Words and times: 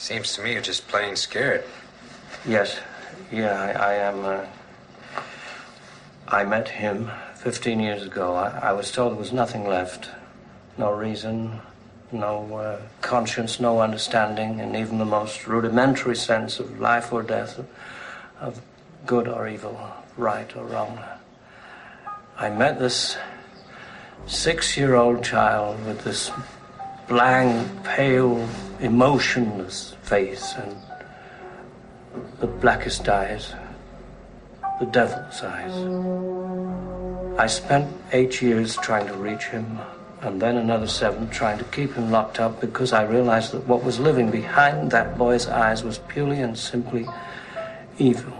Seems 0.00 0.32
to 0.32 0.42
me 0.42 0.54
you're 0.54 0.62
just 0.62 0.88
plain 0.88 1.14
scared. 1.14 1.62
Yes, 2.48 2.80
yeah, 3.30 3.60
I, 3.60 3.90
I 3.90 3.94
am. 3.96 4.24
Uh, 4.24 4.46
I 6.26 6.42
met 6.42 6.70
him 6.70 7.10
15 7.34 7.78
years 7.80 8.04
ago. 8.04 8.34
I, 8.34 8.70
I, 8.70 8.72
was 8.72 8.90
told 8.90 9.12
there 9.12 9.18
was 9.18 9.30
nothing 9.30 9.68
left. 9.68 10.08
No 10.78 10.90
reason, 10.90 11.60
no 12.12 12.56
uh, 12.56 12.80
conscience, 13.02 13.60
no 13.60 13.82
understanding, 13.82 14.58
and 14.62 14.74
even 14.74 14.96
the 14.96 15.04
most 15.04 15.46
rudimentary 15.46 16.16
sense 16.16 16.58
of 16.58 16.80
life 16.80 17.12
or 17.12 17.22
death, 17.22 17.60
of 18.40 18.58
good 19.04 19.28
or 19.28 19.46
evil, 19.48 19.78
right 20.16 20.56
or 20.56 20.64
wrong. 20.64 20.98
I 22.38 22.48
met 22.48 22.78
this 22.78 23.18
six 24.26 24.78
year 24.78 24.94
old 24.94 25.22
child 25.22 25.84
with 25.84 26.04
this 26.04 26.30
blank, 27.06 27.84
pale, 27.84 28.48
emotionless 28.80 29.94
face 30.02 30.54
and 30.56 30.76
the 32.40 32.46
blackest 32.46 33.08
eyes, 33.08 33.54
the 34.80 34.86
devil's 34.86 35.42
eyes. 35.42 37.38
I 37.38 37.46
spent 37.46 37.88
eight 38.12 38.42
years 38.42 38.76
trying 38.76 39.06
to 39.06 39.14
reach 39.14 39.44
him, 39.44 39.78
and 40.22 40.40
then 40.40 40.56
another 40.56 40.86
seven 40.86 41.28
trying 41.30 41.58
to 41.58 41.64
keep 41.64 41.94
him 41.94 42.10
locked 42.10 42.40
up 42.40 42.60
because 42.60 42.92
I 42.92 43.04
realized 43.04 43.52
that 43.52 43.66
what 43.66 43.84
was 43.84 44.00
living 44.00 44.30
behind 44.30 44.90
that 44.90 45.16
boy's 45.16 45.46
eyes 45.46 45.84
was 45.84 45.98
purely 46.08 46.40
and 46.40 46.56
simply 46.56 47.06
evil. 47.98 48.39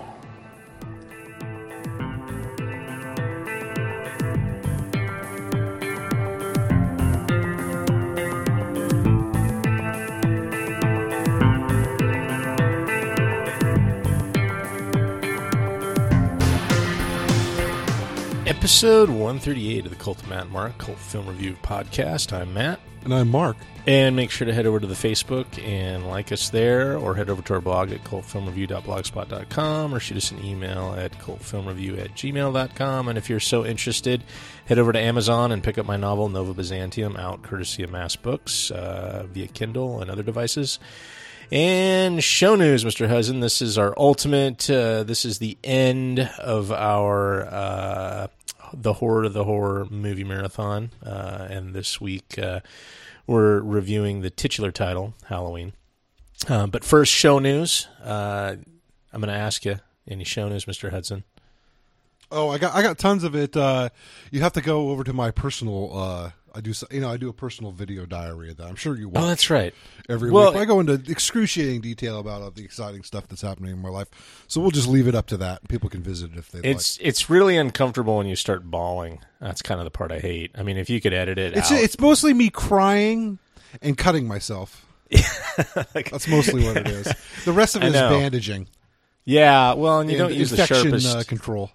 Episode 18.70 19.10
138 19.10 19.84
of 19.84 19.90
the 19.90 19.96
Cult 19.96 20.22
of 20.22 20.28
Matt 20.28 20.42
and 20.44 20.52
Mark 20.52 20.78
Cult 20.78 20.96
Film 20.96 21.26
Review 21.26 21.56
Podcast. 21.60 22.32
I'm 22.32 22.54
Matt. 22.54 22.78
And 23.02 23.12
I'm 23.12 23.28
Mark. 23.28 23.56
And 23.88 24.14
make 24.14 24.30
sure 24.30 24.46
to 24.46 24.54
head 24.54 24.64
over 24.64 24.78
to 24.78 24.86
the 24.86 24.94
Facebook 24.94 25.60
and 25.66 26.06
like 26.06 26.30
us 26.30 26.50
there, 26.50 26.96
or 26.96 27.16
head 27.16 27.28
over 27.30 27.42
to 27.42 27.54
our 27.54 27.60
blog 27.60 27.90
at 27.90 28.04
cultfilmreview.blogspot.com, 28.04 29.92
or 29.92 29.98
shoot 29.98 30.18
us 30.18 30.30
an 30.30 30.44
email 30.44 30.94
at 30.94 31.10
cultfilmreview 31.18 31.98
at 32.00 32.14
gmail.com. 32.14 33.08
And 33.08 33.18
if 33.18 33.28
you're 33.28 33.40
so 33.40 33.66
interested, 33.66 34.22
head 34.66 34.78
over 34.78 34.92
to 34.92 35.00
Amazon 35.00 35.50
and 35.50 35.64
pick 35.64 35.76
up 35.76 35.84
my 35.84 35.96
novel, 35.96 36.28
Nova 36.28 36.54
Byzantium, 36.54 37.16
out 37.16 37.42
courtesy 37.42 37.82
of 37.82 37.90
Mass 37.90 38.14
Books 38.14 38.70
uh, 38.70 39.26
via 39.32 39.48
Kindle 39.48 40.00
and 40.00 40.12
other 40.12 40.22
devices. 40.22 40.78
And 41.50 42.22
show 42.22 42.54
news, 42.54 42.84
Mr. 42.84 43.08
Hudson. 43.08 43.40
This 43.40 43.60
is 43.60 43.76
our 43.76 43.92
ultimate. 43.96 44.70
Uh, 44.70 45.02
this 45.02 45.24
is 45.24 45.40
the 45.40 45.58
end 45.64 46.20
of 46.38 46.70
our 46.70 47.42
uh, 47.46 48.26
the 48.72 48.94
horror 48.94 49.24
of 49.24 49.32
the 49.32 49.44
horror 49.44 49.86
movie 49.90 50.24
marathon, 50.24 50.90
uh, 51.04 51.46
and 51.50 51.74
this 51.74 52.00
week 52.00 52.38
uh, 52.38 52.60
we're 53.26 53.60
reviewing 53.60 54.20
the 54.22 54.30
titular 54.30 54.70
title, 54.70 55.14
Halloween. 55.26 55.72
Uh, 56.48 56.66
but 56.66 56.84
first, 56.84 57.12
show 57.12 57.38
news. 57.38 57.86
Uh, 58.02 58.56
I'm 59.12 59.20
going 59.20 59.32
to 59.32 59.38
ask 59.38 59.64
you 59.64 59.80
any 60.08 60.24
show 60.24 60.48
news, 60.48 60.64
Mr. 60.64 60.90
Hudson. 60.90 61.24
Oh, 62.32 62.48
I 62.48 62.58
got 62.58 62.74
I 62.74 62.82
got 62.82 62.96
tons 62.96 63.24
of 63.24 63.34
it. 63.34 63.56
Uh, 63.56 63.88
you 64.30 64.40
have 64.40 64.52
to 64.52 64.60
go 64.60 64.90
over 64.90 65.02
to 65.02 65.12
my 65.12 65.32
personal 65.32 65.90
uh, 65.96 66.30
I 66.54 66.60
do, 66.60 66.72
you 66.90 67.00
know, 67.00 67.10
I 67.10 67.16
do 67.16 67.28
a 67.28 67.32
personal 67.32 67.72
video 67.72 68.06
diary 68.06 68.50
of 68.50 68.56
that. 68.58 68.66
I'm 68.66 68.76
sure 68.76 68.96
you. 68.96 69.08
Watch 69.08 69.22
oh, 69.22 69.26
that's 69.26 69.50
right. 69.50 69.74
Every 70.08 70.30
well, 70.30 70.52
week, 70.52 70.62
I 70.62 70.64
go 70.64 70.80
into 70.80 70.94
excruciating 71.08 71.80
detail 71.80 72.18
about 72.18 72.42
uh, 72.42 72.50
the 72.50 72.64
exciting 72.64 73.02
stuff 73.02 73.28
that's 73.28 73.42
happening 73.42 73.72
in 73.72 73.80
my 73.80 73.88
life. 73.88 74.08
So 74.48 74.60
we'll 74.60 74.70
just 74.70 74.88
leave 74.88 75.08
it 75.08 75.14
up 75.14 75.26
to 75.28 75.36
that. 75.38 75.66
People 75.68 75.88
can 75.88 76.02
visit 76.02 76.32
if 76.36 76.50
they. 76.50 76.60
It's 76.68 76.98
like. 76.98 77.06
it's 77.06 77.30
really 77.30 77.56
uncomfortable 77.56 78.16
when 78.16 78.26
you 78.26 78.36
start 78.36 78.70
bawling. 78.70 79.20
That's 79.40 79.62
kind 79.62 79.80
of 79.80 79.84
the 79.84 79.90
part 79.90 80.12
I 80.12 80.18
hate. 80.18 80.52
I 80.56 80.62
mean, 80.62 80.76
if 80.76 80.90
you 80.90 81.00
could 81.00 81.12
edit 81.12 81.38
it, 81.38 81.56
it's 81.56 81.70
out. 81.70 81.80
it's 81.80 81.98
mostly 81.98 82.34
me 82.34 82.50
crying 82.50 83.38
and 83.80 83.96
cutting 83.96 84.26
myself. 84.26 84.86
that's 85.92 86.28
mostly 86.28 86.64
what 86.64 86.76
it 86.76 86.88
is. 86.88 87.12
The 87.44 87.52
rest 87.52 87.76
of 87.76 87.82
it 87.84 87.88
is 87.88 88.00
bandaging. 88.00 88.68
Yeah, 89.24 89.74
well, 89.74 90.00
and 90.00 90.10
you 90.10 90.18
and 90.18 90.28
don't 90.28 90.38
use 90.38 90.50
the 90.50 90.66
sharpest 90.66 91.16
uh, 91.16 91.22
control. 91.24 91.70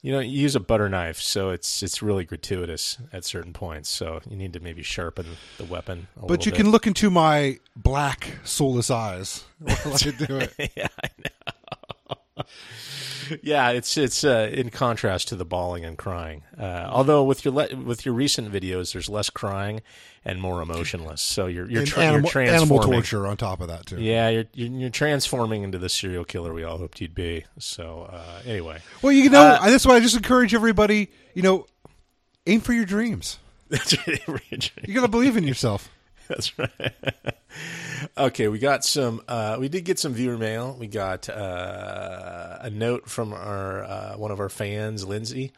You 0.00 0.12
know, 0.12 0.20
you 0.20 0.40
use 0.42 0.54
a 0.54 0.60
butter 0.60 0.88
knife, 0.88 1.20
so 1.20 1.50
it's 1.50 1.82
it's 1.82 2.02
really 2.02 2.24
gratuitous 2.24 2.98
at 3.12 3.24
certain 3.24 3.52
points. 3.52 3.88
So 3.88 4.20
you 4.28 4.36
need 4.36 4.52
to 4.52 4.60
maybe 4.60 4.82
sharpen 4.82 5.26
the 5.56 5.64
weapon. 5.64 6.06
but 6.16 6.46
you 6.46 6.52
bit. 6.52 6.58
can 6.58 6.70
look 6.70 6.86
into 6.86 7.10
my 7.10 7.58
black, 7.74 8.38
soulless 8.44 8.90
eyes 8.90 9.44
while 9.58 9.94
I 9.94 9.96
do 9.96 10.36
it. 10.38 10.54
yeah, 10.76 10.88
I 11.02 11.08
know. 11.18 11.37
Yeah, 13.42 13.70
it's 13.70 13.96
it's 13.96 14.24
uh, 14.24 14.50
in 14.52 14.70
contrast 14.70 15.28
to 15.28 15.36
the 15.36 15.44
bawling 15.44 15.84
and 15.84 15.96
crying. 15.98 16.42
Uh, 16.58 16.88
although 16.90 17.24
with 17.24 17.44
your 17.44 17.54
le- 17.54 17.76
with 17.76 18.04
your 18.04 18.14
recent 18.14 18.52
videos, 18.52 18.92
there's 18.92 19.08
less 19.08 19.30
crying 19.30 19.82
and 20.24 20.40
more 20.40 20.62
emotionless. 20.62 21.22
So 21.22 21.46
you're 21.46 21.70
you're, 21.70 21.84
tra- 21.84 22.04
animal, 22.04 22.22
you're 22.22 22.30
transforming. 22.30 22.82
Animal 22.82 22.92
torture 22.92 23.26
on 23.26 23.36
top 23.36 23.60
of 23.60 23.68
that 23.68 23.86
too. 23.86 24.00
Yeah, 24.00 24.28
you're, 24.28 24.44
you're, 24.54 24.68
you're 24.68 24.90
transforming 24.90 25.62
into 25.62 25.78
the 25.78 25.88
serial 25.88 26.24
killer 26.24 26.52
we 26.52 26.64
all 26.64 26.78
hoped 26.78 27.00
you'd 27.00 27.14
be. 27.14 27.44
So 27.58 28.08
uh, 28.12 28.40
anyway, 28.44 28.78
well, 29.02 29.12
you 29.12 29.30
know, 29.30 29.40
uh, 29.40 29.70
that's 29.70 29.86
why 29.86 29.94
I 29.96 30.00
just 30.00 30.16
encourage 30.16 30.54
everybody. 30.54 31.10
You 31.34 31.42
know, 31.42 31.66
aim 32.46 32.60
for 32.60 32.72
your 32.72 32.86
dreams. 32.86 33.38
you 33.70 34.94
got 34.94 35.02
to 35.02 35.08
believe 35.08 35.36
in 35.36 35.44
yourself. 35.44 35.90
That's 36.28 36.58
right. 36.58 36.70
okay, 38.16 38.48
we 38.48 38.58
got 38.58 38.84
some. 38.84 39.22
Uh, 39.28 39.56
we 39.58 39.68
did 39.68 39.84
get 39.84 39.98
some 39.98 40.12
viewer 40.12 40.38
mail. 40.38 40.76
We 40.78 40.86
got 40.86 41.28
uh, 41.28 42.58
a 42.60 42.70
note 42.70 43.08
from 43.08 43.32
our 43.32 43.84
uh, 43.84 44.16
one 44.16 44.30
of 44.30 44.40
our 44.40 44.48
fans, 44.48 45.06
Lindsay, 45.06 45.52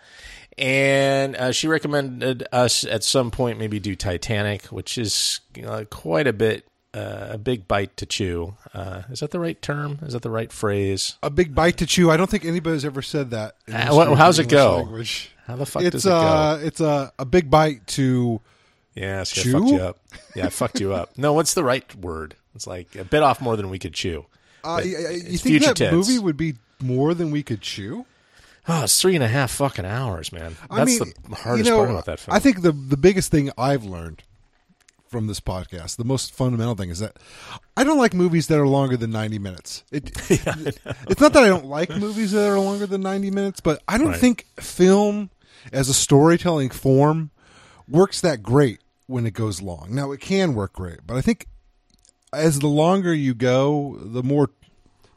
and 0.59 1.37
uh, 1.37 1.53
she 1.53 1.69
recommended 1.69 2.47
us 2.53 2.85
at 2.85 3.05
some 3.05 3.31
point 3.31 3.59
maybe 3.59 3.79
do 3.81 3.97
Titanic, 3.97 4.67
which 4.67 4.99
is 4.99 5.41
uh, 5.65 5.85
quite 5.91 6.27
a 6.27 6.33
bit. 6.33 6.67
Uh, 6.93 7.29
a 7.31 7.39
big 7.39 7.69
bite 7.69 7.97
to 7.97 8.05
chew. 8.05 8.53
is 9.13 9.21
that 9.21 9.31
the 9.31 9.39
right 9.39 9.63
term? 9.63 10.01
Is 10.03 10.13
that 10.13 10.23
the 10.23 10.31
right 10.31 10.53
phrase? 10.53 11.19
A 11.23 11.31
big 11.31 11.55
bite 11.55 11.77
to 11.77 11.87
chew. 11.87 12.11
I 12.11 12.17
don't 12.17 12.29
think 12.29 12.45
anybody's 12.45 12.85
ever 12.85 13.01
said 13.01 13.31
that. 13.31 13.55
Well, 13.69 14.17
how's 14.17 14.41
it 14.41 14.49
go? 14.49 14.79
Language. 14.79 15.31
How 15.47 15.55
the 15.55 15.67
fuck 15.67 15.83
it's, 15.85 15.93
does 15.93 16.07
it 16.07 16.09
go? 16.09 16.61
It's 16.61 16.81
a 16.81 17.13
a 17.17 17.25
big 17.25 17.49
bite 17.49 17.87
to 17.89 18.41
yeah, 18.95 19.23
so 19.23 19.41
I 19.41 19.53
fucked 19.53 19.71
you 19.71 19.79
up. 19.79 19.99
Yeah, 20.35 20.47
I 20.47 20.49
fucked 20.51 20.81
you 20.81 20.93
up. 20.93 21.17
No, 21.17 21.33
what's 21.33 21.55
the 21.55 21.65
right 21.65 21.95
word? 21.97 22.35
It's 22.55 22.67
like 22.67 22.95
a 22.97 23.05
bit 23.05 23.23
off 23.23 23.41
more 23.41 23.57
than 23.57 23.71
we 23.71 23.79
could 23.79 23.95
chew. 23.95 24.27
Uh, 24.65 24.81
you 24.85 25.39
think 25.39 25.63
that 25.63 25.77
tense. 25.77 25.93
movie 25.93 26.19
would 26.19 26.37
be 26.37 26.55
more 26.81 27.15
than 27.15 27.31
we 27.31 27.43
could 27.43 27.61
chew? 27.61 28.05
Oh, 28.69 28.85
it's 28.85 29.01
three 29.01 29.15
and 29.15 29.25
a 29.25 29.29
half 29.29 29.51
fucking 29.53 29.87
hours, 29.87 30.33
man. 30.33 30.57
That's 30.71 30.73
I 30.81 30.85
mean, 30.85 31.13
the 31.29 31.37
hardest 31.37 31.67
you 31.67 31.71
know, 31.73 31.79
part 31.79 31.91
about 31.91 32.05
that 32.07 32.21
film. 32.21 32.35
I 32.35 32.39
think 32.39 32.63
the 32.63 32.73
the 32.73 32.97
biggest 32.97 33.31
thing 33.31 33.51
I've 33.57 33.85
learned 33.85 34.23
from 35.09 35.27
this 35.27 35.41
podcast, 35.41 35.97
the 35.97 36.05
most 36.05 36.33
fundamental 36.33 36.75
thing 36.77 36.91
is 36.91 37.01
that 37.01 37.17
I 37.77 37.83
don't 37.83 37.99
like 37.99 38.15
movies 38.15 38.47
that 38.47 38.61
are 38.61 38.67
longer 38.67 38.97
than 38.97 39.11
90 39.11 39.41
minutes. 39.41 39.83
It, 39.91 40.11
yeah, 40.31 40.55
it's 41.09 41.21
not 41.21 41.33
that 41.33 41.43
I 41.43 41.49
don't 41.49 41.67
like 41.67 41.91
movies 41.91 42.31
that 42.31 42.49
are 42.49 42.61
longer 42.61 42.87
than 42.87 43.01
90 43.01 43.31
minutes, 43.33 43.61
but 43.61 43.83
I 43.89 43.99
don't 43.99 44.09
right. 44.09 44.21
think 44.21 44.47
film 44.61 45.31
as 45.73 45.89
a 45.89 45.95
storytelling 45.95 46.71
form 46.71 47.31
works 47.91 48.21
that 48.21 48.43
great 48.43 48.81
when 49.07 49.27
it 49.27 49.35
goes 49.35 49.61
long. 49.61 49.89
Now 49.91 50.13
it 50.13 50.21
can 50.21 50.55
work 50.55 50.73
great, 50.75 51.01
but 51.07 51.17
I 51.17 51.21
think 51.21 51.47
as 52.33 52.61
the 52.61 52.69
longer 52.69 53.13
you 53.13 53.35
go, 53.35 53.99
the 54.01 54.23
more 54.23 54.51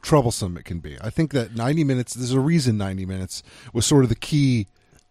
troublesome 0.02 0.56
it 0.56 0.64
can 0.64 0.80
be. 0.80 0.98
I 1.00 1.10
think 1.10 1.32
that 1.32 1.54
90 1.54 1.84
minutes, 1.84 2.14
there's 2.14 2.32
a 2.32 2.40
reason 2.40 2.76
90 2.76 3.06
minutes 3.06 3.42
was 3.72 3.86
sort 3.86 4.04
of 4.04 4.08
the 4.08 4.16
key 4.16 4.66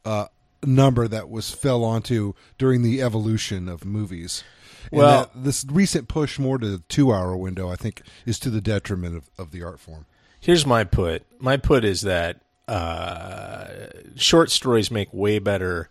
uh, 0.05 0.27
number 0.63 1.07
that 1.07 1.29
was 1.29 1.51
fell 1.51 1.83
onto 1.83 2.33
during 2.57 2.83
the 2.83 3.01
evolution 3.01 3.67
of 3.67 3.85
movies. 3.85 4.43
And 4.91 4.99
well, 4.99 5.31
this 5.33 5.65
recent 5.69 6.07
push 6.07 6.37
more 6.37 6.57
to 6.57 6.67
the 6.67 6.83
two 6.89 7.11
hour 7.11 7.35
window, 7.35 7.69
I 7.69 7.75
think, 7.75 8.01
is 8.25 8.37
to 8.39 8.49
the 8.49 8.61
detriment 8.61 9.15
of, 9.15 9.29
of 9.37 9.51
the 9.51 9.63
art 9.63 9.79
form. 9.79 10.05
Here's 10.39 10.65
my 10.65 10.83
put. 10.83 11.23
My 11.39 11.57
put 11.57 11.85
is 11.85 12.01
that 12.01 12.41
uh, 12.67 13.67
short 14.15 14.51
stories 14.51 14.91
make 14.91 15.13
way 15.13 15.39
better 15.39 15.89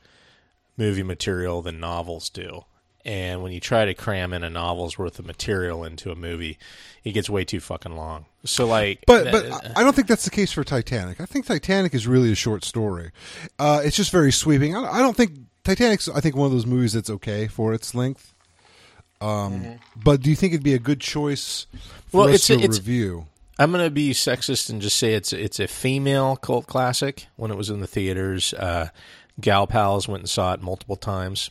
movie 0.76 1.02
material 1.02 1.62
than 1.62 1.80
novels 1.80 2.30
do. 2.30 2.64
And 3.04 3.42
when 3.42 3.50
you 3.52 3.58
try 3.58 3.84
to 3.84 3.94
cram 3.94 4.32
in 4.32 4.44
a 4.44 4.50
novel's 4.50 4.96
worth 4.96 5.18
of 5.18 5.26
material 5.26 5.84
into 5.84 6.12
a 6.12 6.14
movie, 6.14 6.58
it 7.02 7.12
gets 7.12 7.28
way 7.28 7.44
too 7.44 7.58
fucking 7.58 7.96
long. 7.96 8.26
So, 8.44 8.64
like, 8.64 9.00
but 9.06 9.32
but 9.32 9.76
I 9.76 9.82
don't 9.82 9.94
think 9.94 10.06
that's 10.06 10.24
the 10.24 10.30
case 10.30 10.52
for 10.52 10.62
Titanic. 10.62 11.20
I 11.20 11.26
think 11.26 11.46
Titanic 11.46 11.94
is 11.94 12.06
really 12.06 12.30
a 12.30 12.36
short 12.36 12.64
story. 12.64 13.10
Uh, 13.58 13.82
it's 13.84 13.96
just 13.96 14.12
very 14.12 14.30
sweeping. 14.30 14.76
I, 14.76 14.98
don't 15.00 15.16
think 15.16 15.32
Titanic's. 15.64 16.08
I 16.08 16.20
think 16.20 16.36
one 16.36 16.46
of 16.46 16.52
those 16.52 16.66
movies 16.66 16.92
that's 16.92 17.10
okay 17.10 17.48
for 17.48 17.74
its 17.74 17.92
length. 17.92 18.34
Um, 19.20 19.28
mm-hmm. 19.52 19.72
But 19.96 20.22
do 20.22 20.30
you 20.30 20.36
think 20.36 20.52
it'd 20.52 20.64
be 20.64 20.74
a 20.74 20.80
good 20.80 21.00
choice 21.00 21.66
for 22.06 22.18
well, 22.18 22.28
us 22.28 22.36
it's, 22.36 22.46
to 22.48 22.60
it's, 22.60 22.78
review? 22.78 23.26
I'm 23.58 23.70
going 23.70 23.84
to 23.84 23.90
be 23.90 24.10
sexist 24.10 24.70
and 24.70 24.80
just 24.80 24.96
say 24.96 25.14
it's 25.14 25.32
it's 25.32 25.60
a 25.60 25.68
female 25.68 26.36
cult 26.36 26.66
classic. 26.66 27.26
When 27.36 27.50
it 27.50 27.56
was 27.56 27.70
in 27.70 27.80
the 27.80 27.86
theaters, 27.86 28.54
uh, 28.54 28.88
gal 29.40 29.66
pals 29.66 30.06
went 30.08 30.22
and 30.22 30.30
saw 30.30 30.52
it 30.52 30.62
multiple 30.62 30.96
times 30.96 31.50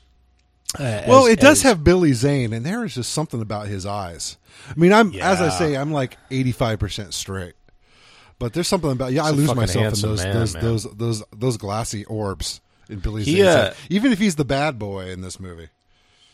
Uh, 0.79 1.03
Well, 1.07 1.25
as- 1.25 1.33
it 1.33 1.39
does 1.41 1.57
as- 1.59 1.63
have 1.63 1.83
Billy 1.83 2.13
Zane, 2.13 2.53
and 2.53 2.65
there 2.65 2.85
is 2.85 2.95
just 2.95 3.11
something 3.11 3.41
about 3.41 3.67
his 3.67 3.85
eyes. 3.85 4.37
I 4.69 4.73
mean, 4.79 4.93
I'm 4.93 5.13
as 5.15 5.41
I 5.41 5.49
say, 5.49 5.75
I'm 5.75 5.91
like 5.91 6.17
85 6.29 6.79
percent 6.79 7.13
straight, 7.13 7.55
but 8.39 8.53
there's 8.53 8.67
something 8.69 8.91
about 8.91 9.11
yeah. 9.11 9.25
I 9.25 9.31
lose 9.31 9.53
myself 9.53 9.95
in 9.95 10.01
those 10.01 10.23
man, 10.23 10.33
those, 10.33 10.53
man. 10.53 10.63
those 10.63 10.83
those 10.95 11.23
those 11.35 11.57
glassy 11.57 12.05
orbs 12.05 12.61
in 12.89 12.99
Billy 12.99 13.23
He, 13.23 13.37
Zane's 13.37 13.47
uh. 13.47 13.73
Even 13.89 14.11
if 14.13 14.19
he's 14.19 14.35
the 14.35 14.45
bad 14.45 14.79
boy 14.79 15.09
in 15.11 15.21
this 15.21 15.39
movie. 15.39 15.67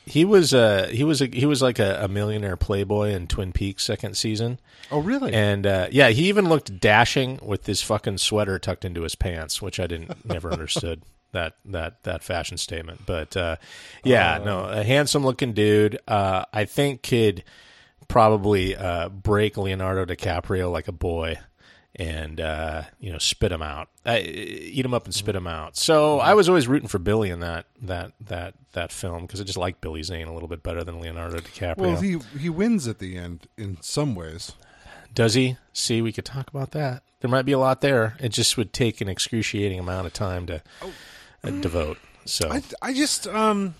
He 0.06 0.24
was 0.24 0.54
uh 0.54 0.88
he 0.92 1.04
was 1.04 1.22
a, 1.22 1.26
he 1.28 1.46
was 1.46 1.62
like 1.62 1.80
a, 1.80 2.04
a 2.04 2.08
millionaire 2.08 2.56
playboy 2.58 3.10
in 3.10 3.28
Twin 3.28 3.52
Peaks 3.52 3.84
second 3.84 4.16
season, 4.16 4.58
Oh, 4.92 5.00
really? 5.00 5.34
and 5.34 5.66
uh, 5.68 5.88
yeah, 5.92 6.10
he 6.10 6.30
even 6.30 6.48
looked 6.48 6.80
dashing 6.80 7.40
with 7.42 7.66
his 7.66 7.82
fucking 7.82 8.20
sweater 8.20 8.58
tucked 8.60 8.86
into 8.86 9.02
his 9.02 9.16
pants, 9.16 9.62
which 9.62 9.80
I 9.82 9.88
didn't 9.88 10.26
never 10.26 10.50
understood 10.54 11.02
that 11.38 11.54
that 11.66 12.04
that 12.04 12.24
fashion 12.24 12.58
statement. 12.58 13.02
But 13.06 13.38
uh, 13.38 13.58
yeah, 14.04 14.40
no, 14.44 14.66
a 14.66 14.84
handsome 14.84 15.24
looking 15.24 15.54
dude. 15.54 16.00
Uh, 16.08 16.46
I 16.52 16.66
think 16.66 17.04
could 17.04 17.44
probably 18.08 18.76
uh, 18.76 19.10
break 19.10 19.56
Leonardo 19.58 20.06
DiCaprio 20.06 20.72
like 20.72 20.88
a 20.88 20.92
boy. 20.94 21.38
And 22.00 22.40
uh, 22.40 22.84
you 23.00 23.12
know, 23.12 23.18
spit 23.18 23.52
him 23.52 23.64
out, 23.64 23.90
uh, 24.06 24.20
eat 24.22 24.86
him 24.86 24.94
up 24.94 25.06
and 25.06 25.16
spit 25.16 25.36
him 25.36 25.48
out. 25.48 25.76
So 25.76 26.20
I 26.20 26.36
was 26.36 26.48
always 26.48 26.68
rooting 26.68 26.88
for 26.88 27.00
Billy 27.00 27.32
in 27.32 27.40
that 27.40 27.66
that 27.82 28.12
that 28.22 28.54
that 28.74 28.92
film 28.92 29.24
because 29.24 29.42
I 29.42 29.44
just 29.46 29.58
like 29.58 29.82
Billy 29.82 30.04
Zane 30.04 30.28
a 30.28 30.34
little 30.34 30.48
bit 30.48 30.62
better 30.62 30.84
than 30.84 31.00
Leonardo 31.00 31.40
DiCaprio. 31.40 31.78
well, 31.78 32.00
he 32.00 32.20
he 32.38 32.50
wins 32.50 32.88
at 32.88 33.00
the 33.00 33.18
end 33.18 33.48
in 33.58 33.82
some 33.82 34.14
ways. 34.14 34.52
Does 35.12 35.34
he? 35.34 35.58
See, 35.74 36.04
we 36.04 36.12
could 36.12 36.26
talk 36.26 36.48
about 36.50 36.70
that. 36.72 37.02
There 37.22 37.32
might 37.32 37.46
be 37.46 37.54
a 37.54 37.58
lot 37.58 37.82
there. 37.82 38.16
It 38.20 38.30
just 38.30 38.58
would 38.58 38.74
take 38.74 39.02
an 39.02 39.10
excruciating 39.10 39.80
amount 39.80 40.06
of 40.06 40.14
time 40.14 40.46
to 40.48 40.62
uh, 40.84 40.88
devote. 41.44 41.98
So 42.26 42.50
I, 42.50 42.62
I 42.82 42.94
just 42.94 43.28
um 43.28 43.76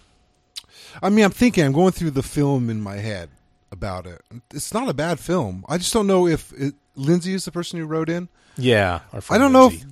I 1.02 1.10
mean 1.10 1.26
I'm 1.26 1.32
thinking 1.32 1.66
I'm 1.66 1.74
going 1.74 1.92
through 1.92 2.12
the 2.12 2.24
film 2.24 2.70
in 2.70 2.82
my 2.82 2.98
head 2.98 3.30
about 3.72 4.06
it. 4.08 4.22
It's 4.54 4.74
not 4.74 4.88
a 4.90 4.94
bad 4.94 5.20
film. 5.20 5.66
I 5.68 5.78
just 5.78 5.92
don't 5.94 6.08
know 6.08 6.28
if 6.28 6.54
it, 6.54 6.76
Lindsay 6.96 7.34
is 7.34 7.46
the 7.46 7.52
person 7.52 7.80
who 7.80 7.86
wrote 7.86 8.10
in. 8.10 8.30
yeah, 8.58 9.02
I 9.30 9.38
don't 9.38 9.52
know 9.54 9.68
if 9.68 9.84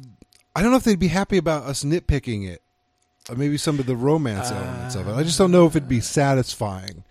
I 0.56 0.62
don't 0.62 0.72
know 0.72 0.78
if 0.78 0.84
they'd 0.84 0.98
be 0.98 1.10
happy 1.10 1.38
about 1.38 1.64
us 1.64 1.84
nitpicking 1.84 2.48
it. 2.48 2.62
Or 3.28 3.36
maybe 3.36 3.58
some 3.58 3.80
of 3.80 3.88
the 3.88 3.96
romance 3.96 4.52
elements 4.52 4.94
of 4.94 5.08
it. 5.08 5.14
I 5.14 5.24
just 5.24 5.40
don't 5.40 5.52
know 5.52 5.66
if 5.66 5.76
it'd 5.76 5.90
be 5.90 6.00
satisfying. 6.00 7.04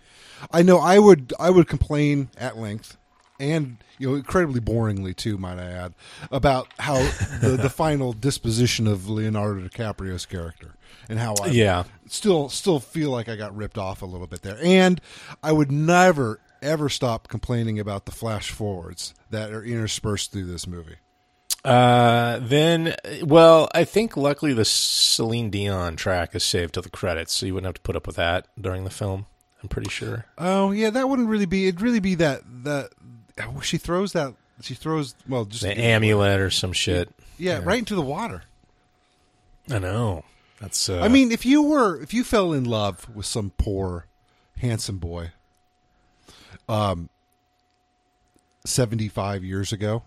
I 0.49 0.61
know 0.61 0.77
I 0.79 0.97
would 0.97 1.33
I 1.39 1.49
would 1.49 1.67
complain 1.67 2.29
at 2.37 2.57
length 2.57 2.95
and 3.39 3.77
you 3.97 4.09
know 4.09 4.15
incredibly 4.15 4.59
boringly 4.61 5.15
too 5.15 5.37
might 5.37 5.59
I 5.59 5.69
add 5.71 5.93
about 6.31 6.67
how 6.79 6.95
the 7.41 7.57
the 7.61 7.69
final 7.75 8.13
disposition 8.13 8.87
of 8.87 9.09
Leonardo 9.09 9.67
DiCaprio's 9.67 10.25
character 10.25 10.75
and 11.09 11.19
how 11.19 11.35
I 11.41 11.47
Yeah. 11.47 11.83
still 12.07 12.49
still 12.49 12.79
feel 12.79 13.09
like 13.11 13.27
I 13.29 13.35
got 13.35 13.55
ripped 13.55 13.77
off 13.77 14.01
a 14.01 14.05
little 14.05 14.27
bit 14.27 14.41
there. 14.41 14.57
And 14.63 14.99
I 15.43 15.51
would 15.51 15.71
never 15.71 16.39
ever 16.61 16.89
stop 16.89 17.27
complaining 17.27 17.79
about 17.79 18.05
the 18.05 18.11
flash 18.11 18.49
forwards 18.51 19.13
that 19.29 19.51
are 19.51 19.63
interspersed 19.63 20.31
through 20.31 20.45
this 20.45 20.65
movie. 20.65 20.95
Uh, 21.63 22.39
then, 22.41 22.95
well, 23.23 23.69
I 23.73 23.85
think 23.85 24.15
luckily 24.15 24.53
the 24.53 24.65
Celine 24.65 25.49
Dion 25.49 25.95
track 25.95 26.35
is 26.35 26.43
saved 26.43 26.75
to 26.75 26.81
the 26.81 26.89
credits, 26.91 27.33
so 27.33 27.45
you 27.47 27.55
wouldn't 27.55 27.67
have 27.67 27.75
to 27.75 27.81
put 27.81 27.95
up 27.95 28.05
with 28.05 28.15
that 28.17 28.47
during 28.59 28.83
the 28.83 28.89
film. 28.91 29.25
I'm 29.63 29.69
pretty 29.69 29.89
sure. 29.89 30.25
Oh 30.37 30.71
yeah, 30.71 30.91
that 30.91 31.09
wouldn't 31.09 31.27
really 31.27 31.47
be. 31.47 31.67
It'd 31.67 31.81
really 31.81 31.99
be 31.99 32.13
that 32.15 32.41
that 32.63 32.89
she 33.61 33.77
throws 33.77 34.13
that 34.13 34.33
she 34.61 34.73
throws 34.73 35.15
well 35.27 35.45
just 35.45 35.63
The 35.63 35.77
amulet 35.77 36.39
or 36.39 36.49
some 36.49 36.71
shit. 36.73 37.09
yeah, 37.37 37.59
right 37.63 37.79
into 37.79 37.95
the 37.95 38.01
water. 38.01 38.43
I 39.69 39.79
know. 39.79 40.23
That's. 40.61 40.87
Uh, 40.89 41.01
I 41.01 41.07
mean, 41.09 41.31
if 41.31 41.45
you 41.45 41.61
were 41.61 42.01
if 42.01 42.13
you 42.13 42.23
fell 42.23 42.53
in 42.53 42.63
love 42.63 43.07
with 43.13 43.25
some 43.25 43.51
poor 43.57 44.05
handsome 44.57 44.97
boy, 44.99 45.31
um, 46.69 47.09
seventy 48.65 49.07
five 49.09 49.43
years 49.43 49.71
ago, 49.73 50.03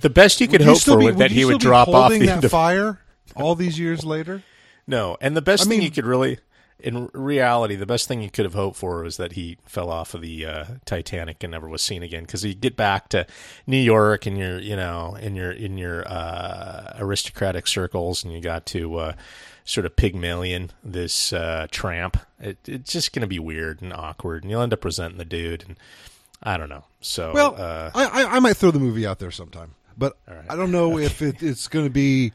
the 0.00 0.10
best 0.10 0.40
you 0.40 0.46
could 0.48 0.60
would 0.60 0.66
you 0.66 0.66
hope 0.72 0.78
still 0.80 0.94
for 0.94 1.00
be- 1.00 1.06
was 1.06 1.16
that 1.16 1.30
you 1.30 1.36
he 1.36 1.44
would 1.44 1.60
drop 1.60 1.88
off 1.88 2.10
the 2.12 2.26
that 2.26 2.50
fire 2.50 3.00
all 3.36 3.54
these 3.54 3.78
years 3.78 4.04
later. 4.04 4.42
No, 4.86 5.16
and 5.20 5.36
the 5.36 5.42
best 5.42 5.62
I 5.62 5.64
thing 5.68 5.78
mean- 5.78 5.82
you 5.82 5.90
could 5.92 6.04
really, 6.06 6.38
in 6.82 7.08
reality, 7.12 7.76
the 7.76 7.86
best 7.86 8.08
thing 8.08 8.22
you 8.22 8.30
could 8.30 8.44
have 8.44 8.54
hoped 8.54 8.76
for 8.76 9.02
was 9.02 9.16
that 9.16 9.32
he 9.32 9.58
fell 9.64 9.90
off 9.90 10.14
of 10.14 10.20
the 10.20 10.46
uh, 10.46 10.64
Titanic 10.84 11.42
and 11.42 11.50
never 11.52 11.68
was 11.68 11.82
seen 11.82 12.02
again. 12.02 12.24
Because 12.24 12.44
you 12.44 12.54
get 12.54 12.76
back 12.76 13.08
to 13.10 13.26
New 13.66 13.78
York 13.78 14.26
and 14.26 14.38
you're, 14.38 14.58
you 14.58 14.76
know, 14.76 15.14
in 15.14 15.34
your 15.34 15.50
in 15.50 15.78
your 15.78 16.06
uh, 16.06 16.96
aristocratic 16.98 17.66
circles, 17.66 18.24
and 18.24 18.32
you 18.32 18.40
got 18.40 18.66
to 18.66 18.96
uh, 18.96 19.12
sort 19.64 19.86
of 19.86 19.96
Pygmalion 19.96 20.70
this 20.82 21.32
uh, 21.32 21.66
tramp. 21.70 22.18
It, 22.40 22.58
it's 22.66 22.92
just 22.92 23.12
going 23.12 23.22
to 23.22 23.28
be 23.28 23.38
weird 23.38 23.82
and 23.82 23.92
awkward, 23.92 24.42
and 24.42 24.50
you'll 24.50 24.62
end 24.62 24.72
up 24.72 24.84
resenting 24.84 25.18
the 25.18 25.24
dude. 25.24 25.64
And 25.66 25.78
I 26.42 26.56
don't 26.56 26.68
know. 26.68 26.84
So, 27.00 27.32
Well, 27.32 27.54
uh, 27.56 27.90
I, 27.94 28.04
I 28.04 28.36
I 28.36 28.40
might 28.40 28.56
throw 28.56 28.70
the 28.70 28.80
movie 28.80 29.06
out 29.06 29.18
there 29.18 29.30
sometime, 29.30 29.74
but 29.96 30.16
right. 30.28 30.44
I 30.48 30.56
don't 30.56 30.72
know 30.72 30.98
if 30.98 31.22
it, 31.22 31.42
it's 31.42 31.68
going 31.68 31.86
to 31.86 31.90
be. 31.90 32.32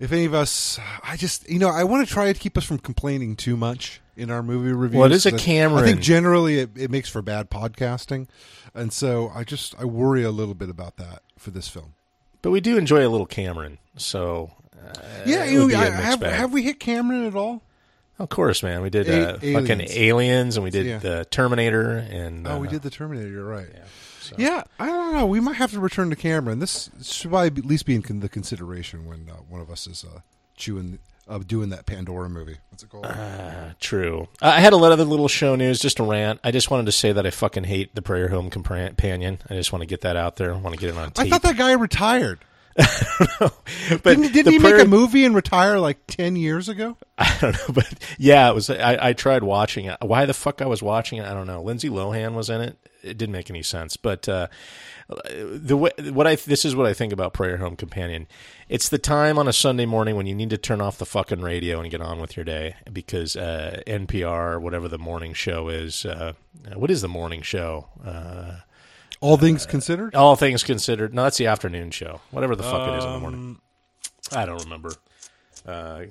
If 0.00 0.10
any 0.12 0.24
of 0.24 0.32
us, 0.34 0.80
I 1.04 1.16
just 1.16 1.48
you 1.48 1.58
know, 1.60 1.68
I 1.68 1.84
want 1.84 2.06
to 2.08 2.12
try 2.12 2.32
to 2.32 2.38
keep 2.38 2.56
us 2.58 2.64
from 2.64 2.78
complaining 2.78 3.36
too 3.36 3.56
much 3.56 4.00
in 4.16 4.30
our 4.30 4.42
movie 4.42 4.72
reviews. 4.72 4.98
Well, 4.98 5.06
it 5.06 5.12
is 5.14 5.26
a 5.26 5.30
'cause 5.30 5.40
I- 5.46 5.82
think 5.84 6.00
generally 6.00 6.58
it, 6.58 6.70
it 6.74 6.90
makes 6.90 7.08
for 7.08 7.20
bad 7.22 7.50
podcasting, 7.50 8.26
and 8.74 8.92
so 8.92 9.30
I 9.34 9.44
just 9.44 9.74
I 9.78 9.84
worry 9.84 10.22
a 10.24 10.30
little 10.30 10.54
bit 10.54 10.70
about 10.70 10.96
that 10.96 11.22
for 11.38 11.50
this 11.50 11.68
film. 11.68 11.94
but 12.42 12.50
we 12.50 12.60
do 12.62 12.78
enjoy 12.78 13.06
a 13.06 13.10
little 13.10 13.26
Cameron. 13.26 13.76
So, 13.98 14.52
uh, 14.74 14.92
Yeah, 15.26 15.44
you 15.44 15.58
would 15.66 15.72
know, 15.72 15.80
be 15.80 15.86
a 15.86 15.92
I- 15.92 16.00
have 16.00 16.22
have 16.22 16.52
we 16.54 16.62
hit 16.62 16.80
Cameron 16.80 17.26
at 17.26 17.34
all? 17.36 17.62
Of 18.18 18.30
course, 18.30 18.62
man. 18.62 18.80
We 18.82 18.88
did 18.90 19.08
A- 19.08 19.28
uh, 19.28 19.32
fucking 19.34 19.80
Aliens. 19.82 19.96
aliens, 19.96 20.56
and 20.56 20.64
we 20.64 20.70
did 20.70 20.86
Yeah. 20.86 20.98
the 20.98 21.26
Terminator, 21.30 21.90
and 21.98 22.46
Oh, 22.48 22.58
we 22.58 22.68
uh, 22.68 22.70
did 22.70 22.82
the 22.82 22.88
Terminator. 22.90 23.28
You're 23.28 23.44
right. 23.44 23.68
Yeah, 23.72 23.80
so. 24.20 24.36
Yeah, 24.38 24.62
I 24.78 24.86
don't 24.86 25.14
know. 25.14 25.26
We 25.26 25.40
might 25.40 25.56
have 25.56 25.72
to 25.72 25.80
return 25.80 26.10
to 26.10 26.16
Cameron. 26.16 26.58
This 26.58 26.90
should 27.02 27.30
probably 27.30 27.60
at 27.60 27.66
least 27.66 27.86
be 27.86 27.94
in 27.94 28.20
the 28.20 28.28
consideration 28.28 29.06
when 29.06 29.28
uh, 29.30 29.34
one 29.48 29.60
of 29.60 29.70
us 29.70 29.86
is 29.86 30.04
uh, 30.04 30.20
chewing, 30.56 30.98
uh, 31.28 31.38
doing 31.38 31.70
that 31.70 31.86
Pandora 31.86 32.28
movie. 32.28 32.58
What's 32.70 32.82
it 32.82 32.90
called? 32.90 33.06
Uh, 33.06 33.70
true. 33.80 34.28
I 34.42 34.60
had 34.60 34.72
a 34.72 34.76
lot 34.76 34.92
of 34.92 35.08
little 35.08 35.28
show 35.28 35.56
news, 35.56 35.80
just 35.80 35.98
a 35.98 36.02
rant. 36.02 36.40
I 36.44 36.50
just 36.50 36.70
wanted 36.70 36.86
to 36.86 36.92
say 36.92 37.12
that 37.12 37.26
I 37.26 37.30
fucking 37.30 37.64
hate 37.64 37.94
the 37.94 38.02
Prairie 38.02 38.30
Home 38.30 38.50
Companion. 38.50 39.38
I 39.48 39.54
just 39.54 39.72
want 39.72 39.82
to 39.82 39.86
get 39.86 40.02
that 40.02 40.16
out 40.16 40.36
there. 40.36 40.52
I 40.54 40.56
want 40.58 40.74
to 40.74 40.80
get 40.80 40.90
it 40.90 40.98
on 40.98 41.12
I 41.16 41.28
thought 41.28 41.42
that 41.42 41.56
guy 41.56 41.72
retired. 41.72 42.40
but 43.38 44.04
Didn't, 44.04 44.32
didn't 44.32 44.52
he 44.52 44.58
make 44.58 44.80
a 44.80 44.84
movie 44.86 45.24
and 45.24 45.34
retire 45.34 45.78
like 45.78 46.06
ten 46.06 46.36
years 46.36 46.68
ago? 46.68 46.96
I 47.18 47.36
don't 47.40 47.52
know, 47.54 47.74
but 47.74 47.92
yeah, 48.18 48.48
it 48.50 48.54
was. 48.54 48.70
I, 48.70 49.08
I 49.08 49.12
tried 49.12 49.42
watching 49.42 49.86
it. 49.86 49.98
Why 50.00 50.26
the 50.26 50.34
fuck 50.34 50.62
I 50.62 50.66
was 50.66 50.82
watching 50.82 51.18
it, 51.18 51.24
I 51.24 51.34
don't 51.34 51.46
know. 51.46 51.62
Lindsay 51.62 51.88
Lohan 51.88 52.34
was 52.34 52.48
in 52.48 52.60
it. 52.60 52.78
It 53.02 53.18
didn't 53.18 53.32
make 53.32 53.50
any 53.50 53.62
sense. 53.62 53.96
But 53.96 54.28
uh, 54.28 54.48
the 55.08 55.76
way, 55.76 55.90
what 56.12 56.26
I 56.26 56.36
this 56.36 56.64
is 56.64 56.76
what 56.76 56.86
I 56.86 56.94
think 56.94 57.12
about 57.12 57.32
Prairie 57.32 57.58
Home 57.58 57.76
Companion. 57.76 58.26
It's 58.68 58.88
the 58.88 58.98
time 58.98 59.38
on 59.38 59.48
a 59.48 59.52
Sunday 59.52 59.86
morning 59.86 60.16
when 60.16 60.26
you 60.26 60.34
need 60.34 60.50
to 60.50 60.58
turn 60.58 60.80
off 60.80 60.98
the 60.98 61.06
fucking 61.06 61.40
radio 61.40 61.80
and 61.80 61.90
get 61.90 62.00
on 62.00 62.20
with 62.20 62.36
your 62.36 62.44
day 62.44 62.76
because 62.92 63.36
uh, 63.36 63.82
NPR, 63.86 64.60
whatever 64.60 64.86
the 64.86 64.98
morning 64.98 65.32
show 65.32 65.68
is, 65.68 66.04
uh, 66.04 66.34
what 66.74 66.90
is 66.90 67.02
the 67.02 67.08
morning 67.08 67.42
show? 67.42 67.88
All 69.20 69.36
things 69.36 69.66
considered. 69.66 70.14
all 70.14 70.34
things 70.36 70.62
considered. 70.62 71.12
No, 71.14 71.24
that's 71.24 71.36
the 71.36 71.46
afternoon 71.46 71.90
show. 71.90 72.20
Whatever 72.30 72.56
the 72.56 72.62
fuck 72.62 72.88
it 72.88 72.98
is 72.98 73.04
in 73.04 73.12
the 73.12 73.18
morning. 73.18 73.58
I 74.32 74.46
don't 74.46 74.62
remember. 74.64 74.92
Uh, 75.66 76.04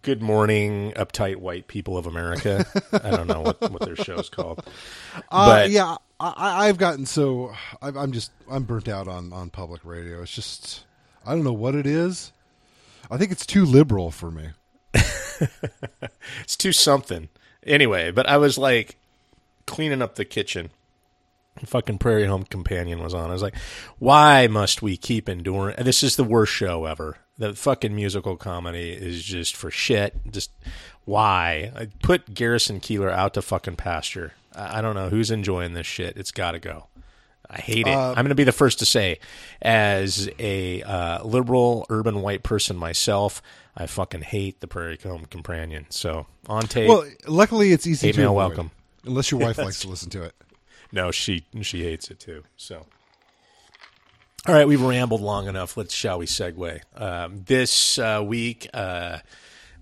Good 0.00 0.22
morning, 0.22 0.92
uptight 0.92 1.36
white 1.36 1.66
people 1.68 1.98
of 1.98 2.06
America. 2.06 2.64
I 2.92 3.10
don't 3.10 3.26
know 3.26 3.42
what, 3.42 3.60
what 3.70 3.82
their 3.82 3.96
show's 3.96 4.30
called. 4.30 4.64
Uh, 5.30 5.46
But 5.48 5.70
yeah, 5.70 5.96
I, 6.18 6.68
I've 6.68 6.78
gotten 6.78 7.04
so 7.04 7.52
I've, 7.82 7.96
I'm 7.96 8.12
just 8.12 8.30
I'm 8.50 8.62
burnt 8.62 8.88
out 8.88 9.06
on 9.06 9.32
on 9.34 9.50
public 9.50 9.84
radio. 9.84 10.22
It's 10.22 10.32
just 10.32 10.86
I 11.26 11.34
don't 11.34 11.44
know 11.44 11.52
what 11.52 11.74
it 11.74 11.84
is. 11.86 12.32
I 13.10 13.18
think 13.18 13.32
it's 13.32 13.44
too 13.44 13.66
liberal 13.66 14.10
for 14.10 14.30
me. 14.30 14.50
it's 16.40 16.56
too 16.56 16.72
something. 16.72 17.28
Anyway, 17.66 18.10
but 18.10 18.26
I 18.26 18.38
was 18.38 18.56
like 18.56 18.96
cleaning 19.66 20.00
up 20.00 20.14
the 20.14 20.24
kitchen. 20.24 20.70
Fucking 21.64 21.98
Prairie 21.98 22.26
Home 22.26 22.44
Companion 22.44 23.02
was 23.02 23.14
on. 23.14 23.30
I 23.30 23.32
was 23.32 23.42
like, 23.42 23.56
why 23.98 24.46
must 24.46 24.82
we 24.82 24.96
keep 24.96 25.28
enduring? 25.28 25.76
This 25.84 26.02
is 26.02 26.16
the 26.16 26.24
worst 26.24 26.52
show 26.52 26.86
ever. 26.86 27.18
The 27.38 27.54
fucking 27.54 27.94
musical 27.94 28.36
comedy 28.36 28.90
is 28.90 29.22
just 29.22 29.54
for 29.56 29.70
shit. 29.70 30.14
Just 30.30 30.50
why? 31.04 31.70
I 31.76 31.88
put 32.02 32.34
Garrison 32.34 32.80
Keillor 32.80 33.10
out 33.12 33.34
to 33.34 33.42
fucking 33.42 33.76
pasture. 33.76 34.32
I 34.54 34.80
don't 34.80 34.94
know 34.94 35.08
who's 35.08 35.30
enjoying 35.30 35.74
this 35.74 35.86
shit. 35.86 36.16
It's 36.16 36.30
got 36.32 36.52
to 36.52 36.58
go. 36.58 36.86
I 37.48 37.60
hate 37.60 37.86
it. 37.86 37.94
I'm 37.94 38.14
going 38.14 38.28
to 38.28 38.34
be 38.34 38.44
the 38.44 38.52
first 38.52 38.78
to 38.78 38.86
say, 38.86 39.18
as 39.60 40.28
a 40.38 40.82
uh, 40.82 41.22
liberal 41.24 41.84
urban 41.90 42.22
white 42.22 42.42
person 42.42 42.76
myself, 42.76 43.42
I 43.76 43.86
fucking 43.86 44.22
hate 44.22 44.60
the 44.60 44.66
Prairie 44.66 44.98
Home 45.02 45.26
Companion. 45.26 45.86
So 45.90 46.26
on 46.48 46.62
tape. 46.62 46.88
Well, 46.88 47.04
luckily 47.26 47.72
it's 47.72 47.86
easy 47.86 48.08
Hate 48.08 48.14
to 48.14 48.20
mail 48.22 48.30
avoid, 48.30 48.48
welcome. 48.56 48.70
unless 49.04 49.30
your 49.30 49.40
wife 49.46 49.58
likes 49.58 49.80
to 49.80 49.88
listen 49.88 50.08
to 50.10 50.22
it. 50.22 50.34
No, 50.92 51.10
she 51.10 51.46
she 51.62 51.82
hates 51.82 52.10
it 52.10 52.20
too. 52.20 52.44
So, 52.56 52.86
all 54.46 54.54
right, 54.54 54.68
we've 54.68 54.82
rambled 54.82 55.22
long 55.22 55.48
enough. 55.48 55.76
Let's 55.76 55.94
shall 55.94 56.18
we 56.18 56.26
segue? 56.26 56.80
Um, 56.94 57.42
this 57.46 57.98
uh, 57.98 58.22
week, 58.24 58.68
uh, 58.74 59.18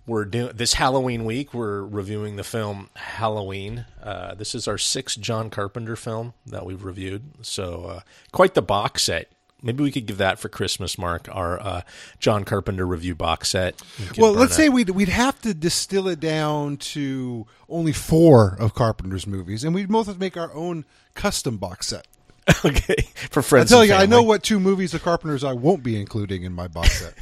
we're 0.06 0.24
doing 0.24 0.52
this 0.54 0.74
Halloween 0.74 1.24
week. 1.24 1.52
We're 1.52 1.82
reviewing 1.82 2.36
the 2.36 2.44
film 2.44 2.90
Halloween. 2.94 3.86
Uh, 4.02 4.34
this 4.34 4.54
is 4.54 4.68
our 4.68 4.78
sixth 4.78 5.20
John 5.20 5.50
Carpenter 5.50 5.96
film 5.96 6.34
that 6.46 6.64
we've 6.64 6.84
reviewed. 6.84 7.44
So 7.44 7.84
uh, 7.84 8.00
quite 8.32 8.54
the 8.54 8.62
box 8.62 9.02
set. 9.04 9.32
Maybe 9.62 9.82
we 9.82 9.90
could 9.92 10.06
give 10.06 10.18
that 10.18 10.38
for 10.38 10.48
Christmas, 10.48 10.96
Mark. 10.96 11.28
Our 11.30 11.60
uh, 11.60 11.80
John 12.18 12.44
Carpenter 12.44 12.86
review 12.86 13.14
box 13.14 13.50
set. 13.50 13.80
We 14.16 14.22
Well, 14.22 14.32
let's 14.32 14.52
a- 14.52 14.56
say 14.56 14.68
we'd 14.68 14.90
we'd 14.90 15.08
have 15.10 15.40
to 15.42 15.52
distill 15.54 16.08
it 16.08 16.20
down 16.20 16.76
to 16.78 17.46
only 17.68 17.92
four 17.92 18.56
of 18.58 18.74
Carpenter's 18.74 19.26
movies, 19.26 19.62
and 19.64 19.74
we'd 19.74 19.88
both 19.88 20.06
have 20.06 20.16
to 20.16 20.20
make 20.20 20.36
our 20.36 20.52
own 20.54 20.84
custom 21.14 21.56
box 21.58 21.88
set. 21.88 22.06
okay 22.64 22.96
for 23.30 23.42
friends. 23.42 23.70
I 23.70 23.74
tell 23.76 23.84
you, 23.84 23.92
I 23.94 24.06
know 24.06 24.22
what 24.22 24.42
two 24.42 24.58
movies 24.58 24.94
of 24.94 25.02
Carpenter's 25.02 25.44
I 25.44 25.52
won't 25.52 25.82
be 25.82 26.00
including 26.00 26.42
in 26.42 26.52
my 26.54 26.66
box 26.68 27.00
set. 27.02 27.14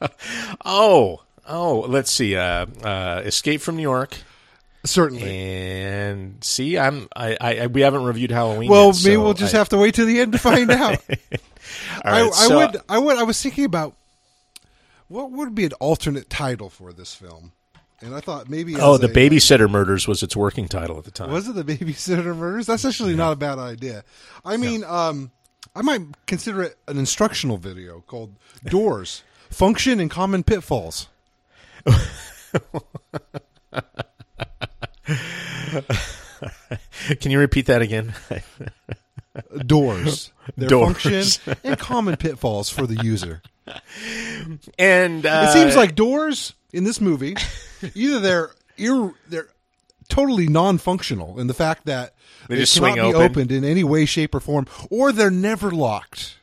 Oh, 0.64 1.22
oh. 1.46 1.80
Let's 1.88 2.10
see. 2.10 2.36
Uh, 2.36 2.66
uh, 2.82 3.22
Escape 3.24 3.60
from 3.60 3.76
New 3.76 3.82
York. 3.82 4.16
Certainly. 4.84 5.28
And 5.30 6.42
see, 6.44 6.78
I'm 6.78 7.08
I, 7.14 7.36
I 7.40 7.66
we 7.66 7.80
haven't 7.80 8.04
reviewed 8.04 8.30
Halloween. 8.30 8.70
Well, 8.70 8.86
yet, 8.86 9.02
maybe 9.04 9.14
so 9.16 9.22
we'll 9.24 9.34
just 9.34 9.54
I- 9.54 9.58
have 9.58 9.68
to 9.70 9.78
wait 9.78 9.94
till 9.96 10.06
the 10.06 10.20
end 10.20 10.32
to 10.32 10.38
find 10.38 10.70
out. 10.70 10.98
All 12.04 12.12
I, 12.12 12.22
right, 12.22 12.32
I 12.32 12.46
so- 12.48 12.56
would, 12.56 12.76
I 12.88 12.98
would, 12.98 13.16
I 13.18 13.22
was 13.22 13.40
thinking 13.42 13.64
about 13.64 13.94
what 15.08 15.30
would 15.30 15.54
be 15.54 15.64
an 15.64 15.72
alternate 15.74 16.28
title 16.30 16.68
for 16.68 16.92
this 16.92 17.14
film, 17.14 17.52
and 18.00 18.14
I 18.14 18.20
thought 18.20 18.48
maybe 18.50 18.74
Oh, 18.76 18.96
the 18.98 19.06
a- 19.06 19.12
babysitter 19.12 19.70
murders 19.70 20.06
was 20.08 20.22
its 20.22 20.36
working 20.36 20.68
title 20.68 20.98
at 20.98 21.04
the 21.04 21.10
time. 21.10 21.30
was 21.30 21.48
it 21.48 21.54
the 21.54 21.64
babysitter 21.64 22.36
murders? 22.36 22.66
That's 22.66 22.84
actually 22.84 23.14
not 23.14 23.32
a 23.32 23.36
bad 23.36 23.58
idea. 23.58 24.04
I 24.44 24.56
mean, 24.56 24.84
um, 24.84 25.30
I 25.74 25.82
might 25.82 26.02
consider 26.26 26.62
it 26.62 26.76
an 26.88 26.98
instructional 26.98 27.56
video 27.58 28.00
called 28.06 28.34
"Doors: 28.64 29.22
Function 29.50 30.00
and 30.00 30.10
Common 30.10 30.42
Pitfalls." 30.42 31.08
Can 37.20 37.30
you 37.30 37.38
repeat 37.38 37.66
that 37.66 37.82
again? 37.82 38.14
Doors, 39.66 40.32
their 40.56 40.68
Doors. 40.68 40.86
function 41.36 41.56
and 41.64 41.78
common 41.78 42.16
pitfalls 42.16 42.70
for 42.70 42.86
the 42.86 43.02
user. 43.04 43.42
and 44.78 45.26
uh, 45.26 45.46
It 45.48 45.52
seems 45.52 45.76
like 45.76 45.94
doors 45.94 46.54
in 46.72 46.84
this 46.84 47.00
movie, 47.00 47.36
either 47.94 48.20
they're 48.20 48.50
ir- 48.76 49.14
they're 49.28 49.48
totally 50.08 50.46
non-functional 50.48 51.38
in 51.40 51.46
the 51.46 51.54
fact 51.54 51.86
that 51.86 52.14
They 52.48 52.54
they, 52.56 52.60
just 52.62 52.74
cannot 52.74 52.92
swing 52.92 52.94
be 52.94 53.14
open. 53.14 53.22
opened 53.30 53.52
in 53.52 53.64
any 53.64 53.82
way, 53.84 54.04
shape, 54.06 54.34
or 54.34 54.40
form, 54.40 54.66
or 54.90 55.12
they're 55.12 55.30
never 55.30 55.70
locked. 55.70 56.36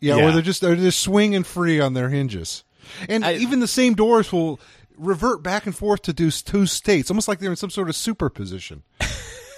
Yeah, 0.00 0.16
Yeah. 0.16 0.28
or 0.28 0.32
they're 0.32 0.42
just 0.42 0.60
they're 0.60 0.76
just 0.76 1.00
swinging 1.00 1.44
free 1.44 1.80
on 1.80 1.94
their 1.94 2.10
hinges, 2.10 2.62
and 3.08 3.24
I- 3.24 3.34
even 3.36 3.60
the 3.60 3.68
same 3.68 3.94
doors 3.94 4.30
will 4.32 4.60
revert 4.98 5.42
back 5.42 5.66
and 5.66 5.74
forth 5.76 6.02
to 6.02 6.12
do 6.12 6.30
two 6.30 6.66
states, 6.66 7.10
almost 7.10 7.28
like 7.28 7.38
they're 7.38 7.50
in 7.50 7.56
some 7.56 7.70
sort 7.70 7.88
of 7.88 7.96
superposition. 7.96 8.82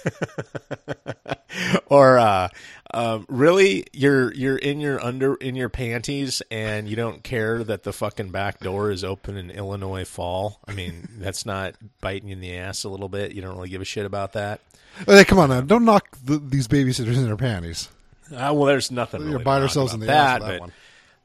or 1.87 2.17
uh, 2.17 2.49
um, 2.93 3.25
really, 3.29 3.85
you're 3.93 4.33
you're 4.33 4.57
in 4.57 4.79
your 4.79 5.03
under 5.03 5.35
in 5.35 5.55
your 5.55 5.69
panties, 5.69 6.41
and 6.49 6.87
you 6.87 6.95
don't 6.95 7.23
care 7.23 7.63
that 7.63 7.83
the 7.83 7.93
fucking 7.93 8.29
back 8.29 8.59
door 8.59 8.91
is 8.91 9.03
open 9.03 9.37
in 9.37 9.51
Illinois 9.51 10.05
fall. 10.05 10.59
I 10.67 10.73
mean, 10.73 11.07
that's 11.17 11.45
not 11.45 11.75
biting 12.01 12.29
you 12.29 12.33
in 12.33 12.41
the 12.41 12.57
ass 12.57 12.83
a 12.83 12.89
little 12.89 13.09
bit. 13.09 13.33
You 13.33 13.41
don't 13.41 13.55
really 13.55 13.69
give 13.69 13.81
a 13.81 13.85
shit 13.85 14.05
about 14.05 14.33
that. 14.33 14.61
Hey, 15.05 15.23
come 15.23 15.39
on 15.39 15.49
now, 15.49 15.61
don't 15.61 15.85
knock 15.85 16.17
the, 16.23 16.39
these 16.39 16.67
babysitters 16.67 17.15
in 17.15 17.25
their 17.25 17.37
panties. 17.37 17.89
Uh, 18.31 18.51
well, 18.53 18.65
there's 18.65 18.91
nothing. 18.91 19.21
We're 19.21 19.31
Really 19.33 19.43
bite 19.43 19.55
to 19.55 19.59
knock 19.59 19.69
ourselves 19.69 19.93
in 19.93 19.99
the 19.99 20.11
ass 20.11 20.39
that, 20.39 20.41
with 20.41 20.49
that 20.49 20.59
one. 20.61 20.71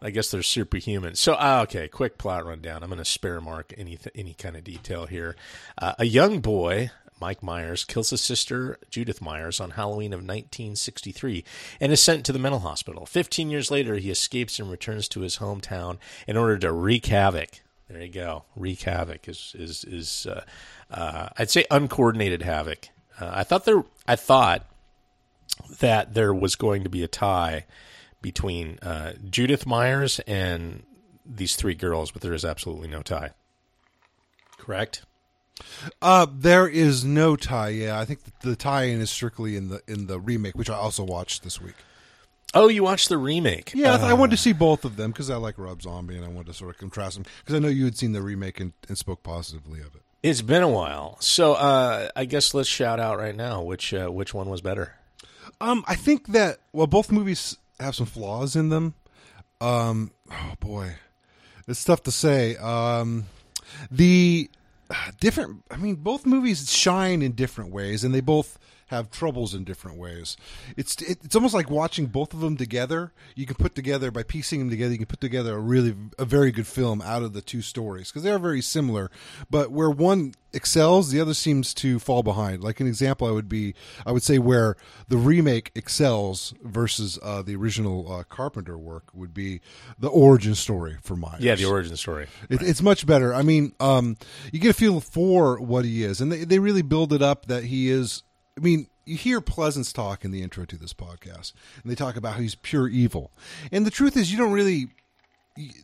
I 0.02 0.10
guess 0.10 0.30
they're 0.30 0.42
superhuman. 0.42 1.14
So, 1.14 1.32
uh, 1.32 1.60
okay, 1.62 1.88
quick 1.88 2.18
plot 2.18 2.44
rundown. 2.44 2.82
I'm 2.82 2.90
going 2.90 2.98
to 2.98 3.06
spare 3.06 3.40
Mark 3.40 3.72
any 3.78 3.98
any 4.14 4.34
kind 4.34 4.54
of 4.54 4.62
detail 4.62 5.06
here. 5.06 5.34
Uh, 5.78 5.94
a 5.98 6.04
young 6.04 6.40
boy, 6.40 6.90
Mike 7.21 7.42
Myers, 7.42 7.85
kills 7.85 8.11
his 8.11 8.21
sister 8.21 8.78
Judith 8.90 9.21
Myers 9.21 9.61
on 9.61 9.71
Halloween 9.71 10.12
of 10.12 10.18
1963 10.18 11.44
and 11.80 11.92
is 11.92 12.00
sent 12.00 12.26
to 12.26 12.33
the 12.33 12.38
mental 12.38 12.61
hospital. 12.61 13.06
Fifteen 13.06 13.50
years 13.50 13.71
later, 13.71 13.97
he 13.97 14.11
escapes 14.11 14.59
and 14.59 14.71
returns 14.71 15.09
to 15.09 15.21
his 15.21 15.38
hometown 15.38 15.99
in 16.26 16.37
order 16.37 16.59
to 16.59 16.73
wreak 16.73 17.06
havoc. 17.06 17.61
There 17.88 18.00
you 18.00 18.09
go. 18.09 18.44
Wreak 18.56 18.83
havoc 18.83 19.28
is 19.28 19.54
is 19.59 19.85
is 19.85 20.26
uh, 20.26 20.44
uh, 20.90 21.28
I'd 21.38 21.50
say 21.50 21.64
uncoordinated 21.71 22.42
havoc. 22.42 22.88
Uh, 23.21 23.30
I 23.33 23.44
thought 23.44 23.64
there. 23.64 23.85
I 24.09 24.16
thought 24.16 24.66
that 25.80 26.14
there 26.14 26.35
was 26.35 26.56
going 26.56 26.83
to 26.83 26.90
be 26.90 27.02
a 27.02 27.09
tie 27.09 27.66
between 28.23 28.78
uh, 28.80 29.12
Judith 29.28 29.66
Myers 29.66 30.18
and 30.26 30.83
these 31.26 31.56
three 31.56 31.75
girls, 31.75 32.11
but 32.11 32.23
there 32.23 32.33
is 32.33 32.44
absolutely 32.44 32.88
no 32.88 33.02
tie. 33.02 33.30
Correct. 34.59 35.04
Uh, 36.02 36.26
there 36.32 36.66
is 36.66 37.04
no 37.04 37.37
tie. 37.37 37.68
Yeah, 37.68 37.99
I 37.99 38.04
think 38.04 38.20
the 38.40 38.56
tie-in 38.56 39.00
is 39.00 39.11
strictly 39.11 39.56
in 39.56 39.68
the 39.68 39.80
in 39.87 40.06
the 40.06 40.18
remake, 40.18 40.54
which 40.56 40.70
I 40.70 40.75
also 40.75 41.04
watched 41.04 41.42
this 41.44 41.61
week. 41.61 41.75
Oh, 42.56 42.68
you 42.68 42.84
watched 42.84 43.08
the 43.08 43.18
remake? 43.18 43.73
Yeah, 43.75 43.94
I, 43.94 43.96
th- 43.96 44.08
I 44.08 44.12
Uh, 44.12 44.16
wanted 44.16 44.37
to 44.37 44.42
see 44.42 44.52
both 44.52 44.84
of 44.84 44.96
them 44.96 45.11
because 45.11 45.28
I 45.30 45.37
like 45.37 45.58
Rob 45.58 45.82
Zombie, 45.82 46.16
and 46.16 46.25
I 46.25 46.28
wanted 46.28 46.46
to 46.49 46.54
sort 46.54 46.70
of 46.70 46.78
contrast 46.78 47.16
them 47.16 47.25
because 47.40 47.54
I 47.54 47.58
know 47.58 47.68
you 47.68 47.84
had 47.84 47.96
seen 47.96 48.12
the 48.12 48.23
remake 48.23 48.61
and, 48.61 48.73
and 48.88 48.96
spoke 48.99 49.23
positively 49.23 49.80
of 49.80 49.94
it. 49.94 50.02
It's 50.23 50.40
been 50.42 50.62
a 50.62 50.68
while, 50.68 51.16
so 51.20 51.52
uh, 51.54 52.08
I 52.16 52.25
guess 52.25 52.54
let's 52.54 52.68
shout 52.68 52.99
out 52.99 53.18
right 53.18 53.34
now 53.37 53.62
which 53.62 53.92
uh, 53.92 54.08
which 54.08 54.32
one 54.34 54.49
was 54.49 54.61
better. 54.61 54.94
Um, 55.61 55.84
I 55.87 55.94
think 55.94 56.28
that 56.28 56.58
well, 56.73 56.87
both 56.87 57.12
movies 57.12 57.58
have 57.78 57.94
some 57.94 58.06
flaws 58.06 58.56
in 58.56 58.70
them. 58.70 58.94
Um, 59.61 60.12
oh 60.30 60.54
boy, 60.61 60.96
it's 61.68 61.84
tough 61.84 62.02
to 62.04 62.11
say. 62.11 62.56
Um, 62.56 63.26
the 63.90 64.49
uh, 64.53 64.53
different. 65.20 65.64
I 65.70 65.76
mean, 65.76 65.96
both 65.96 66.26
movies 66.26 66.72
shine 66.72 67.22
in 67.22 67.32
different 67.32 67.72
ways, 67.72 68.04
and 68.04 68.14
they 68.14 68.20
both 68.20 68.58
have 68.86 69.10
troubles 69.10 69.54
in 69.54 69.64
different 69.64 69.98
ways. 69.98 70.36
It's 70.76 71.00
it, 71.02 71.18
it's 71.24 71.34
almost 71.34 71.54
like 71.54 71.70
watching 71.70 72.06
both 72.06 72.34
of 72.34 72.40
them 72.40 72.56
together. 72.56 73.12
You 73.34 73.46
can 73.46 73.56
put 73.56 73.74
together 73.74 74.10
by 74.10 74.22
piecing 74.22 74.60
them 74.60 74.70
together. 74.70 74.92
You 74.92 74.98
can 74.98 75.06
put 75.06 75.20
together 75.20 75.54
a 75.56 75.60
really 75.60 75.94
a 76.18 76.24
very 76.24 76.52
good 76.52 76.66
film 76.66 77.00
out 77.02 77.22
of 77.22 77.32
the 77.32 77.40
two 77.40 77.62
stories 77.62 78.10
because 78.10 78.22
they 78.22 78.30
are 78.30 78.38
very 78.38 78.60
similar. 78.60 79.10
But 79.50 79.70
where 79.70 79.90
one 79.90 80.34
excels, 80.52 81.10
the 81.10 81.20
other 81.20 81.34
seems 81.34 81.74
to 81.74 81.98
fall 81.98 82.22
behind. 82.22 82.62
Like 82.62 82.80
an 82.80 82.86
example, 82.86 83.26
I 83.26 83.30
would 83.30 83.48
be 83.48 83.74
I 84.06 84.12
would 84.12 84.22
say 84.22 84.38
where 84.38 84.76
the 85.08 85.16
remake 85.16 85.72
excels 85.74 86.54
versus 86.62 87.18
uh, 87.22 87.42
the 87.42 87.56
original 87.56 88.10
uh, 88.12 88.22
Carpenter 88.24 88.78
work 88.78 89.04
would 89.12 89.34
be 89.34 89.60
the 89.98 90.08
origin 90.08 90.54
story 90.54 90.96
for 91.02 91.16
Myers. 91.16 91.40
Yeah, 91.40 91.54
the 91.54 91.64
origin 91.64 91.96
story. 91.96 92.26
It, 92.48 92.62
It's 92.62 92.82
much 92.82 93.06
better. 93.06 93.34
I 93.34 93.42
mean, 93.42 93.72
um, 93.80 94.16
you 94.52 94.58
get 94.60 94.70
a 94.70 94.74
feel 94.74 95.00
for 95.00 95.60
what 95.60 95.84
he 95.84 96.04
is, 96.04 96.20
and 96.20 96.30
they, 96.30 96.44
they 96.44 96.58
really 96.58 96.82
build 96.82 97.12
it 97.12 97.22
up 97.22 97.46
that 97.46 97.64
he 97.64 97.90
is. 97.90 98.22
I 98.56 98.61
mean, 98.61 98.87
you 99.04 99.16
hear 99.16 99.40
Pleasence 99.40 99.92
talk 99.92 100.25
in 100.25 100.30
the 100.30 100.42
intro 100.42 100.64
to 100.64 100.76
this 100.76 100.92
podcast, 100.92 101.52
and 101.82 101.90
they 101.90 101.94
talk 101.94 102.16
about 102.16 102.34
how 102.34 102.40
he's 102.40 102.54
pure 102.54 102.88
evil. 102.88 103.32
And 103.73 103.84
the 103.84 103.90
truth 103.90 104.16
is, 104.16 104.30
you 104.30 104.38
don't 104.38 104.52
really. 104.52 104.88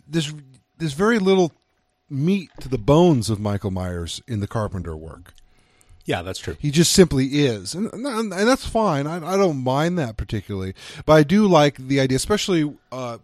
There's 0.09 0.33
there's 0.79 0.95
very 0.95 1.19
little 1.19 1.53
meat 2.09 2.51
to 2.61 2.69
the 2.69 2.79
bones 2.79 3.31
of 3.31 3.39
Michael 3.39 3.71
Myers 3.71 4.21
in 4.27 4.41
the 4.41 4.47
Carpenter 4.47 4.97
work. 4.97 5.35
Yeah, 6.05 6.23
that's 6.23 6.39
true. 6.39 6.57
He 6.59 6.71
just 6.71 6.93
simply 6.93 7.27
is, 7.27 7.75
and, 7.75 7.93
and 7.93 8.33
and 8.33 8.33
that's 8.33 8.67
fine. 8.67 9.07
I, 9.07 9.35
I 9.35 9.37
don't 9.37 9.63
mind 9.63 9.99
that 9.99 10.17
particularly, 10.17 10.75
but 11.05 11.13
I 11.13 11.23
do 11.23 11.47
like 11.47 11.77
the 11.77 12.01
idea, 12.01 12.17
especially. 12.17 12.75
Uh, 12.91 13.19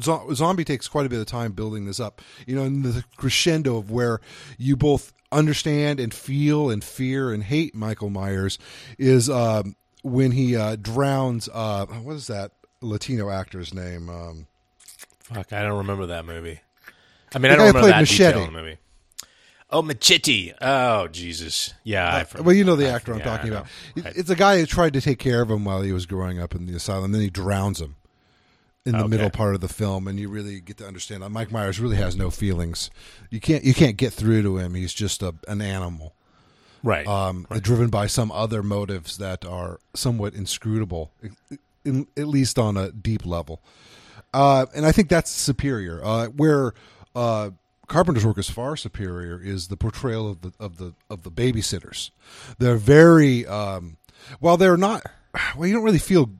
Zo- 0.00 0.32
Zombie 0.34 0.64
takes 0.64 0.88
quite 0.88 1.06
a 1.06 1.08
bit 1.08 1.20
of 1.20 1.26
time 1.26 1.52
building 1.52 1.86
this 1.86 2.00
up, 2.00 2.20
you 2.46 2.54
know, 2.56 2.62
in 2.64 2.82
the 2.82 3.04
crescendo 3.16 3.76
of 3.76 3.90
where 3.90 4.20
you 4.58 4.76
both 4.76 5.12
understand 5.32 6.00
and 6.00 6.12
feel 6.14 6.70
and 6.70 6.82
fear 6.82 7.32
and 7.32 7.42
hate 7.44 7.74
Michael 7.74 8.10
Myers 8.10 8.58
is 8.98 9.28
um, 9.30 9.76
when 10.02 10.32
he 10.32 10.56
uh, 10.56 10.76
drowns. 10.76 11.48
Uh, 11.52 11.86
what 11.86 12.14
is 12.14 12.26
that 12.28 12.52
Latino 12.80 13.30
actor's 13.30 13.72
name? 13.74 14.08
Um, 14.08 14.46
Fuck, 15.20 15.52
I 15.52 15.62
don't 15.62 15.78
remember 15.78 16.06
that 16.06 16.24
movie. 16.24 16.60
I 17.34 17.38
mean, 17.38 17.50
I 17.52 17.56
don't 17.56 17.66
remember 17.66 17.88
that 17.88 18.00
Machete. 18.00 18.32
detail 18.32 18.44
in 18.48 18.52
the 18.52 18.62
movie. 18.62 18.78
Oh, 19.68 19.82
Machete. 19.82 20.52
Oh, 20.60 21.08
Jesus. 21.08 21.74
Yeah. 21.82 22.14
I 22.14 22.22
forgot- 22.24 22.46
well, 22.46 22.54
you 22.54 22.62
know 22.64 22.76
the 22.76 22.88
actor 22.88 23.12
I'm 23.12 23.18
forgot, 23.18 23.32
I 23.32 23.36
talking 23.36 23.52
about. 23.52 23.66
It's 24.16 24.30
a 24.30 24.36
guy 24.36 24.60
who 24.60 24.66
tried 24.66 24.92
to 24.92 25.00
take 25.00 25.18
care 25.18 25.42
of 25.42 25.50
him 25.50 25.64
while 25.64 25.82
he 25.82 25.90
was 25.92 26.06
growing 26.06 26.38
up 26.40 26.54
in 26.54 26.66
the 26.66 26.74
asylum. 26.76 27.10
Then 27.10 27.20
he 27.22 27.30
drowns 27.30 27.80
him 27.80 27.96
in 28.86 28.92
the 28.92 28.98
Okay. 29.00 29.08
middle 29.08 29.30
part 29.30 29.54
of 29.54 29.60
the 29.60 29.68
film, 29.68 30.06
and 30.08 30.18
you 30.18 30.28
really 30.28 30.60
get 30.60 30.78
to 30.78 30.86
understand 30.86 31.22
that 31.22 31.30
Mike 31.30 31.50
Myers 31.52 31.78
really 31.80 31.96
has 31.96 32.16
no 32.16 32.30
feelings. 32.30 32.88
You 33.30 33.40
can't 33.40 33.64
you 33.64 33.74
can't 33.74 33.96
get 33.96 34.12
through 34.12 34.42
to 34.42 34.56
him. 34.58 34.74
He's 34.74 34.94
just 34.94 35.22
a, 35.22 35.34
an 35.48 35.60
animal, 35.60 36.14
Right. 36.82 37.06
um, 37.06 37.46
driven 37.60 37.88
by 37.90 38.06
some 38.06 38.30
other 38.32 38.62
motives 38.62 39.18
that 39.18 39.44
are 39.44 39.80
somewhat 39.94 40.34
inscrutable, 40.34 41.10
in, 41.84 42.06
at 42.16 42.28
least 42.28 42.58
on 42.58 42.76
a 42.76 42.92
deep 42.92 43.26
level. 43.26 43.60
Uh, 44.32 44.66
and 44.74 44.86
I 44.86 44.92
think 44.92 45.08
that's 45.08 45.30
superior. 45.30 46.00
Uh, 46.04 46.26
where 46.28 46.72
uh, 47.14 47.50
Carpenter's 47.88 48.24
work 48.26 48.38
is 48.38 48.50
far 48.50 48.76
superior 48.76 49.40
is 49.42 49.68
the 49.68 49.76
portrayal 49.76 50.30
of 50.30 50.40
the 50.42 50.52
of 50.60 50.76
the 50.78 50.92
of 51.10 51.22
the 51.22 51.30
babysitters. 51.30 52.10
They're 52.58 52.76
very 52.76 53.46
um, 53.46 53.96
while 54.40 54.56
they're 54.56 54.76
not. 54.76 55.04
Well, 55.56 55.66
you 55.66 55.74
don't 55.74 55.84
really 55.84 55.98
feel 55.98 56.30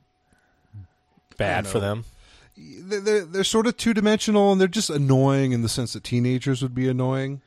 Bad 1.37 1.67
for 1.67 1.79
them. 1.79 2.03
They're, 2.57 3.23
they're 3.25 3.43
sort 3.43 3.67
of 3.67 3.77
two 3.77 3.93
dimensional 3.93 4.51
and 4.51 4.59
they're 4.59 4.67
just 4.67 4.89
annoying 4.89 5.51
in 5.51 5.61
the 5.61 5.69
sense 5.69 5.93
that 5.93 6.03
teenagers 6.03 6.61
would 6.61 6.73
be 6.73 6.87
annoying. 6.89 7.41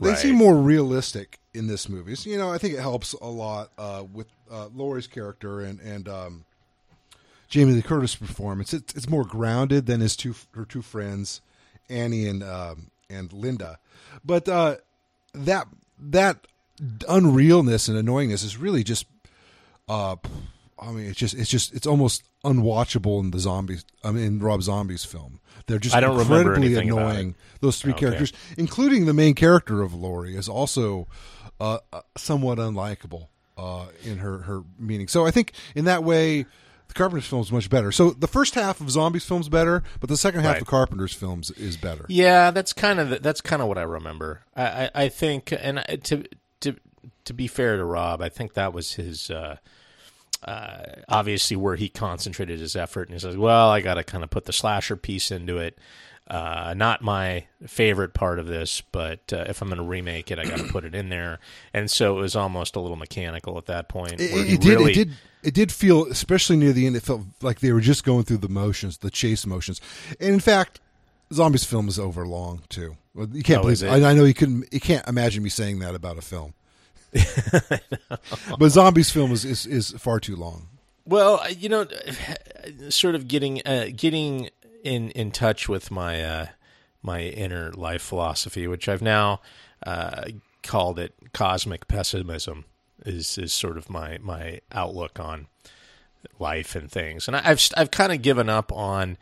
They 0.00 0.10
Right. 0.10 0.18
seem 0.18 0.34
more 0.34 0.56
realistic 0.56 1.38
in 1.54 1.66
this 1.68 1.88
movie. 1.88 2.14
So, 2.16 2.30
you 2.30 2.36
know, 2.38 2.50
I 2.52 2.58
think 2.58 2.74
it 2.74 2.80
helps 2.80 3.12
a 3.14 3.26
lot 3.26 3.70
uh, 3.78 4.04
with 4.12 4.26
uh, 4.50 4.68
Laurie's 4.74 5.06
character 5.06 5.60
and 5.60 5.80
and 5.80 6.08
um, 6.08 6.44
Jamie 7.48 7.72
Lee 7.74 7.82
Curtis' 7.82 8.16
performance. 8.16 8.74
It's, 8.74 8.92
it's 8.94 9.08
more 9.08 9.24
grounded 9.24 9.86
than 9.86 10.00
his 10.00 10.16
two 10.16 10.34
her 10.54 10.64
two 10.64 10.82
friends, 10.82 11.40
Annie 11.88 12.26
and 12.26 12.42
um, 12.42 12.90
and 13.08 13.32
Linda. 13.32 13.78
But 14.24 14.48
uh, 14.48 14.76
that 15.34 15.68
that 15.98 16.46
unrealness 17.08 17.88
and 17.88 17.96
annoyingness 17.96 18.44
is 18.44 18.56
really 18.58 18.84
just 18.84 19.06
uh 19.88 20.16
I 20.78 20.90
mean 20.92 21.06
it's 21.06 21.18
just 21.18 21.34
it's 21.34 21.48
just 21.48 21.72
it's 21.74 21.86
almost 21.86 22.22
unwatchable 22.46 23.20
in 23.22 23.30
the 23.30 23.38
zombies 23.38 23.84
I 24.04 24.10
mean 24.12 24.24
in 24.24 24.38
Rob 24.40 24.62
Zombie's 24.62 25.04
film. 25.04 25.40
They're 25.66 25.78
just 25.80 25.94
I 25.96 26.00
don't 26.00 26.18
incredibly 26.20 26.74
annoying. 26.76 27.34
Those 27.60 27.80
three 27.80 27.92
Okay. 27.92 28.00
characters, 28.06 28.32
including 28.56 29.06
the 29.06 29.12
main 29.14 29.34
character 29.34 29.82
of 29.82 29.92
Laurie, 29.94 30.36
is 30.36 30.48
also 30.48 31.08
uh, 31.60 31.78
uh, 31.92 32.02
somewhat 32.16 32.58
unlikable 32.58 33.28
uh, 33.58 33.86
in 34.04 34.18
her 34.18 34.38
her 34.38 34.62
meaning. 34.78 35.08
So 35.08 35.26
I 35.26 35.30
think 35.32 35.52
in 35.74 35.84
that 35.86 36.04
way, 36.04 36.42
the 36.88 36.94
Carpenter's 36.94 37.26
film 37.26 37.42
is 37.42 37.50
much 37.50 37.68
better. 37.68 37.90
So 37.90 38.10
the 38.10 38.28
first 38.28 38.54
half 38.54 38.80
of 38.80 38.90
Zombies 38.90 39.24
film's 39.24 39.48
better, 39.48 39.82
but 39.98 40.08
the 40.08 40.16
second 40.16 40.42
half 40.42 40.52
Right. 40.54 40.62
of 40.62 40.68
Carpenter's 40.68 41.14
films 41.14 41.50
is 41.52 41.76
better. 41.76 42.04
Yeah, 42.08 42.52
that's 42.52 42.72
kind 42.72 43.00
of 43.00 43.08
the, 43.10 43.18
that's 43.18 43.40
kind 43.40 43.60
of 43.60 43.66
what 43.66 43.78
I 43.78 43.82
remember. 43.82 44.42
I, 44.54 44.64
I, 44.84 44.90
I 45.04 45.08
think, 45.08 45.52
and 45.52 45.84
to 46.04 46.24
to 46.60 46.76
to 47.24 47.34
be 47.34 47.48
fair 47.48 47.76
to 47.76 47.84
Rob, 47.84 48.22
I 48.22 48.28
think 48.28 48.54
that 48.54 48.72
was 48.72 48.92
his. 48.92 49.30
Uh, 49.30 49.56
uh, 50.46 50.82
obviously, 51.08 51.56
where 51.56 51.76
he 51.76 51.88
concentrated 51.88 52.60
his 52.60 52.76
effort, 52.76 53.08
and 53.08 53.14
he 53.14 53.20
says, 53.20 53.36
"Well, 53.36 53.68
I 53.70 53.80
got 53.80 53.94
to 53.94 54.04
kind 54.04 54.22
of 54.24 54.30
put 54.30 54.44
the 54.44 54.52
slasher 54.52 54.96
piece 54.96 55.30
into 55.30 55.58
it." 55.58 55.78
Uh, 56.28 56.74
not 56.76 57.02
my 57.02 57.44
favorite 57.68 58.12
part 58.12 58.40
of 58.40 58.48
this, 58.48 58.80
but 58.90 59.32
uh, 59.32 59.44
if 59.48 59.62
I'm 59.62 59.68
going 59.68 59.78
to 59.78 59.84
remake 59.84 60.32
it, 60.32 60.40
I 60.40 60.44
got 60.44 60.58
to 60.58 60.64
put 60.64 60.84
it 60.84 60.92
in 60.92 61.08
there. 61.08 61.38
And 61.72 61.88
so 61.88 62.18
it 62.18 62.20
was 62.20 62.34
almost 62.34 62.74
a 62.74 62.80
little 62.80 62.96
mechanical 62.96 63.56
at 63.58 63.66
that 63.66 63.88
point. 63.88 64.14
It, 64.14 64.32
it 64.54 64.60
did. 64.60 64.64
really- 64.78 64.90
It 64.90 64.94
did. 64.94 65.10
It 65.44 65.54
did 65.54 65.70
feel, 65.70 66.06
especially 66.06 66.56
near 66.56 66.72
the 66.72 66.88
end, 66.88 66.96
it 66.96 67.04
felt 67.04 67.20
like 67.42 67.60
they 67.60 67.70
were 67.72 67.80
just 67.80 68.02
going 68.02 68.24
through 68.24 68.38
the 68.38 68.48
motions, 68.48 68.98
the 68.98 69.10
chase 69.12 69.46
motions. 69.46 69.80
And 70.18 70.30
in 70.34 70.40
fact, 70.40 70.80
Zombies 71.32 71.62
film 71.62 71.86
is 71.86 72.00
over 72.00 72.26
long 72.26 72.62
too. 72.68 72.96
You 73.14 73.44
can't 73.44 73.60
Oh, 73.60 73.62
believe. 73.62 73.80
it? 73.84 73.88
I, 73.88 74.10
I 74.10 74.14
know 74.14 74.24
you 74.24 74.34
couldn't. 74.34 74.66
You 74.72 74.80
can't 74.80 75.06
imagine 75.06 75.44
me 75.44 75.48
saying 75.48 75.78
that 75.78 75.94
about 75.94 76.18
a 76.18 76.22
film. 76.22 76.54
but 78.58 78.68
Zombies 78.70 79.10
film 79.10 79.32
is, 79.32 79.44
is 79.44 79.66
is 79.66 79.90
far 79.92 80.20
too 80.20 80.36
long. 80.36 80.68
Well, 81.04 81.40
you 81.50 81.68
know, 81.68 81.86
sort 82.88 83.14
of 83.14 83.28
getting 83.28 83.62
uh, 83.66 83.86
getting 83.94 84.50
in 84.82 85.10
in 85.10 85.30
touch 85.30 85.68
with 85.68 85.90
my 85.90 86.22
uh, 86.22 86.46
my 87.02 87.22
inner 87.22 87.72
life 87.72 88.02
philosophy, 88.02 88.66
which 88.66 88.88
I've 88.88 89.02
now 89.02 89.40
uh, 89.86 90.24
called 90.62 90.98
it 90.98 91.14
cosmic 91.32 91.88
pessimism, 91.88 92.64
is 93.04 93.38
is 93.38 93.52
sort 93.52 93.76
of 93.78 93.88
my 93.90 94.18
my 94.20 94.60
outlook 94.72 95.20
on 95.20 95.46
life 96.40 96.74
and 96.74 96.90
things, 96.90 97.28
and 97.28 97.36
I- 97.36 97.42
I've 97.44 97.68
I've 97.76 97.90
kind 97.90 98.12
of 98.12 98.22
given 98.22 98.48
up 98.48 98.72
on 98.72 99.16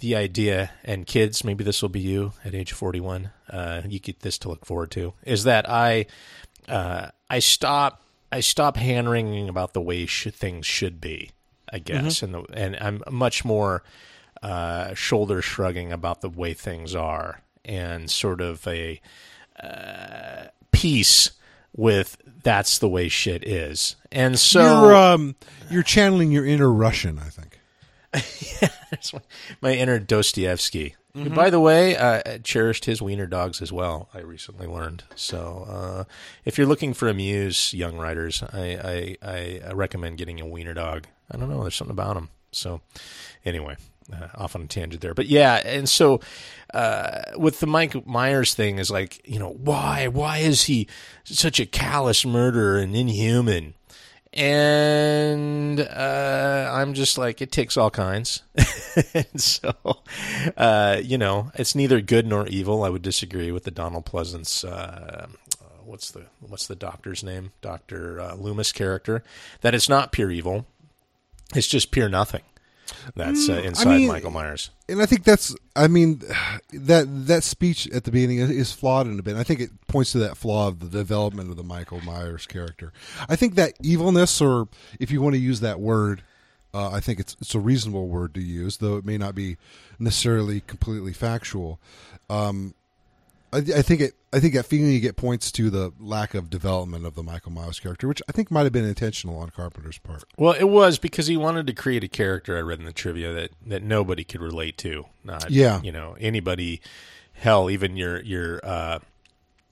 the 0.00 0.16
idea 0.16 0.70
and 0.84 1.06
kids 1.06 1.44
maybe 1.44 1.62
this 1.62 1.82
will 1.82 1.90
be 1.90 2.00
you 2.00 2.32
at 2.46 2.54
age 2.54 2.72
41 2.72 3.30
uh, 3.50 3.82
you 3.86 3.98
get 3.98 4.20
this 4.20 4.38
to 4.38 4.48
look 4.48 4.64
forward 4.64 4.90
to 4.92 5.12
is 5.22 5.44
that 5.44 5.68
i 5.68 6.06
uh, 6.68 7.08
i 7.30 7.38
stop 7.38 8.02
i 8.32 8.40
stop 8.40 8.76
hand 8.76 9.08
wringing 9.10 9.48
about 9.48 9.72
the 9.72 9.80
way 9.80 10.06
sh- 10.06 10.28
things 10.32 10.66
should 10.66 11.00
be 11.00 11.30
i 11.72 11.78
guess 11.78 12.22
and 12.22 12.34
the, 12.34 12.42
and 12.52 12.76
i'm 12.80 13.02
much 13.10 13.44
more 13.44 13.82
uh, 14.42 14.92
shoulder 14.94 15.40
shrugging 15.40 15.92
about 15.92 16.20
the 16.20 16.28
way 16.28 16.52
things 16.52 16.94
are 16.94 17.40
and 17.64 18.10
sort 18.10 18.40
of 18.40 18.66
a 18.68 19.00
uh, 19.62 20.44
peace 20.70 21.30
with 21.74 22.16
that's 22.42 22.78
the 22.78 22.88
way 22.88 23.08
shit 23.08 23.46
is 23.46 23.96
and 24.12 24.38
so 24.38 24.60
you're 24.60 24.94
um 24.94 25.34
you're 25.70 25.82
channeling 25.82 26.30
your 26.32 26.46
inner 26.46 26.70
Russian. 26.70 27.18
I 27.18 27.28
think. 27.28 27.60
My, 29.12 29.20
my 29.60 29.72
inner 29.72 29.98
Dostoevsky. 29.98 30.96
Who, 31.16 31.30
By 31.30 31.48
the 31.48 31.60
way, 31.60 31.96
uh, 31.96 32.38
cherished 32.44 32.84
his 32.84 33.00
wiener 33.00 33.26
dogs 33.26 33.62
as 33.62 33.72
well. 33.72 34.10
I 34.12 34.20
recently 34.20 34.66
learned. 34.66 35.04
So, 35.14 35.66
uh, 35.66 36.04
if 36.44 36.58
you're 36.58 36.66
looking 36.66 36.92
for 36.92 37.08
a 37.08 37.14
muse, 37.14 37.72
young 37.72 37.96
writers, 37.96 38.42
I, 38.42 39.16
I, 39.22 39.60
I 39.66 39.72
recommend 39.72 40.18
getting 40.18 40.40
a 40.42 40.46
wiener 40.46 40.74
dog. 40.74 41.06
I 41.30 41.38
don't 41.38 41.48
know. 41.48 41.62
There's 41.62 41.74
something 41.74 41.94
about 41.94 42.14
them. 42.14 42.28
So, 42.52 42.82
anyway, 43.46 43.76
uh, 44.12 44.28
off 44.34 44.54
on 44.54 44.62
a 44.62 44.66
tangent 44.66 45.00
there, 45.00 45.14
but 45.14 45.26
yeah. 45.26 45.62
And 45.64 45.88
so, 45.88 46.20
uh, 46.74 47.22
with 47.36 47.60
the 47.60 47.66
Mike 47.66 48.06
Myers 48.06 48.52
thing, 48.52 48.78
is 48.78 48.90
like, 48.90 49.26
you 49.26 49.38
know, 49.38 49.52
why, 49.52 50.08
why 50.08 50.38
is 50.38 50.64
he 50.64 50.86
such 51.24 51.58
a 51.58 51.66
callous 51.66 52.26
murderer 52.26 52.78
and 52.78 52.94
inhuman? 52.94 53.72
And 54.36 55.80
uh, 55.80 56.70
I'm 56.70 56.92
just 56.92 57.16
like 57.16 57.40
it 57.40 57.50
takes 57.50 57.78
all 57.78 57.90
kinds. 57.90 58.42
so, 59.36 59.72
uh, 60.58 61.00
you 61.02 61.16
know, 61.16 61.50
it's 61.54 61.74
neither 61.74 62.02
good 62.02 62.26
nor 62.26 62.46
evil. 62.46 62.84
I 62.84 62.90
would 62.90 63.00
disagree 63.00 63.50
with 63.50 63.64
the 63.64 63.70
Donald 63.70 64.04
Pleasence. 64.04 64.62
Uh, 64.62 64.68
uh, 64.68 65.28
what's 65.84 66.10
the 66.10 66.26
what's 66.40 66.66
the 66.66 66.76
doctor's 66.76 67.24
name? 67.24 67.52
Doctor 67.62 68.20
uh, 68.20 68.34
Loomis 68.34 68.72
character. 68.72 69.24
That 69.62 69.74
it's 69.74 69.88
not 69.88 70.12
pure 70.12 70.30
evil. 70.30 70.66
It's 71.54 71.68
just 71.68 71.90
pure 71.90 72.10
nothing. 72.10 72.42
That's 73.14 73.48
uh, 73.48 73.54
inside 73.54 73.96
mean- 73.96 74.08
Michael 74.08 74.30
Myers. 74.30 74.70
and 74.88 75.00
I 75.00 75.06
think 75.06 75.24
that's 75.24 75.54
I 75.74 75.86
mean 75.88 76.22
that 76.72 77.06
that 77.26 77.44
speech 77.44 77.88
at 77.90 78.04
the 78.04 78.10
beginning 78.10 78.38
is- 78.38 78.50
is 78.50 78.72
flawed 78.72 79.06
in 79.06 79.18
a 79.18 79.22
bit. 79.22 79.36
I 79.36 79.42
think 79.44 79.60
it 79.60 79.70
points 79.86 80.12
to 80.12 80.18
that 80.18 80.36
flaw 80.36 80.68
of 80.68 80.80
the 80.80 80.88
development 80.88 81.50
of 81.50 81.56
the 81.56 81.62
Michael 81.62 82.00
Myers 82.00 82.46
character. 82.46 82.92
I 83.28 83.36
think 83.36 83.54
that 83.54 83.74
evilness, 83.82 84.40
or 84.40 84.68
if 84.98 85.10
you 85.10 85.20
want 85.22 85.34
to 85.34 85.40
use 85.40 85.60
that 85.60 85.78
word, 85.80 86.22
uh, 86.74 86.90
I 86.90 87.00
think 87.00 87.20
it's 87.20 87.36
it's 87.40 87.54
a 87.54 87.60
reasonable 87.60 88.08
word 88.08 88.34
to 88.34 88.40
use, 88.42 88.78
though 88.78 88.96
it 88.96 89.04
may 89.04 89.18
not 89.18 89.34
be 89.34 89.56
necessarily 89.98 90.60
completely 90.60 91.12
factual. 91.12 91.80
Um, 92.28 92.74
I, 93.52 93.58
I 93.58 93.82
think 93.82 94.00
it. 94.00 94.14
I 94.32 94.40
think 94.40 94.54
that 94.54 94.64
feeling 94.66 94.90
you 94.92 95.00
get 95.00 95.16
points 95.16 95.50
to 95.52 95.70
the 95.70 95.92
lack 95.98 96.34
of 96.34 96.50
development 96.50 97.06
of 97.06 97.14
the 97.14 97.22
Michael 97.22 97.52
Myers 97.52 97.80
character, 97.80 98.06
which 98.08 98.20
I 98.28 98.32
think 98.32 98.50
might 98.50 98.64
have 98.64 98.72
been 98.72 98.84
intentional 98.84 99.38
on 99.38 99.50
Carpenter's 99.50 99.98
part. 99.98 100.24
Well, 100.36 100.52
it 100.52 100.64
was 100.68 100.98
because 100.98 101.26
he 101.26 101.36
wanted 101.36 101.66
to 101.68 101.72
create 101.72 102.04
a 102.04 102.08
character. 102.08 102.56
I 102.56 102.60
read 102.60 102.78
in 102.80 102.84
the 102.84 102.92
trivia 102.92 103.32
that 103.32 103.50
that 103.66 103.82
nobody 103.82 104.24
could 104.24 104.42
relate 104.42 104.76
to. 104.78 105.06
Not 105.24 105.50
Yeah. 105.50 105.80
you 105.82 105.92
know 105.92 106.16
anybody. 106.20 106.80
Hell, 107.34 107.68
even 107.70 107.96
your 107.96 108.20
your 108.22 108.60
uh, 108.64 108.98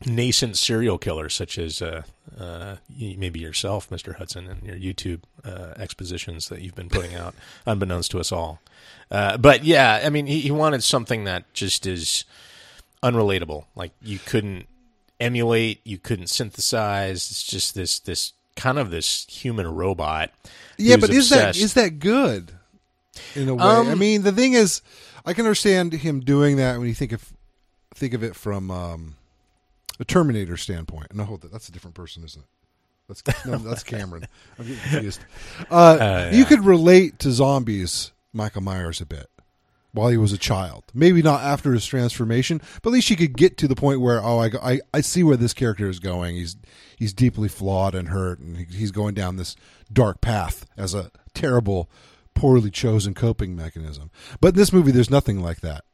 nascent 0.06 0.56
serial 0.58 0.98
killer, 0.98 1.28
such 1.28 1.58
as 1.58 1.80
uh, 1.80 2.02
uh, 2.38 2.76
maybe 2.98 3.40
yourself, 3.40 3.90
Mister 3.90 4.14
Hudson, 4.14 4.46
and 4.48 4.62
your 4.62 4.76
YouTube 4.76 5.20
uh, 5.44 5.72
expositions 5.76 6.48
that 6.48 6.60
you've 6.60 6.74
been 6.74 6.88
putting 6.90 7.14
out, 7.14 7.34
unbeknownst 7.66 8.10
to 8.12 8.20
us 8.20 8.32
all. 8.32 8.60
Uh, 9.10 9.36
but 9.38 9.64
yeah, 9.64 10.00
I 10.04 10.10
mean, 10.10 10.26
he, 10.26 10.40
he 10.40 10.50
wanted 10.50 10.82
something 10.82 11.24
that 11.24 11.52
just 11.54 11.86
is 11.86 12.24
unrelatable. 13.04 13.66
Like 13.76 13.92
you 14.02 14.18
couldn't 14.18 14.66
emulate, 15.20 15.80
you 15.84 15.98
couldn't 15.98 16.28
synthesize. 16.28 17.30
It's 17.30 17.42
just 17.42 17.74
this 17.74 18.00
this 18.00 18.32
kind 18.56 18.78
of 18.78 18.90
this 18.90 19.26
human 19.28 19.68
robot. 19.68 20.30
Yeah, 20.78 20.96
but 20.96 21.10
is 21.10 21.30
that 21.30 21.56
is 21.56 21.74
that 21.74 21.98
good? 21.98 22.52
In 23.36 23.48
a 23.48 23.54
way, 23.54 23.62
Um, 23.62 23.88
I 23.88 23.94
mean, 23.94 24.22
the 24.22 24.32
thing 24.32 24.54
is, 24.54 24.82
I 25.24 25.34
can 25.34 25.44
understand 25.44 25.92
him 25.92 26.18
doing 26.20 26.56
that 26.56 26.78
when 26.78 26.88
you 26.88 26.94
think 26.94 27.12
of 27.12 27.32
think 27.94 28.14
of 28.14 28.24
it 28.24 28.34
from 28.34 28.70
um, 28.72 29.14
a 30.00 30.04
Terminator 30.04 30.56
standpoint. 30.56 31.14
No, 31.14 31.24
hold 31.24 31.42
that. 31.42 31.52
That's 31.52 31.68
a 31.68 31.72
different 31.72 31.94
person, 31.94 32.24
isn't 32.24 32.42
it? 32.42 32.48
That's 33.06 33.46
no, 33.46 33.58
that's 33.58 33.84
Cameron. 33.84 34.26
I'm 34.58 34.66
getting 34.66 34.80
confused. 34.90 35.20
Uh, 35.70 35.96
yeah. 36.00 36.32
You 36.32 36.44
could 36.44 36.64
relate 36.64 37.18
to 37.20 37.30
zombies, 37.30 38.10
Michael 38.32 38.62
Myers, 38.62 39.00
a 39.00 39.06
bit 39.06 39.28
while 39.94 40.08
he 40.10 40.16
was 40.18 40.32
a 40.32 40.38
child. 40.38 40.84
Maybe 40.92 41.22
not 41.22 41.42
after 41.42 41.72
his 41.72 41.86
transformation, 41.86 42.60
but 42.82 42.90
at 42.90 42.92
least 42.92 43.08
you 43.08 43.16
could 43.16 43.36
get 43.36 43.56
to 43.58 43.68
the 43.68 43.76
point 43.76 44.00
where, 44.00 44.22
oh, 44.22 44.38
I, 44.40 44.50
I, 44.62 44.80
I 44.92 45.00
see 45.00 45.22
where 45.22 45.36
this 45.38 45.54
character 45.54 45.88
is 45.88 46.00
going. 46.00 46.34
He's 46.36 46.56
he's 46.98 47.12
deeply 47.14 47.48
flawed 47.48 47.94
and 47.94 48.08
hurt, 48.08 48.40
and 48.40 48.56
he, 48.58 48.64
he's 48.64 48.90
going 48.90 49.14
down 49.14 49.36
this 49.36 49.56
dark 49.92 50.20
path 50.20 50.66
as 50.76 50.92
a 50.94 51.10
terrible, 51.32 51.88
poorly 52.34 52.70
chosen 52.70 53.14
coping 53.14 53.56
mechanism. 53.56 54.10
But 54.40 54.48
in 54.48 54.54
this 54.56 54.72
movie, 54.72 54.90
there's 54.90 55.10
nothing 55.10 55.40
like 55.40 55.60
that. 55.62 55.84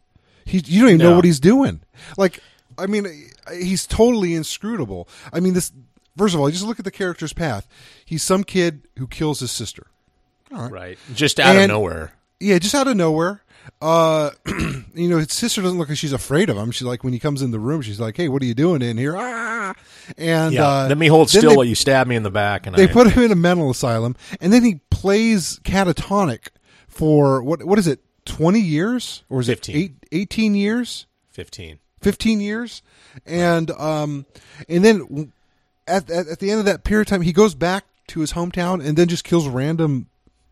He, 0.47 0.59
you 0.65 0.81
don't 0.81 0.89
even 0.95 0.99
know 1.07 1.15
what 1.15 1.25
he's 1.27 1.39
doing. 1.39 1.83
Like, 2.17 2.41
I 2.79 2.87
mean, 2.87 3.07
he's 3.53 3.87
totally 3.87 4.35
inscrutable. 4.35 5.07
I 5.33 5.39
mean, 5.41 5.53
this. 5.55 5.71
First 6.17 6.35
of 6.35 6.41
all, 6.41 6.51
just 6.51 6.65
look 6.65 6.79
at 6.79 6.85
the 6.85 6.91
character's 6.91 7.33
path. 7.33 7.69
He's 8.05 8.23
some 8.23 8.43
kid 8.45 8.83
who 8.99 9.07
kills 9.07 9.41
his 9.41 9.51
sister. 9.53 9.87
All 10.53 10.63
right. 10.63 10.73
right? 10.73 10.99
Just 11.15 11.39
out 11.39 11.55
And- 11.55 11.65
of 11.65 11.69
nowhere. 11.69 12.15
Yeah, 12.41 12.59
just 12.59 12.75
out 12.75 12.89
of 12.89 12.97
nowhere. 12.97 13.43
Uh, 13.81 14.31
you 14.95 15.09
know, 15.09 15.19
his 15.19 15.33
sister 15.33 15.63
doesn't 15.63 15.79
look 15.79 15.89
like 15.89 15.99
she's 15.99 16.13
afraid 16.13 16.51
of 16.51 16.57
him. 16.57 16.71
She's 16.71 16.83
like, 16.87 17.03
when 17.05 17.13
he 17.13 17.19
comes 17.19 17.43
in 17.43 17.51
the 17.51 17.59
room, 17.59 17.83
she's 17.83 18.01
like, 18.01 18.17
"Hey, 18.17 18.29
what 18.29 18.43
are 18.43 18.47
you 18.47 18.55
doing 18.55 18.83
in 18.83 18.97
here?" 18.99 19.15
Ah! 19.17 19.75
And 20.19 20.55
Yeah. 20.55 20.67
uh, 20.67 20.89
Let 20.89 20.99
me 20.99 21.07
hold 21.07 21.31
still 21.31 21.51
they, 21.51 21.57
while 21.57 21.65
you 21.65 21.75
stab 21.75 22.07
me 22.07 22.17
in 22.17 22.23
the 22.23 22.31
back. 22.31 22.67
And 22.67 22.75
They 22.77 22.85
I, 22.85 22.93
put 22.93 23.11
him 23.13 23.23
in 23.23 23.33
a 23.33 23.37
mental 23.37 23.71
asylum, 23.71 24.17
and 24.41 24.53
then 24.53 24.65
he 24.65 24.81
plays 24.91 25.61
catatonic 25.65 26.49
for 26.89 27.43
what? 27.43 27.63
What 27.65 27.79
is 27.79 27.87
it? 27.87 28.01
twenty 28.27 28.61
years 28.61 29.25
or 29.31 29.41
is 29.41 29.47
15. 29.47 29.75
it 29.75 29.79
eight, 29.81 29.93
18 30.13 30.55
years? 30.55 31.07
15. 31.31 31.79
15 32.03 32.41
years 32.41 32.83
and 33.27 33.71
um 33.73 34.27
and 34.69 34.85
then 34.85 35.33
at, 35.89 36.09
at 36.11 36.29
at 36.29 36.39
the 36.39 36.51
end 36.51 36.61
of 36.61 36.67
that 36.67 36.85
period 36.85 37.03
of 37.03 37.07
time 37.09 37.23
he 37.23 37.33
goes 37.33 37.55
back 37.55 37.85
to 38.09 38.21
his 38.21 38.35
hometown 38.35 38.85
and 38.85 38.97
then 38.97 39.09
just 39.09 39.25
kills 39.25 39.49
random 39.49 40.07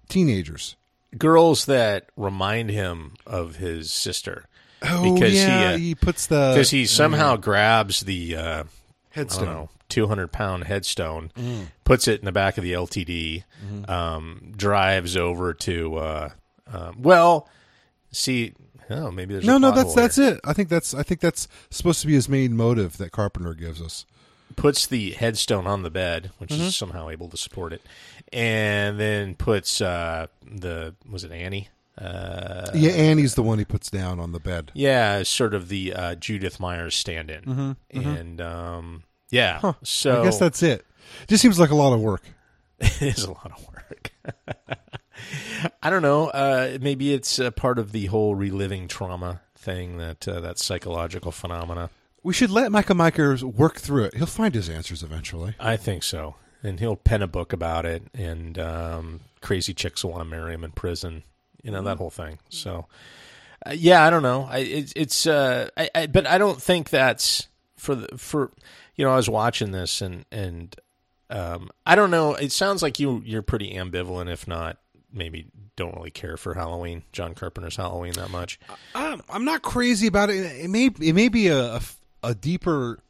teenagers 0.09 0.77
Girls 1.16 1.64
that 1.66 2.11
remind 2.16 2.71
him 2.71 3.14
of 3.27 3.57
his 3.57 3.92
sister. 3.92 4.44
oh 4.83 5.14
Because 5.14 5.33
he, 5.33 5.38
yeah 5.38 5.71
uh, 5.73 5.77
he 5.79 5.94
puts 5.94 6.27
the 6.27 6.53
Because 6.55 6.71
he 6.71 6.85
somehow 6.87 7.37
grabs 7.37 8.01
the 8.01 8.37
uh, 8.37 8.64
headstone 9.11 9.68
200 9.88 10.31
pound 10.31 10.64
headstone, 10.64 11.31
Mm. 11.35 11.68
puts 11.85 12.07
it 12.09 12.21
in 12.21 12.27
the 12.27 12.33
back 12.33 12.59
of 12.59 12.64
the 12.64 12.73
LTD, 12.75 13.44
Mm-hmm. 13.66 13.90
um, 13.90 14.53
drives 14.57 15.16
over 15.16 15.55
to, 15.55 15.97
uh, 15.97 16.29
um, 16.71 17.01
well, 17.03 17.49
see, 18.12 18.53
oh, 18.90 19.11
maybe 19.11 19.33
there's 19.35 19.47
no 19.47 19.57
a 19.57 19.59
no 19.59 19.71
that's 19.71 19.85
hole 19.87 19.94
that's 19.94 20.18
it 20.18 20.40
i 20.44 20.53
think 20.53 20.68
that's 20.68 20.94
i 20.94 21.03
think 21.03 21.21
that's 21.21 21.49
supposed 21.71 22.01
to 22.03 22.07
be 22.07 22.12
his 22.14 22.29
main 22.29 22.57
motive 22.57 22.97
that 22.99 23.12
carpenter 23.12 23.53
gives 23.55 23.81
us 23.83 24.05
Puts 24.59 24.87
the 24.87 25.12
headstone 25.12 25.66
on 25.66 25.83
the 25.83 25.90
bed, 25.90 26.31
which 26.38 26.51
Mm-hmm. 26.51 26.62
is 26.64 26.77
somehow 26.77 27.09
able 27.11 27.29
to 27.29 27.37
support 27.37 27.73
it, 27.73 27.81
and 28.33 28.99
then 28.99 29.35
puts 29.35 29.81
uh, 29.81 30.27
the, 30.44 30.94
was 31.11 31.25
it 31.25 31.33
Annie? 31.33 31.68
Uh, 32.01 32.71
yeah 32.75 32.92
annie's 32.92 33.35
the 33.35 33.42
one 33.42 33.59
he 33.59 33.64
puts 33.64 33.90
down 33.90 34.21
on 34.21 34.31
the 34.31 34.38
bed 34.38 34.71
yeah, 34.73 35.21
sort 35.25 35.53
of 35.53 35.68
the 35.68 35.92
uh, 35.92 36.14
Judith 36.14 36.61
Myers 36.61 36.94
stand 36.94 37.29
in. 37.29 37.75
And, 37.90 38.40
um, 38.40 39.03
yeah, 39.31 39.57
Mm-hmm. 39.57 39.66
Huh. 39.66 39.73
so 39.83 40.21
i 40.23 40.25
guess 40.25 40.38
that's 40.38 40.62
it 40.62 40.87
just 41.27 41.42
seems 41.42 41.59
like 41.59 41.71
a 41.71 41.75
lot 41.75 41.92
of 41.92 42.01
work 42.01 42.23
it 42.79 43.03
is 43.03 43.25
a 43.25 43.33
lot 43.33 43.51
of 43.51 43.66
work. 43.66 44.12
I 45.83 45.90
don't 45.90 46.03
know. 46.03 46.29
Uh, 46.29 46.79
maybe 46.81 47.12
it's 47.12 47.38
a 47.40 47.51
part 47.51 47.79
of 47.81 47.90
the 47.90 48.07
whole 48.07 48.35
reliving 48.37 48.87
trauma 48.87 49.40
thing 49.57 49.99
that 49.99 50.29
uh, 50.29 50.38
that 50.40 50.59
psychological 50.61 51.33
phenomena. 51.33 51.90
We 52.22 52.35
should 52.35 52.50
let 52.50 52.72
michael 52.72 52.96
Myers 52.96 53.44
work 53.44 53.76
through 53.76 54.04
it 54.04 54.14
he'll 54.14 54.26
find 54.26 54.54
his 54.54 54.68
answers 54.68 55.02
eventually 55.02 55.54
I 55.59 55.76
think 55.76 56.02
so, 56.02 56.37
and 56.62 56.81
he'll 56.81 56.96
pen 56.96 57.22
a 57.22 57.26
book 57.26 57.52
about 57.52 57.87
it, 57.87 58.02
and 58.14 58.59
um, 58.59 59.20
crazy 59.40 59.74
chicks 59.74 60.04
will 60.04 60.12
want 60.12 60.22
to 60.22 60.28
marry 60.28 60.54
him 60.54 60.64
in 60.64 60.72
prison. 60.72 61.22
You 61.62 61.70
know 61.70 61.83
that 61.83 61.98
whole 61.98 62.11
thing. 62.11 62.38
So, 62.48 62.87
uh, 63.66 63.72
yeah, 63.72 64.04
I 64.04 64.11
don't 64.11 64.22
know. 64.22 64.48
I, 64.50 64.59
it, 64.59 64.92
it's, 64.94 65.26
uh, 65.26 65.68
I, 65.76 65.90
I, 65.94 66.07
but 66.07 66.26
I 66.26 66.38
don't 66.38 66.61
think 66.61 66.90
that's 66.90 67.48
for 67.76 67.94
the 67.94 68.16
for. 68.16 68.52
You 68.94 69.04
know, 69.04 69.12
I 69.12 69.16
was 69.16 69.28
watching 69.28 69.72
this, 69.72 70.00
and 70.00 70.24
and 70.31 70.74
um, 71.31 71.70
I 71.87 71.94
don't 71.94 72.11
know. 72.11 72.35
It 72.35 72.52
sounds 72.52 72.83
like 72.83 72.98
you 72.98 73.22
you're 73.24 73.42
pretty 73.42 73.74
ambivalent, 73.74 74.31
if 74.31 74.46
not 74.46 74.78
maybe 75.12 75.46
don't 75.76 75.94
really 75.94 76.11
care 76.11 76.37
for 76.37 76.54
Halloween, 76.54 77.02
John 77.12 77.35
Carpenter's 77.35 77.76
Halloween 77.76 78.12
that 78.14 78.31
much. 78.31 78.59
I'm, 78.94 79.22
I'm 79.31 79.44
not 79.44 79.62
crazy 79.62 80.07
about 80.07 80.31
it. 80.31 80.44
It 80.44 80.68
may 80.68 80.90
it 81.00 81.14
may 81.14 81.28
be 81.28 81.48
a 81.48 81.76
a, 81.76 81.81
a 82.22 82.35
deeper 82.35 83.00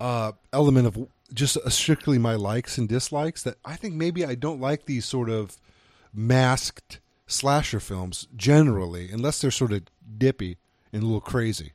uh, 0.00 0.32
element 0.52 0.86
of 0.86 1.08
just 1.32 1.58
strictly 1.70 2.18
my 2.18 2.34
likes 2.34 2.78
and 2.78 2.88
dislikes 2.88 3.42
that 3.42 3.56
I 3.64 3.76
think 3.76 3.94
maybe 3.94 4.24
I 4.24 4.34
don't 4.34 4.60
like 4.60 4.84
these 4.86 5.04
sort 5.04 5.28
of 5.30 5.56
masked 6.14 7.00
slasher 7.26 7.80
films 7.80 8.28
generally, 8.36 9.10
unless 9.10 9.40
they're 9.40 9.50
sort 9.50 9.72
of 9.72 9.82
dippy 10.18 10.58
and 10.92 11.02
a 11.02 11.06
little 11.06 11.20
crazy. 11.20 11.72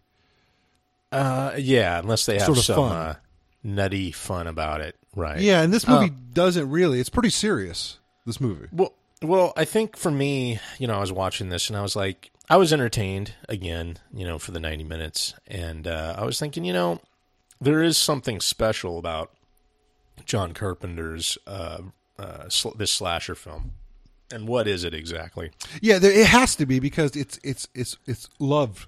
Uh, 1.12 1.54
yeah, 1.58 2.00
unless 2.00 2.26
they 2.26 2.36
have 2.36 2.45
Sort 2.45 2.58
of 2.58 2.63
some 2.63 2.76
fun. 2.76 2.95
Uh, 2.95 3.15
nutty 3.63 4.12
fun 4.12 4.47
about 4.47 4.80
it, 4.82 4.95
right? 5.15 5.39
Yeah, 5.41 5.62
and 5.62 5.74
this 5.74 5.88
movie 5.88 6.12
Oh. 6.13 6.19
doesn't 6.34 6.69
really. 6.69 7.00
It's 7.00 7.10
pretty 7.10 7.30
serious. 7.30 7.97
This 8.26 8.39
movie. 8.39 8.67
Well, 8.71 8.93
well, 9.21 9.52
I 9.58 9.65
think 9.65 9.97
for 9.97 10.10
me, 10.12 10.60
you 10.80 10.88
know, 10.88 10.93
I 10.95 11.00
was 11.00 11.12
watching 11.12 11.50
this 11.50 11.69
and 11.69 11.78
I 11.78 11.82
was 11.82 11.95
like, 11.95 12.32
I 12.52 12.58
was 12.58 12.74
entertained 12.74 13.36
again, 13.48 13.98
you 14.14 14.28
know, 14.28 14.38
for 14.38 14.52
the 14.52 14.60
ninety 14.60 14.84
minutes, 14.84 15.34
and 15.48 15.88
uh, 15.88 16.16
I 16.18 16.26
was 16.26 16.38
thinking, 16.38 16.66
you 16.66 16.74
know, 16.74 17.00
there 17.62 17.82
is 17.82 17.98
something 17.98 18.42
special 18.42 19.00
about 19.00 19.32
John 20.26 20.54
Carpenter's 20.54 21.38
uh, 21.48 21.84
uh, 22.20 22.50
sl- 22.50 22.76
this 22.76 22.92
slasher 22.92 23.36
film, 23.36 23.72
and 24.34 24.50
what 24.50 24.68
is 24.68 24.84
it 24.84 24.94
exactly? 24.94 25.52
Yeah, 25.82 25.98
there, 25.98 26.12
it 26.12 26.28
has 26.28 26.58
to 26.58 26.66
be 26.66 26.82
because 26.82 27.16
it's 27.16 27.40
it's 27.42 27.70
it's 27.74 27.96
it's 28.06 28.28
loved 28.38 28.86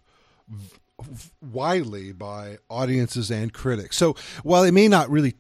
widely 1.41 2.12
by 2.12 2.58
audiences 2.69 3.32
and 3.32 3.54
critics. 3.54 3.95
So 3.95 4.17
while 4.43 4.65
it 4.65 4.73
may 4.73 4.89
not 4.89 5.10
really 5.10 5.36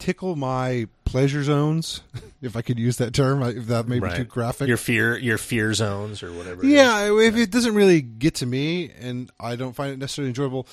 tickle 0.00 0.34
my 0.34 0.88
pleasure 1.08 1.42
zones, 1.42 2.02
if 2.42 2.56
I 2.56 2.62
could 2.62 2.78
use 2.78 2.98
that 2.98 3.14
term, 3.14 3.42
if 3.42 3.66
that 3.66 3.88
may 3.88 3.98
be 3.98 4.10
too 4.10 4.24
graphic. 4.24 4.68
Your 4.68 4.76
fear, 4.76 5.18
your 5.18 5.38
fear 5.38 5.72
zones, 5.72 6.22
or 6.22 6.32
whatever. 6.32 6.62
it 6.62 6.66
is. 6.66 6.72
yeah, 6.72 7.10
if 7.20 7.36
it 7.36 7.50
doesn't 7.50 7.74
really 7.74 8.02
get 8.02 8.36
to 8.36 8.46
me 8.46 8.90
and 9.00 9.30
I 9.40 9.56
don't 9.56 9.74
find 9.74 9.92
it 9.92 9.98
necessarily 9.98 10.28
enjoyable, 10.28 10.66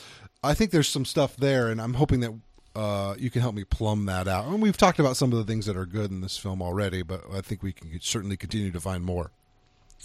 I 0.43 0.53
think 0.53 0.71
there's 0.71 0.89
some 0.89 1.05
stuff 1.05 1.37
there, 1.37 1.69
and 1.69 1.81
I'm 1.81 1.93
hoping 1.93 2.19
that 2.19 2.33
uh, 2.75 3.15
you 3.17 3.29
can 3.29 3.41
help 3.41 3.55
me 3.55 3.63
plumb 3.63 4.05
that 4.05 4.27
out. 4.27 4.45
And 4.45 4.61
we've 4.61 4.77
talked 4.77 4.99
about 4.99 5.17
some 5.17 5.31
of 5.31 5.37
the 5.37 5.45
things 5.45 5.65
that 5.65 5.77
are 5.77 5.85
good 5.85 6.11
in 6.11 6.21
this 6.21 6.37
film 6.37 6.61
already, 6.61 7.01
but 7.01 7.23
I 7.33 7.41
think 7.41 7.63
we 7.63 7.71
can 7.71 7.89
certainly 8.01 8.37
continue 8.37 8.71
to 8.71 8.81
find 8.81 9.03
more. 9.03 9.31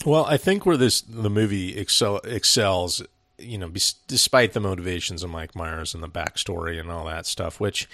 Well, 0.07 0.25
I 0.25 0.37
think 0.37 0.65
where 0.65 0.77
this 0.77 1.01
the 1.01 1.29
movie 1.29 1.77
excel, 1.77 2.19
excels, 2.19 3.03
you 3.41 3.59
know, 3.59 3.71
despite 4.07 4.53
the 4.53 4.61
motivations 4.61 5.23
of 5.23 5.31
Mike 5.31 5.55
Myers 5.55 5.95
and 5.95 6.03
the 6.03 6.09
backstory 6.09 6.79
and 6.79 6.91
all 6.91 7.05
that 7.07 7.27
stuff, 7.27 7.61
which, 7.61 7.89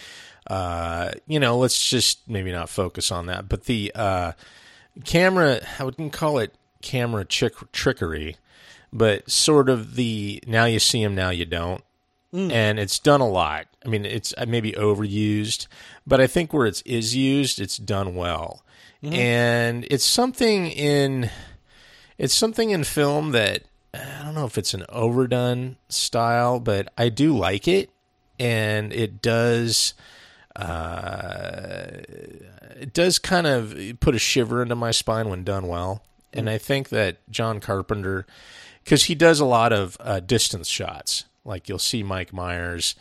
uh, 0.49 1.13
you 1.27 1.41
know, 1.41 1.59
let's 1.59 1.89
just 1.89 2.29
maybe 2.29 2.53
not 2.53 2.69
focus 2.69 3.11
on 3.11 3.27
that. 3.27 3.49
But 3.49 3.65
the 3.65 3.93
uh, 3.95 4.33
camera, 5.05 5.61
I 5.79 5.85
wouldn't 5.85 6.13
call 6.13 6.39
it 6.39 6.55
camera 6.83 7.25
trickery, 7.25 8.37
but 8.93 9.31
sort 9.31 9.69
of 9.69 9.97
the 9.97 10.43
now 10.47 10.65
you 10.65 10.79
see 10.79 11.03
him, 11.03 11.15
now 11.15 11.31
you 11.31 11.45
don't. 11.45 11.83
And 12.51 12.79
it's 12.79 12.99
done 12.99 13.21
a 13.23 13.29
lot. 13.29 13.67
I 13.85 13.89
mean, 13.89 14.05
it's 14.05 14.35
uh, 14.37 14.45
maybe 14.47 14.73
overused, 14.73 15.69
but 16.07 16.21
I 16.21 16.27
think 16.27 16.53
where 16.53 16.67
it's 16.67 16.83
is 16.83 17.17
used, 17.17 17.61
it's 17.61 17.79
done 17.79 18.15
well. 18.15 18.63
And 19.03 19.87
it's 19.91 20.05
something 20.05 20.67
in 20.67 21.31
it's 22.19 22.35
something 22.35 22.71
in 22.71 22.85
film 22.85 23.33
that 23.33 23.63
I 23.97 24.25
don't 24.25 24.35
know 24.35 24.47
if 24.47 24.59
it's 24.59 24.75
an 24.75 24.85
overdone 24.89 25.77
style, 25.89 26.61
but 26.61 26.93
I 26.97 27.09
do 27.09 27.37
like 27.37 27.69
it, 27.69 27.91
and 28.39 28.93
it 28.93 29.23
does. 29.23 29.95
Uh, 30.55 31.89
it 32.81 32.93
does 32.93 33.19
kind 33.19 33.47
of 33.47 33.77
put 34.01 34.15
a 34.15 34.19
shiver 34.19 34.63
into 34.63 34.75
my 34.75 34.91
spine 34.91 35.29
when 35.29 35.45
done 35.45 35.69
well, 35.69 36.03
and 36.33 36.49
I 36.49 36.59
think 36.59 36.89
that 36.91 37.19
John 37.31 37.61
Carpenter, 37.61 38.27
because 38.83 39.05
he 39.05 39.15
does 39.15 39.41
a 39.41 39.45
lot 39.45 39.73
of 39.73 39.97
uh, 40.01 40.21
distance 40.21 40.69
shots, 40.69 41.25
like 41.45 41.69
you'll 41.69 41.79
see 41.79 42.03
Mike 42.03 42.33
Myers, 42.33 42.95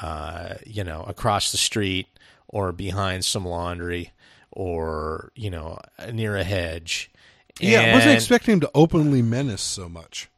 uh, 0.00 0.54
you 0.66 0.84
know, 0.84 1.02
across 1.02 1.52
the 1.52 1.58
street 1.58 2.06
or 2.48 2.72
behind 2.72 3.24
some 3.24 3.44
laundry, 3.46 4.12
or 4.50 5.32
you 5.34 5.50
know, 5.50 5.78
near 6.12 6.36
a 6.36 6.44
hedge. 6.44 7.10
Yeah, 7.60 7.80
I 7.80 7.94
wasn't 7.94 8.14
expecting 8.14 8.54
him 8.54 8.60
to 8.60 8.70
openly 8.74 9.20
menace 9.22 9.62
so 9.62 9.88
much. 9.88 10.30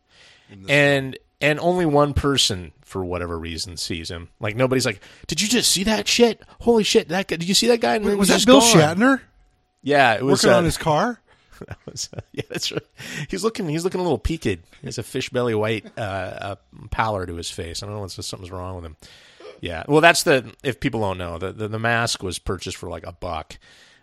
And 0.69 1.19
and 1.41 1.61
only 1.61 1.87
one 1.87 2.15
person 2.15 2.73
for 2.83 3.05
whatever 3.05 3.39
reason 3.39 3.77
sees 3.77 4.11
him. 4.11 4.29
Like 4.41 4.57
nobody's 4.57 4.87
like, 4.87 5.01
"Did 5.27 5.41
you 5.41 5.49
just 5.49 5.71
see 5.71 5.85
that 5.85 6.09
shit? 6.09 6.43
Holy 6.61 6.85
shit! 6.85 7.09
That 7.09 7.29
guy, 7.29 7.37
did 7.37 7.49
you 7.49 7.55
see 7.55 7.69
that 7.69 7.81
guy?" 7.81 7.97
And 7.97 8.05
Wait, 8.05 8.17
was 8.17 8.29
that 8.29 8.45
Bill 8.47 8.61
gone." 8.61 8.73
Shatner 8.73 9.21
Yeah, 9.83 10.15
it 10.15 10.23
was 10.23 10.43
working 10.43 10.55
uh, 10.55 10.59
on 10.59 10.65
his 10.65 10.79
car? 10.79 11.21
that 11.69 11.79
was, 11.87 12.09
uh, 12.17 12.21
yeah, 12.33 12.43
that's 12.49 12.73
right. 12.73 12.83
He's 13.29 13.45
looking. 13.45 13.69
He's 13.69 13.85
looking 13.85 14.01
a 14.01 14.05
little 14.05 14.19
peaked. 14.19 14.45
He 14.45 14.59
has 14.85 14.99
a 14.99 15.03
fish 15.03 15.31
belly 15.31 15.55
white 15.55 15.87
uh, 15.97 16.01
uh, 16.01 16.57
pallor 16.91 17.27
to 17.27 17.35
his 17.35 17.51
face. 17.51 17.83
I 17.83 17.87
don't 17.87 17.95
know 17.95 18.01
what's 18.01 18.15
something's 18.27 18.51
wrong 18.51 18.77
with 18.77 18.85
him. 18.85 18.97
Yeah. 19.61 19.85
Well, 19.89 20.01
that's 20.01 20.23
the. 20.23 20.53
If 20.63 20.81
people 20.81 21.01
don't 21.01 21.19
know, 21.19 21.39
the, 21.39 21.53
the 21.53 21.69
the 21.69 21.79
mask 21.79 22.23
was 22.23 22.39
purchased 22.39 22.77
for 22.77 22.89
like 22.89 23.07
a 23.07 23.13
buck 23.13 23.59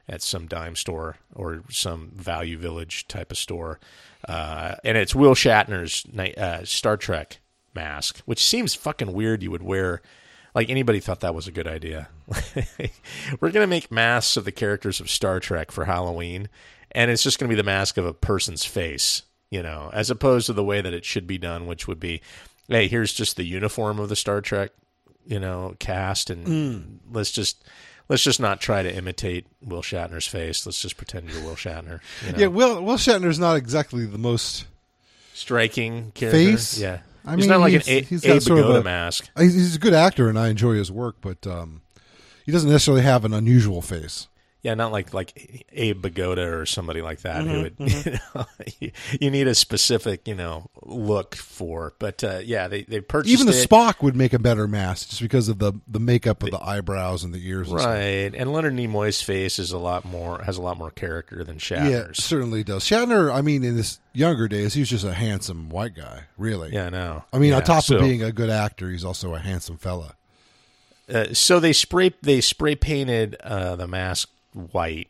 at 0.07 0.21
some 0.21 0.47
dime 0.47 0.75
store 0.75 1.17
or 1.33 1.63
some 1.69 2.11
Value 2.15 2.57
Village 2.57 3.07
type 3.07 3.31
of 3.31 3.37
store, 3.37 3.79
uh, 4.27 4.75
and 4.83 4.97
it's 4.97 5.15
Will 5.15 5.35
Shatner's 5.35 6.05
uh, 6.37 6.63
Star 6.65 6.97
Trek 6.97 7.39
mask, 7.73 8.19
which 8.25 8.43
seems 8.43 8.75
fucking 8.75 9.13
weird. 9.13 9.43
You 9.43 9.51
would 9.51 9.63
wear. 9.63 10.01
Like 10.53 10.69
anybody 10.69 10.99
thought 10.99 11.21
that 11.21 11.33
was 11.33 11.47
a 11.47 11.51
good 11.51 11.67
idea. 11.67 12.09
We're 13.39 13.51
gonna 13.51 13.67
make 13.67 13.89
masks 13.89 14.35
of 14.35 14.43
the 14.43 14.51
characters 14.51 14.99
of 14.99 15.09
Star 15.09 15.39
Trek 15.39 15.71
for 15.71 15.85
Halloween, 15.85 16.49
and 16.91 17.09
it's 17.09 17.23
just 17.23 17.39
gonna 17.39 17.47
be 17.49 17.55
the 17.55 17.63
mask 17.63 17.97
of 17.97 18.05
a 18.05 18.13
person's 18.13 18.65
face, 18.65 19.21
you 19.49 19.63
know, 19.63 19.89
as 19.93 20.09
opposed 20.09 20.47
to 20.47 20.53
the 20.53 20.63
way 20.63 20.81
that 20.81 20.93
it 20.93 21.05
should 21.05 21.25
be 21.25 21.37
done, 21.37 21.67
which 21.67 21.87
would 21.87 22.01
be, 22.01 22.21
hey, 22.67 22.89
here's 22.89 23.13
just 23.13 23.37
the 23.37 23.45
uniform 23.45 23.97
of 23.97 24.09
the 24.09 24.15
Star 24.17 24.41
Trek, 24.41 24.71
you 25.25 25.39
know, 25.39 25.73
cast, 25.79 26.29
and 26.29 26.99
let's 27.09 27.31
just 27.31 27.63
let's 28.11 28.23
just 28.23 28.41
not 28.41 28.59
try 28.59 28.83
to 28.83 28.93
imitate 28.93 29.47
Will 29.63 29.81
Shatner's 29.81 30.27
face. 30.27 30.65
Let's 30.65 30.81
just 30.81 30.97
pretend 30.97 31.29
you're 31.29 31.41
Will 31.43 31.55
Shatner. 31.55 32.01
You 32.25 32.31
know? 32.33 32.37
Yeah, 32.37 32.47
Will 32.47 32.83
Will 32.83 32.97
Shatner's 32.97 33.39
not 33.39 33.55
exactly 33.55 34.05
the 34.05 34.17
most. 34.17 34.65
striking 35.33 36.11
character. 36.13 36.37
Face? 36.37 36.77
Yeah, 36.77 36.99
I 37.25 37.31
he's 37.35 37.39
mean, 37.41 37.49
not 37.49 37.59
like 37.61 37.71
he's- 37.71 37.87
an 37.87 37.93
a- 37.93 38.01
he's 38.01 38.21
got 38.21 38.35
Abe 38.35 38.41
sort 38.41 38.59
of 38.59 38.69
a- 38.75 38.83
mask. 38.83 39.29
He's 39.37 39.75
a 39.75 39.79
good 39.79 39.93
actor, 39.93 40.29
and 40.29 40.37
I 40.37 40.49
enjoy 40.49 40.73
his 40.75 40.91
work, 40.91 41.15
but 41.21 41.47
um, 41.47 41.81
he 42.45 42.51
doesn't 42.51 42.69
necessarily 42.69 43.03
have 43.03 43.25
an 43.25 43.33
unusual 43.33 43.81
face. 43.81 44.27
Yeah, 44.63 44.75
not 44.75 44.91
like 44.91 45.11
like 45.11 45.65
Abe 45.71 46.03
Vigoda 46.05 46.45
or 46.61 46.65
somebody 46.67 47.01
like 47.01 47.21
that 47.21 47.43
who 47.43 47.63
Mm-hmm, 47.63 47.83
would 47.83 48.05
you, 48.05 48.11
know, 48.35 48.45
you, 48.79 48.91
you 49.19 49.31
need 49.31 49.47
a 49.47 49.55
specific 49.55 50.27
you 50.27 50.35
know 50.35 50.69
look 50.83 51.33
for. 51.35 51.93
But 51.97 52.23
uh, 52.23 52.41
yeah, 52.43 52.67
they 52.67 52.83
they 52.83 53.01
purchased 53.01 53.33
Even 53.33 53.47
the 53.47 53.59
it. 53.59 53.67
Spock 53.67 54.03
would 54.03 54.15
make 54.15 54.33
a 54.33 54.39
better 54.39 54.67
mask 54.67 55.09
just 55.09 55.19
because 55.21 55.49
of 55.49 55.57
the 55.57 55.73
the 55.87 55.99
makeup 55.99 56.43
of 56.43 56.51
the 56.51 56.61
eyebrows 56.63 57.23
and 57.23 57.33
the 57.33 57.43
ears. 57.47 57.69
And. 57.71 57.77
Right, 57.77 58.35
and 58.39 58.53
Leonard 58.53 58.73
Nimoy's 58.75 59.19
face 59.23 59.57
is 59.57 59.71
a 59.71 59.79
lot 59.79 60.05
more 60.05 60.43
has 60.43 60.57
a 60.57 60.61
lot 60.61 60.77
more 60.77 60.91
character 60.91 61.43
than 61.43 61.57
Shatner. 61.57 61.89
Yeah, 61.89 62.07
certainly 62.13 62.63
does. 62.63 62.83
Shatner, 62.83 63.33
I 63.33 63.41
mean, 63.41 63.63
in 63.63 63.77
his 63.77 63.99
younger 64.13 64.47
days, 64.47 64.75
he 64.75 64.81
was 64.81 64.89
just 64.89 65.05
a 65.05 65.13
handsome 65.13 65.69
white 65.69 65.95
guy, 65.95 66.25
really. 66.37 66.71
Yeah, 66.71 66.89
no. 66.89 67.23
I 67.33 67.39
mean, 67.39 67.49
Yeah, 67.49 67.57
on 67.57 67.63
top 67.63 67.83
so- 67.83 67.95
of 67.95 68.01
being 68.01 68.21
a 68.21 68.31
good 68.31 68.51
actor, 68.51 68.91
he's 68.91 69.03
also 69.05 69.33
a 69.33 69.39
handsome 69.39 69.77
fella. 69.77 70.13
Uh, 71.11 71.33
so 71.33 71.59
they 71.59 71.73
spray 71.73 72.13
they 72.21 72.41
spray 72.41 72.75
painted 72.75 73.35
uh, 73.43 73.75
the 73.75 73.87
mask 73.87 74.29
white, 74.53 75.09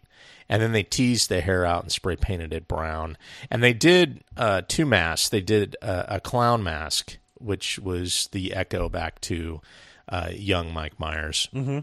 and 0.50 0.62
then 0.62 0.72
they 0.72 0.84
teased 0.84 1.30
the 1.30 1.42
hair 1.42 1.66
out 1.66 1.84
and 1.84 1.92
spray 1.92 2.16
painted 2.16 2.54
it 2.54 2.68
brown. 2.68 3.18
And 3.50 3.64
they 3.64 3.74
did 3.74 4.24
uh, 4.38 4.62
two 4.68 4.86
masks. 4.86 5.30
They 5.30 5.42
did 5.42 5.76
uh, 5.82 6.06
a 6.08 6.20
clown 6.20 6.64
mask, 6.64 7.18
which 7.40 7.80
was 7.80 8.30
the 8.32 8.54
echo 8.54 8.90
back 8.90 9.22
to 9.22 9.62
uh, 10.10 10.30
young 10.34 10.74
Mike 10.74 11.00
Myers, 11.00 11.48
mm-hmm. 11.54 11.80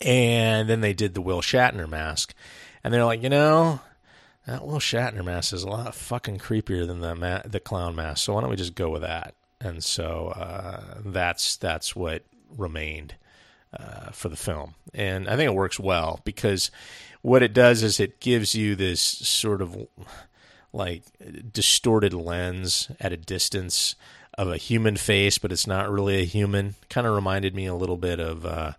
and 0.00 0.68
then 0.68 0.80
they 0.80 0.92
did 0.92 1.14
the 1.14 1.22
Will 1.22 1.40
Shatner 1.40 1.88
mask. 1.88 2.34
And 2.84 2.94
they're 2.94 3.04
like, 3.04 3.22
you 3.22 3.28
know, 3.28 3.80
that 4.46 4.64
Will 4.64 4.78
Shatner 4.78 5.24
mask 5.24 5.52
is 5.52 5.64
a 5.64 5.68
lot 5.68 5.94
fucking 5.94 6.38
creepier 6.38 6.86
than 6.86 7.00
the 7.00 7.14
ma- 7.14 7.42
the 7.44 7.60
clown 7.60 7.96
mask. 7.96 8.24
So 8.24 8.34
why 8.34 8.40
don't 8.40 8.50
we 8.50 8.56
just 8.56 8.74
go 8.74 8.90
with 8.90 9.02
that? 9.02 9.34
And 9.60 9.82
so 9.82 10.28
uh, 10.28 11.00
that's 11.04 11.56
that's 11.56 11.96
what 11.96 12.22
remained 12.56 13.16
uh, 13.78 14.10
for 14.10 14.28
the 14.28 14.36
film, 14.36 14.74
and 14.94 15.28
I 15.28 15.36
think 15.36 15.50
it 15.50 15.54
works 15.54 15.78
well 15.78 16.20
because 16.24 16.70
what 17.22 17.42
it 17.42 17.52
does 17.52 17.82
is 17.82 18.00
it 18.00 18.20
gives 18.20 18.54
you 18.54 18.74
this 18.76 19.00
sort 19.00 19.60
of 19.60 19.76
like 20.72 21.02
distorted 21.52 22.12
lens 22.14 22.90
at 23.00 23.12
a 23.12 23.16
distance 23.16 23.94
of 24.36 24.48
a 24.48 24.56
human 24.56 24.96
face, 24.96 25.38
but 25.38 25.50
it's 25.52 25.66
not 25.66 25.90
really 25.90 26.20
a 26.20 26.24
human. 26.24 26.74
Kind 26.88 27.06
of 27.06 27.14
reminded 27.14 27.54
me 27.54 27.66
a 27.66 27.74
little 27.74 27.96
bit 27.96 28.20
of 28.20 28.46
uh, 28.46 28.72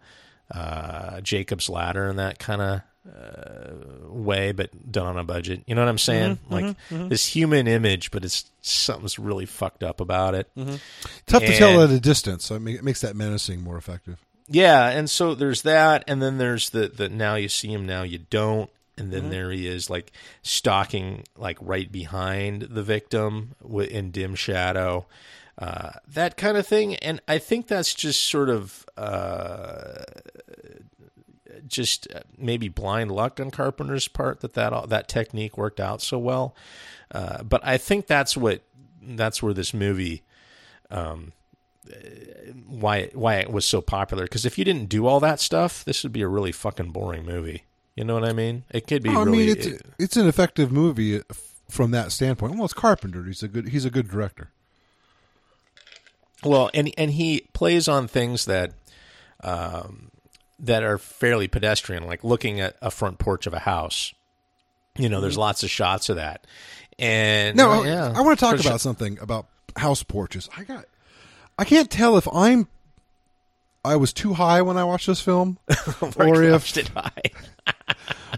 uh, 0.54 1.22
Jacob's 1.22 1.70
Ladder 1.70 2.08
in 2.08 2.16
that 2.16 2.40
kind 2.40 2.62
of 2.62 2.82
uh, 3.10 4.08
way, 4.10 4.52
but 4.52 4.92
done 4.92 5.08
on 5.08 5.18
a 5.18 5.24
budget. 5.24 5.64
You 5.66 5.76
know 5.76 5.82
what 5.82 5.90
I'm 5.90 5.98
saying? 5.98 6.40
like 6.50 6.78
this 6.90 7.26
human 7.28 7.68
image, 7.68 8.12
but 8.12 8.24
it's 8.24 8.50
something's 8.62 9.20
really 9.20 9.46
fucked 9.46 9.84
up 9.84 10.00
about 10.00 10.36
it. 10.36 10.50
Tough 11.26 11.42
to 11.44 11.58
tell 11.58 11.82
at 11.84 11.90
a 11.90 12.00
distance, 12.00 12.46
so 12.46 12.56
it 12.56 12.66
it 12.68 12.84
makes 12.84 13.02
that 13.02 13.16
menacing 13.16 13.62
more 13.62 13.78
effective. 13.78 14.24
Yeah, 14.52 14.90
and 14.90 15.10
so 15.10 15.36
there's 15.36 15.62
that, 15.62 16.04
and 16.08 16.22
then 16.22 16.38
there's 16.40 16.72
the 16.72 16.88
the 16.88 17.08
now 17.08 17.36
you 17.36 17.50
see 17.50 17.72
him, 17.72 17.86
now 17.86 18.02
you 18.02 18.18
don't, 18.18 18.70
and 18.98 19.12
then 19.12 19.30
there 19.30 19.52
he 19.52 19.68
is, 19.68 19.90
like 19.90 20.12
stalking, 20.42 21.24
like 21.38 21.58
right 21.62 21.92
behind 21.92 22.64
the 22.64 22.84
victim 22.84 23.56
in 23.64 24.12
dim 24.12 24.36
shadow, 24.36 25.06
uh, 25.58 25.92
that 26.08 26.36
kind 26.36 26.58
of 26.58 26.66
thing. 26.66 26.96
And 26.96 27.22
I 27.28 27.38
think 27.38 27.68
that's 27.68 27.94
just 27.94 28.24
sort 28.24 28.50
of 28.50 28.86
uh, 28.98 30.04
just 31.68 32.08
uh, 32.14 32.22
maybe 32.38 32.70
blind 32.70 33.12
luck 33.12 33.40
on 33.40 33.52
Carpenter's 33.52 34.08
part 34.08 34.40
that 34.42 34.54
that 34.56 34.90
that 34.90 35.08
technique 35.08 35.58
worked 35.58 35.80
out 35.80 36.02
so 36.02 36.18
well. 36.18 36.56
Uh, 37.12 37.44
but 37.44 37.62
I 37.64 37.78
think 37.78 38.08
that's 38.08 38.36
what 38.36 38.62
that's 39.02 39.42
where 39.42 39.54
this 39.54 39.74
movie 39.74 40.24
why 42.68 43.10
why 43.14 43.36
it 43.36 43.52
was 43.52 43.66
so 43.66 43.82
popular. 43.82 44.24
Because 44.24 44.46
if 44.46 44.58
you 44.58 44.66
didn't 44.66 44.90
do 44.90 45.06
all 45.08 45.20
that 45.20 45.40
stuff, 45.40 45.84
this 45.86 46.04
would 46.04 46.14
be 46.14 46.22
a 46.22 46.28
really 46.28 46.52
fucking 46.52 46.92
boring 46.92 47.26
movie. 47.26 47.64
You 47.96 48.04
know 48.06 48.14
what 48.14 48.24
I 48.24 48.34
mean? 48.34 48.64
It 48.72 48.88
could 48.88 49.04
be. 49.04 49.10
I 49.10 49.14
really, 49.24 49.32
mean, 49.38 49.50
it's 49.50 49.68
it's 49.98 50.18
an 50.18 50.28
effective 50.28 50.72
movie 50.72 51.22
from 51.70 51.92
that 51.92 52.12
standpoint. 52.12 52.56
Well, 52.56 52.66
it's 52.66 52.74
Carpenter. 52.74 53.24
He's 53.26 53.44
a 53.44 53.48
good 53.48 53.70
he's 53.70 53.86
a 53.86 53.90
good 53.90 54.10
director. 54.10 54.52
well, 56.44 56.70
and 56.74 56.92
and 56.98 57.12
he 57.12 57.48
plays 57.54 57.88
on 57.88 58.08
things 58.08 58.46
that 58.46 58.72
um, 59.44 60.12
that 60.60 60.84
are 60.84 60.98
fairly 60.98 61.48
pedestrian, 61.48 62.06
like 62.06 62.24
looking 62.24 62.60
at 62.60 62.78
a 62.82 62.92
front 62.92 63.20
porch 63.20 63.46
of 63.48 63.54
a 63.54 63.60
house. 63.60 64.14
You 64.98 65.10
know, 65.10 65.22
there's 65.22 65.38
lots 65.38 65.64
of 65.64 65.70
shots 65.70 66.10
of 66.10 66.16
that. 66.18 66.46
And 66.98 67.56
No, 67.56 67.72
uh, 67.72 67.82
I- 67.82 67.88
yeah, 67.88 68.14
I 68.16 68.22
want 68.22 68.38
to 68.38 68.46
talk 68.46 68.58
For 68.58 68.64
sure. 68.64 68.72
about 68.72 68.82
something 68.82 69.18
about 69.20 69.48
house 69.78 70.04
porches. 70.04 70.50
I 70.58 70.64
got 70.64 70.86
I 71.60 71.66
can't 71.66 71.92
tell 71.92 72.18
if 72.18 72.28
I'm 72.34 72.68
I 73.84 73.96
was 73.96 74.14
too 74.14 74.34
high 74.34 74.62
when 74.62 74.78
I 74.78 74.84
watched 74.84 75.08
this 75.08 75.22
film, 75.22 75.58
or 76.18 76.44
if 76.44 76.52
Watched 76.52 76.78
it 76.78 76.90
high. 76.90 77.22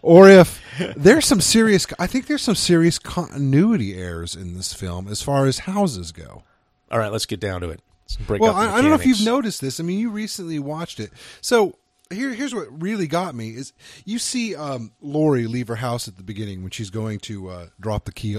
or 0.02 0.30
if 0.30 0.62
there's 0.96 1.26
some 1.26 1.42
serious. 1.42 1.86
I 2.00 2.08
think 2.08 2.28
there's 2.28 2.42
some 2.42 2.56
serious 2.56 3.00
continuity 3.00 3.96
errors 3.96 4.36
in 4.36 4.56
this 4.56 4.74
film 4.74 5.08
as 5.08 5.22
far 5.22 5.46
as 5.46 5.60
houses 5.60 6.12
go. 6.12 6.44
All 6.92 7.00
right, 7.00 7.12
let's 7.12 7.26
get 7.26 7.40
down 7.40 7.62
to 7.62 7.70
it. 7.70 7.82
Break 8.28 8.42
Well, 8.42 8.56
I, 8.56 8.74
I 8.74 8.82
don't 8.82 8.90
know 8.90 8.96
if 8.96 9.06
you've 9.06 9.24
noticed 9.24 9.62
this. 9.62 9.80
I 9.80 9.84
mean, 9.84 9.98
you 9.98 10.10
recently 10.10 10.60
watched 10.60 11.00
it, 11.00 11.12
so 11.40 11.78
here, 12.10 12.34
here's 12.34 12.54
what 12.54 12.68
really 12.82 13.08
got 13.08 13.34
me: 13.36 13.52
is 13.52 13.72
you 14.04 14.20
see 14.20 14.56
um, 14.56 14.92
Laurie 15.00 15.48
leave 15.48 15.70
her 15.70 15.76
house 15.76 16.08
at 16.08 16.18
the 16.18 16.24
beginning 16.24 16.62
when 16.62 16.72
she's 16.72 16.90
going 16.90 17.20
to 17.20 17.50
uh, 17.50 17.68
drop 17.80 18.06
the 18.06 18.12
key 18.12 18.38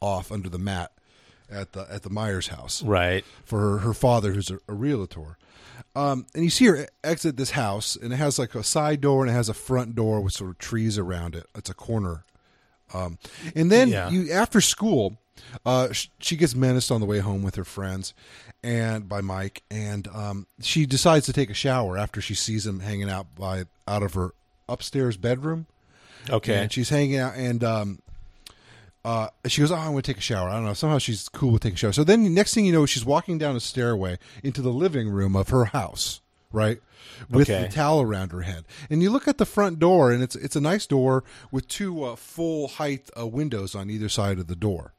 off 0.00 0.32
under 0.32 0.48
the 0.48 0.58
mat 0.58 0.92
at 1.52 1.72
the 1.72 1.86
at 1.90 2.02
the 2.02 2.10
Myers 2.10 2.48
house 2.48 2.82
Right. 2.82 3.24
for 3.44 3.60
her, 3.60 3.78
her 3.78 3.94
father, 3.94 4.32
who's 4.32 4.50
a, 4.50 4.58
a 4.68 4.72
realtor. 4.74 5.36
Um, 5.94 6.26
and 6.34 6.44
you 6.44 6.50
see 6.50 6.66
her 6.66 6.86
exit 7.04 7.36
this 7.36 7.50
house, 7.52 7.96
and 7.96 8.12
it 8.12 8.16
has 8.16 8.38
like 8.38 8.54
a 8.54 8.62
side 8.62 9.00
door 9.00 9.22
and 9.22 9.30
it 9.30 9.34
has 9.34 9.48
a 9.48 9.54
front 9.54 9.94
door 9.94 10.20
with 10.20 10.32
sort 10.32 10.50
of 10.50 10.58
trees 10.58 10.96
around 10.98 11.34
it. 11.34 11.46
It's 11.54 11.68
a 11.70 11.74
corner. 11.74 12.24
Um, 12.94 13.18
and 13.54 13.70
then 13.70 13.88
Yeah. 13.88 14.08
you 14.10 14.30
after 14.32 14.60
school, 14.60 15.18
uh, 15.66 15.92
sh- 15.92 16.08
she 16.18 16.36
gets 16.36 16.54
menaced 16.54 16.90
on 16.90 17.00
the 17.00 17.06
way 17.06 17.18
home 17.20 17.42
with 17.42 17.54
her 17.56 17.64
friends, 17.64 18.14
and 18.62 19.08
by 19.08 19.20
Mike, 19.22 19.62
and 19.70 20.06
um, 20.08 20.46
she 20.60 20.86
decides 20.86 21.26
to 21.26 21.32
take 21.32 21.50
a 21.50 21.54
shower 21.54 21.96
after 21.98 22.20
she 22.20 22.34
sees 22.34 22.66
him 22.66 22.80
hanging 22.80 23.10
out 23.10 23.34
by 23.34 23.64
out 23.88 24.02
of 24.02 24.14
her 24.14 24.32
upstairs 24.68 25.16
bedroom. 25.16 25.66
Okay. 26.30 26.54
And 26.62 26.72
she's 26.72 26.90
hanging 26.90 27.16
out, 27.16 27.34
and 27.34 27.64
um, 27.64 27.98
uh, 29.04 29.28
she 29.46 29.60
goes, 29.60 29.72
"Oh, 29.72 29.76
I'm 29.76 29.90
going 29.92 30.02
to 30.02 30.12
take 30.12 30.18
a 30.18 30.20
shower." 30.22 30.48
I 30.48 30.54
don't 30.54 30.64
know. 30.64 30.74
Somehow 30.74 30.98
she's 30.98 31.28
cool 31.28 31.52
with 31.52 31.62
taking 31.62 31.74
a 31.74 31.78
shower. 31.78 31.92
So 31.92 32.04
then, 32.04 32.22
the 32.24 32.30
next 32.30 32.54
thing 32.54 32.64
you 32.64 32.72
know, 32.72 32.86
she's 32.86 33.04
walking 33.04 33.38
down 33.38 33.56
a 33.56 33.60
stairway 33.60 34.18
into 34.42 34.62
the 34.62 34.70
living 34.70 35.08
room 35.08 35.34
of 35.34 35.48
her 35.48 35.66
house, 35.66 36.20
right, 36.52 36.80
with 37.28 37.50
Okay. 37.50 37.62
the 37.66 37.72
towel 37.72 38.00
around 38.00 38.30
her 38.32 38.42
head. 38.42 38.64
And 38.90 39.02
you 39.02 39.10
look 39.10 39.26
at 39.26 39.38
the 39.38 39.44
front 39.46 39.78
door, 39.80 40.12
and 40.12 40.22
it's 40.22 40.36
it's 40.36 40.54
a 40.56 40.60
nice 40.60 40.86
door 40.86 41.24
with 41.50 41.66
two 41.68 42.04
uh, 42.04 42.16
full 42.16 42.68
height 42.68 43.10
uh, 43.18 43.26
windows 43.26 43.74
on 43.74 43.90
either 43.90 44.08
side 44.08 44.38
of 44.38 44.46
the 44.46 44.54
door, 44.56 44.94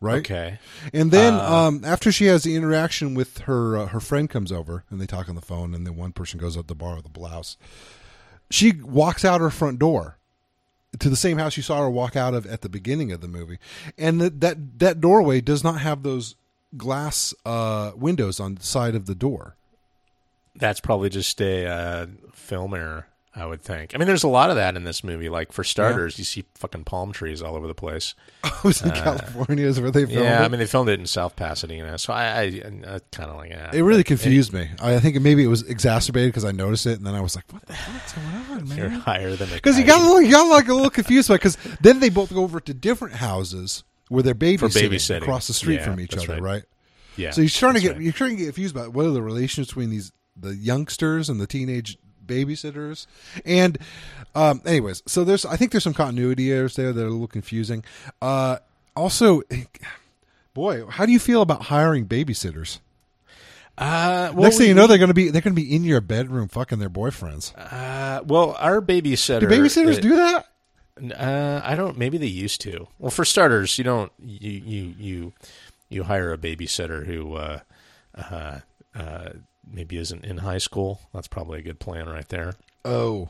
right? 0.00 0.18
Okay. 0.18 0.58
And 0.92 1.12
then 1.12 1.34
um, 1.34 1.82
after 1.84 2.10
she 2.10 2.26
has 2.26 2.42
the 2.42 2.56
interaction 2.56 3.14
with 3.14 3.38
her 3.42 3.76
uh, 3.76 3.86
her 3.86 4.00
friend 4.00 4.28
comes 4.28 4.50
over 4.50 4.82
and 4.90 5.00
they 5.00 5.06
talk 5.06 5.28
on 5.28 5.36
the 5.36 5.40
phone 5.40 5.74
and 5.74 5.86
then 5.86 5.94
one 5.96 6.10
person 6.12 6.40
goes 6.40 6.56
up 6.56 6.66
to 6.66 6.74
borrow 6.74 7.00
the 7.02 7.08
blouse. 7.08 7.56
She 8.50 8.72
walks 8.72 9.24
out 9.24 9.40
her 9.40 9.50
front 9.50 9.78
door 9.78 10.17
to 11.00 11.10
the 11.10 11.16
same 11.16 11.38
house 11.38 11.56
you 11.56 11.62
saw 11.62 11.80
her 11.80 11.90
walk 11.90 12.16
out 12.16 12.34
of 12.34 12.46
at 12.46 12.60
the 12.60 12.68
beginning 12.68 13.12
of 13.12 13.20
the 13.20 13.28
movie, 13.28 13.58
and 13.96 14.20
that 14.20 14.40
that, 14.40 14.78
that 14.78 15.00
doorway 15.00 15.40
does 15.40 15.64
not 15.64 15.80
have 15.80 16.02
those 16.02 16.36
glass 16.76 17.34
uh, 17.44 17.92
windows 17.96 18.38
on 18.40 18.54
the 18.54 18.62
side 18.62 18.94
of 18.94 19.06
the 19.06 19.14
door. 19.14 19.56
That's 20.54 20.80
probably 20.80 21.08
just 21.08 21.40
a 21.40 21.66
uh, 21.66 22.06
film 22.32 22.74
error, 22.74 23.07
I 23.34 23.46
would 23.46 23.62
think. 23.62 23.94
I 23.94 23.98
mean, 23.98 24.08
there's 24.08 24.24
a 24.24 24.28
lot 24.28 24.50
of 24.50 24.56
that 24.56 24.74
in 24.74 24.84
this 24.84 25.04
movie. 25.04 25.28
Like 25.28 25.52
for 25.52 25.62
starters, 25.62 26.18
you 26.18 26.24
see 26.24 26.44
fucking 26.54 26.84
palm 26.84 27.12
trees 27.12 27.40
all 27.40 27.54
over 27.54 27.66
the 27.68 27.74
place. 27.74 28.14
I 28.42 28.52
was 28.64 28.82
in 28.82 28.90
California 28.90 29.66
is 29.66 29.80
where 29.80 29.90
they 29.90 30.06
filmed 30.06 30.18
Uh, 30.18 30.22
yeah, 30.22 30.42
it. 30.42 30.44
I 30.46 30.48
mean, 30.48 30.58
they 30.58 30.66
filmed 30.66 30.88
it 30.88 30.98
in 30.98 31.06
South 31.06 31.36
Pasadena, 31.36 31.98
so 31.98 32.12
I, 32.12 32.24
I, 32.24 32.42
I 32.42 32.98
kind 33.12 33.30
of 33.30 33.36
like 33.36 33.50
yeah. 33.50 33.70
it 33.72 33.82
really 33.82 34.02
confused 34.02 34.52
me. 34.52 34.68
I 34.80 34.98
think 34.98 35.20
maybe 35.20 35.44
it 35.44 35.48
was 35.48 35.62
exacerbated 35.62 36.30
because 36.32 36.44
I 36.44 36.52
noticed 36.52 36.86
it, 36.86 36.98
and 36.98 37.06
then 37.06 37.14
I 37.14 37.20
was 37.20 37.36
like, 37.36 37.44
"What 37.52 37.64
the 37.66 37.74
fuck's 37.74 38.12
going 38.14 38.60
on, 38.60 38.66
You're 38.76 38.88
man?" 38.90 39.00
higher 39.00 39.36
than 39.36 39.48
Because 39.50 39.78
you 39.78 39.84
got 39.84 40.00
a 40.00 40.04
little, 40.04 40.22
you 40.22 40.32
got 40.32 40.48
like 40.48 40.68
a 40.68 40.74
little 40.74 40.90
confused 40.90 41.28
by 41.28 41.34
because 41.36 41.56
then 41.80 42.00
they 42.00 42.08
both 42.08 42.32
go 42.34 42.42
over 42.42 42.58
to 42.60 42.74
different 42.74 43.14
houses 43.16 43.84
where 44.08 44.22
they're 44.22 44.34
babysitting, 44.34 44.88
babysitting. 44.90 45.22
across 45.22 45.46
the 45.46 45.54
street 45.54 45.76
Yeah, 45.76 45.84
from 45.84 46.00
each 46.00 46.16
other, 46.16 46.34
right. 46.34 46.42
right? 46.42 46.62
yeah. 47.16 47.30
So 47.30 47.42
you're 47.42 47.50
trying 47.50 47.74
to 47.74 47.80
get 47.80 47.92
right. 47.92 48.00
you're 48.00 48.12
trying 48.12 48.30
to 48.30 48.36
get 48.36 48.46
confused 48.46 48.74
about 48.74 48.94
what 48.94 49.04
are 49.06 49.10
the 49.10 49.22
relations 49.22 49.66
between 49.68 49.90
these 49.90 50.10
the 50.34 50.56
youngsters 50.56 51.28
and 51.28 51.40
the 51.40 51.46
teenage 51.46 51.98
babysitters, 52.28 53.06
and 53.44 53.78
um, 54.36 54.60
anyways, 54.64 55.02
so 55.06 55.24
there's 55.24 55.44
I 55.44 55.56
think 55.56 55.72
there's 55.72 55.82
some 55.84 55.94
continuity 55.94 56.52
errors 56.52 56.76
there 56.76 56.92
that 56.92 57.02
are 57.02 57.06
a 57.06 57.10
little 57.10 57.26
confusing. 57.26 57.82
Uh, 58.22 58.58
also, 58.94 59.42
boy, 60.54 60.86
how 60.86 61.06
do 61.06 61.12
you 61.12 61.18
feel 61.18 61.42
about 61.42 61.62
hiring 61.62 62.06
babysitters? 62.06 62.78
Uh, 63.76 64.32
well, 64.34 64.42
Next 64.44 64.56
thing 64.58 64.64
we- 64.64 64.68
you 64.70 64.74
know, 64.74 64.86
they're 64.88 64.98
going 64.98 65.08
to 65.08 65.14
be 65.14 65.30
they're 65.30 65.40
going 65.42 65.54
to 65.54 65.60
be 65.60 65.74
in 65.74 65.84
your 65.84 66.00
bedroom 66.00 66.48
fucking 66.48 66.78
their 66.80 66.90
boyfriends. 66.90 67.52
uh, 67.56 68.22
well, 68.24 68.56
our 68.58 68.80
babysitter. 68.82 69.40
Do 69.40 69.46
babysitters 69.46 69.98
uh, 69.98 70.00
do 70.00 70.16
that? 70.16 70.46
Uh, 71.16 71.60
I 71.64 71.76
don't. 71.76 71.96
Maybe 71.96 72.18
they 72.18 72.26
used 72.26 72.60
to. 72.62 72.88
Well, 72.98 73.12
for 73.12 73.24
starters, 73.24 73.78
you 73.78 73.84
don't. 73.84 74.10
You 74.20 74.50
you 74.50 74.94
you 74.98 75.32
you 75.88 76.02
hire 76.02 76.32
a 76.32 76.38
babysitter 76.38 77.06
who 77.06 77.34
uh, 77.34 77.60
uh, 78.16 78.58
uh, 78.96 79.28
maybe 79.72 79.96
isn't 79.98 80.24
in 80.24 80.38
high 80.38 80.58
school. 80.58 81.00
That's 81.14 81.28
probably 81.28 81.58
a 81.58 81.62
good 81.62 81.78
plan 81.80 82.08
right 82.08 82.28
there. 82.28 82.54
Oh, 82.84 83.28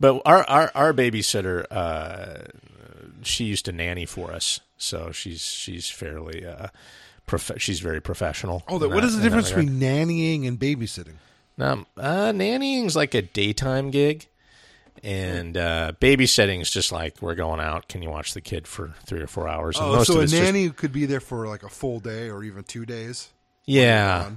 But 0.00 0.22
our 0.26 0.44
our, 0.48 0.70
our 0.74 0.92
babysitter, 0.92 1.64
uh, 1.70 2.44
she 3.22 3.44
used 3.44 3.64
to 3.66 3.72
nanny 3.72 4.06
for 4.06 4.32
us, 4.32 4.60
so 4.76 5.12
she's 5.12 5.42
she's 5.42 5.88
fairly 5.88 6.44
uh, 6.44 6.68
prof- 7.26 7.52
she's 7.58 7.80
very 7.80 8.00
professional. 8.00 8.64
oh, 8.68 8.78
that, 8.78 8.86
in 8.86 8.92
what 8.94 9.00
that- 9.02 9.06
is 9.08 9.16
the 9.16 9.22
difference 9.22 9.48
between 9.50 9.78
nannying 9.80 10.46
and 10.48 10.58
babysitting? 10.58 11.14
Um, 11.58 11.86
uh, 11.96 12.32
nannying's 12.32 12.96
like 12.96 13.14
a 13.14 13.22
daytime 13.22 13.90
gig, 13.90 14.26
and 15.02 15.56
uh, 15.56 15.92
babysitting 16.00 16.60
is 16.60 16.70
just 16.70 16.90
like 16.92 17.20
we're 17.22 17.34
going 17.34 17.60
out. 17.60 17.88
Can 17.88 18.02
you 18.02 18.10
watch 18.10 18.34
the 18.34 18.40
kid 18.40 18.66
for 18.66 18.94
three 19.04 19.20
or 19.20 19.26
four 19.26 19.48
hours? 19.48 19.76
And 19.78 19.86
Oh, 19.86 20.02
so 20.02 20.18
a 20.18 20.22
it's 20.22 20.32
just- 20.32 20.42
nanny 20.42 20.70
could 20.70 20.92
be 20.92 21.06
there 21.06 21.20
for 21.20 21.46
like 21.46 21.62
a 21.62 21.68
full 21.68 22.00
day 22.00 22.30
or 22.30 22.42
even 22.42 22.64
two 22.64 22.84
days. 22.86 23.28
yeah. 23.64 24.30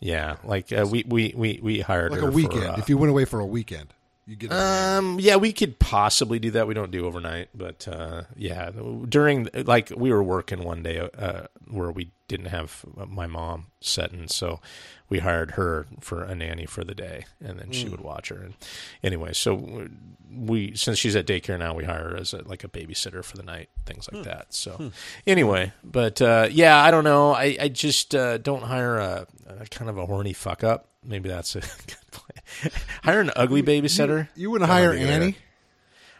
Yeah. 0.00 0.36
Like 0.44 0.72
uh, 0.72 0.86
we 0.90 1.04
we 1.06 1.34
we 1.36 1.60
we 1.62 1.80
hired 1.80 2.12
like 2.12 2.20
a 2.20 2.24
for, 2.24 2.30
weekend. 2.30 2.64
uh, 2.64 2.74
if 2.78 2.88
you 2.88 2.98
went 2.98 3.10
away 3.10 3.24
for 3.24 3.40
a 3.40 3.46
weekend, 3.46 3.92
you 4.26 4.36
get. 4.36 4.52
Um. 4.52 5.18
Yeah, 5.20 5.36
we 5.36 5.52
could 5.52 5.78
possibly 5.78 6.38
do 6.38 6.50
that. 6.52 6.66
We 6.66 6.74
don't 6.74 6.90
do 6.90 7.06
overnight, 7.06 7.48
but 7.54 7.86
uh, 7.88 8.24
yeah, 8.36 8.70
during 9.08 9.48
like 9.54 9.92
we 9.96 10.12
were 10.12 10.22
working 10.22 10.64
one 10.64 10.82
day 10.82 11.08
uh, 11.18 11.46
where 11.68 11.90
we 11.90 12.12
didn't 12.28 12.46
have 12.46 12.84
my 12.94 13.26
mom 13.26 13.66
setting, 13.80 14.28
so 14.28 14.60
we 15.08 15.20
hired 15.20 15.52
her 15.52 15.86
for 16.00 16.22
a 16.24 16.34
nanny 16.34 16.66
for 16.66 16.82
the 16.84 16.94
day, 16.94 17.24
and 17.44 17.58
then 17.58 17.70
she 17.70 17.88
would 17.88 18.00
watch 18.00 18.28
her. 18.30 18.36
And 18.36 18.54
anyway, 19.02 19.32
so 19.32 19.88
we 20.34 20.74
since 20.74 20.98
she's 20.98 21.14
at 21.14 21.26
daycare 21.26 21.58
now, 21.58 21.74
we 21.74 21.84
hire 21.84 22.10
her 22.10 22.16
as 22.16 22.32
a, 22.32 22.42
like 22.42 22.64
a 22.64 22.68
babysitter 22.68 23.24
for 23.24 23.36
the 23.36 23.42
night, 23.42 23.68
things 23.84 24.08
like 24.12 24.24
that. 24.24 24.52
So 24.52 24.90
anyway, 25.26 25.72
but 25.84 26.20
uh, 26.20 26.48
yeah, 26.50 26.82
I 26.82 26.90
don't 26.90 27.04
know. 27.04 27.32
I 27.32 27.56
I 27.60 27.68
just 27.68 28.14
uh, 28.14 28.38
don't 28.38 28.62
hire 28.62 28.96
a, 28.98 29.26
a 29.46 29.66
kind 29.66 29.88
of 29.88 29.98
a 29.98 30.06
horny 30.06 30.32
fuck 30.32 30.64
up. 30.64 30.88
Maybe 31.04 31.28
that's 31.28 31.54
a 31.54 31.60
good 31.86 32.10
plan. 32.10 32.72
hire 33.04 33.20
an 33.20 33.30
ugly 33.36 33.62
babysitter. 33.62 34.28
you 34.34 34.50
wouldn't 34.50 34.68
hire. 34.70 34.92
Annie. 34.92 35.36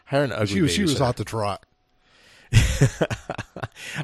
Hire 0.05 0.23
an 0.23 0.31
ugly 0.31 0.47
She 0.47 0.61
was 0.61 0.71
she 0.71 0.81
was 0.83 0.97
hot 0.97 1.17
to 1.17 1.25
trot. 1.25 1.65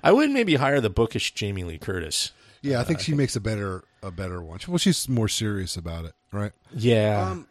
I 0.03 0.11
would 0.11 0.29
maybe 0.29 0.55
hire 0.55 0.81
the 0.81 0.89
bookish 0.89 1.33
Jamie 1.33 1.63
Lee 1.63 1.77
Curtis. 1.77 2.31
Yeah, 2.61 2.79
I 2.79 2.83
think 2.83 3.01
she 3.01 3.13
makes 3.13 3.35
a 3.35 3.41
better 3.41 3.83
a 4.01 4.11
better 4.11 4.41
one. 4.41 4.59
Well, 4.67 4.77
she's 4.77 5.09
more 5.09 5.27
serious 5.27 5.75
about 5.75 6.05
it, 6.05 6.13
right? 6.31 6.53
Yeah. 6.73 7.29
Um, 7.29 7.47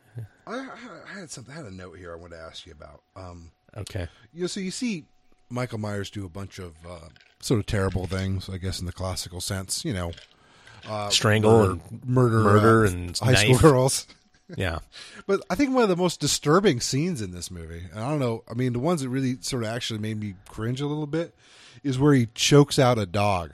I, 0.46 0.54
I 0.54 0.68
I 1.14 1.20
had 1.20 1.30
something. 1.30 1.52
I 1.52 1.58
had 1.58 1.66
a 1.66 1.74
note 1.74 1.98
here 1.98 2.12
I 2.12 2.16
wanted 2.16 2.36
to 2.36 2.42
ask 2.42 2.66
you 2.66 2.72
about. 2.72 3.02
Um, 3.14 3.50
okay. 3.76 4.08
you 4.32 4.42
know, 4.42 4.46
so 4.46 4.60
you 4.60 4.70
see 4.70 5.04
Michael 5.50 5.78
Myers 5.78 6.10
do 6.10 6.24
a 6.24 6.28
bunch 6.30 6.58
of 6.58 6.74
uh, 6.88 7.08
sort 7.40 7.60
of 7.60 7.66
terrible 7.66 8.06
things, 8.06 8.48
I 8.48 8.56
guess, 8.56 8.80
in 8.80 8.86
the 8.86 8.92
classical 8.92 9.40
sense. 9.40 9.84
You 9.84 9.92
know, 9.92 10.12
Strangle 11.10 11.52
murder, 11.52 11.70
and 11.72 12.04
murder, 12.06 12.40
murder 12.40 12.84
uh, 12.84 12.88
and 12.88 13.18
high 13.18 13.32
knife. 13.32 13.56
school 13.56 13.58
girls. 13.58 14.06
yeah. 14.56 14.80
But 15.26 15.42
I 15.48 15.54
think 15.54 15.74
one 15.74 15.82
of 15.82 15.88
the 15.88 15.96
most 15.96 16.20
disturbing 16.20 16.80
scenes 16.80 17.22
in 17.22 17.30
this 17.30 17.50
movie, 17.50 17.84
and 17.90 18.00
I 18.00 18.10
don't 18.10 18.18
know, 18.18 18.42
I 18.50 18.54
mean, 18.54 18.72
the 18.72 18.78
ones 18.78 19.02
that 19.02 19.08
really 19.08 19.36
sort 19.40 19.62
of 19.62 19.68
actually 19.68 20.00
made 20.00 20.18
me 20.18 20.34
cringe 20.48 20.80
a 20.80 20.86
little 20.86 21.06
bit, 21.06 21.34
is 21.82 21.98
where 21.98 22.14
he 22.14 22.28
chokes 22.34 22.78
out 22.78 22.98
a 22.98 23.06
dog. 23.06 23.52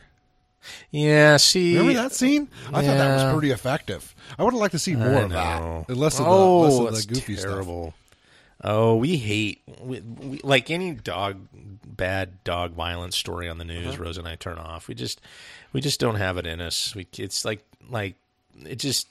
Yeah. 0.91 1.37
See. 1.39 1.77
Remember 1.77 2.03
that 2.03 2.13
scene? 2.13 2.49
I 2.69 2.85
thought 2.85 2.99
that 2.99 3.25
was 3.25 3.33
pretty 3.35 3.51
effective. 3.51 4.15
I 4.39 4.45
would 4.45 4.53
have 4.53 4.61
liked 4.61 4.73
to 4.73 4.79
see 4.79 4.95
more 4.95 5.23
of 5.23 5.31
that, 5.31 5.89
less 5.89 6.19
of 6.19 6.27
the, 6.27 6.31
oh, 6.31 6.61
less 6.61 6.79
of 6.79 6.85
that's 6.87 7.07
the 7.07 7.15
goofy 7.15 7.37
stuff. 7.37 7.51
terrible. 7.51 7.95
Oh, 8.63 8.97
we 8.97 9.17
hate 9.17 9.63
we, 9.81 10.01
we, 10.01 10.41
like 10.43 10.71
any 10.71 10.93
dog 10.93 11.39
bad 11.85 12.43
dog 12.45 12.73
violence 12.73 13.17
story 13.17 13.49
on 13.49 13.59
the 13.59 13.65
news. 13.65 13.95
Uh-huh. 13.95 14.05
Rose 14.05 14.19
and 14.19 14.27
I 14.27 14.35
turn 14.35 14.59
off. 14.59 14.89
We 14.89 14.95
just 14.95 15.21
we 15.73 15.81
just 15.81 16.01
don't 16.01 16.17
have 16.17 16.39
it 16.39 16.47
in 16.47 16.61
us. 16.61 16.95
We 16.95 17.07
it's 17.17 17.45
like 17.45 17.65
like 17.89 18.17
it 18.65 18.77
just 18.77 19.07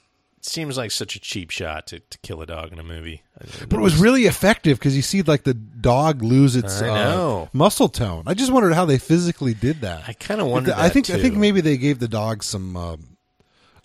seems 0.48 0.76
like 0.76 0.90
such 0.90 1.14
a 1.16 1.20
cheap 1.20 1.50
shot 1.50 1.86
to, 1.88 2.00
to 2.00 2.18
kill 2.18 2.40
a 2.42 2.46
dog 2.46 2.72
in 2.72 2.78
a 2.78 2.82
movie. 2.84 3.22
But 3.68 3.78
it 3.78 3.80
was 3.82 3.96
really 3.96 4.24
effective 4.24 4.78
because 4.78 4.96
you 4.96 5.02
see 5.02 5.22
like 5.22 5.44
the 5.44 5.54
dog 5.54 6.22
lose 6.22 6.56
its 6.56 6.80
uh, 6.82 7.46
muscle 7.52 7.88
tone. 7.88 8.24
I 8.26 8.34
just 8.34 8.50
wondered 8.52 8.72
how 8.74 8.84
they 8.84 8.98
physically 8.98 9.54
did 9.54 9.80
that. 9.82 10.04
I 10.08 10.12
kind 10.12 10.40
of 10.40 10.64
the- 10.64 10.78
I 10.78 10.88
think 10.88 11.10
I 11.10 11.20
think 11.20 11.36
maybe 11.36 11.60
they 11.60 11.76
gave 11.76 11.98
the 11.98 12.08
dog 12.08 12.42
some 12.42 12.76
um, 12.76 13.16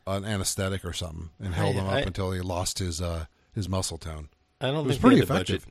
an 0.08 0.26
anesthetic 0.26 0.84
or 0.86 0.93
something 0.93 1.30
and 1.39 1.54
held 1.54 1.76
I- 1.76 1.80
him 1.80 1.88
up 1.88 1.93
I- 1.93 1.99
until 2.02 2.32
he 2.32 2.41
lost 2.41 2.80
his 2.80 3.02
uh, 3.02 3.26
his 3.54 3.69
muscle 3.69 3.97
tone. 3.97 4.30
I 4.62 4.67
don't 4.67 4.86
It 4.86 4.88
was 4.88 4.97
pretty 4.97 5.17
they 5.17 5.21
had 5.21 5.28
the 5.47 5.54
effective. 5.56 5.65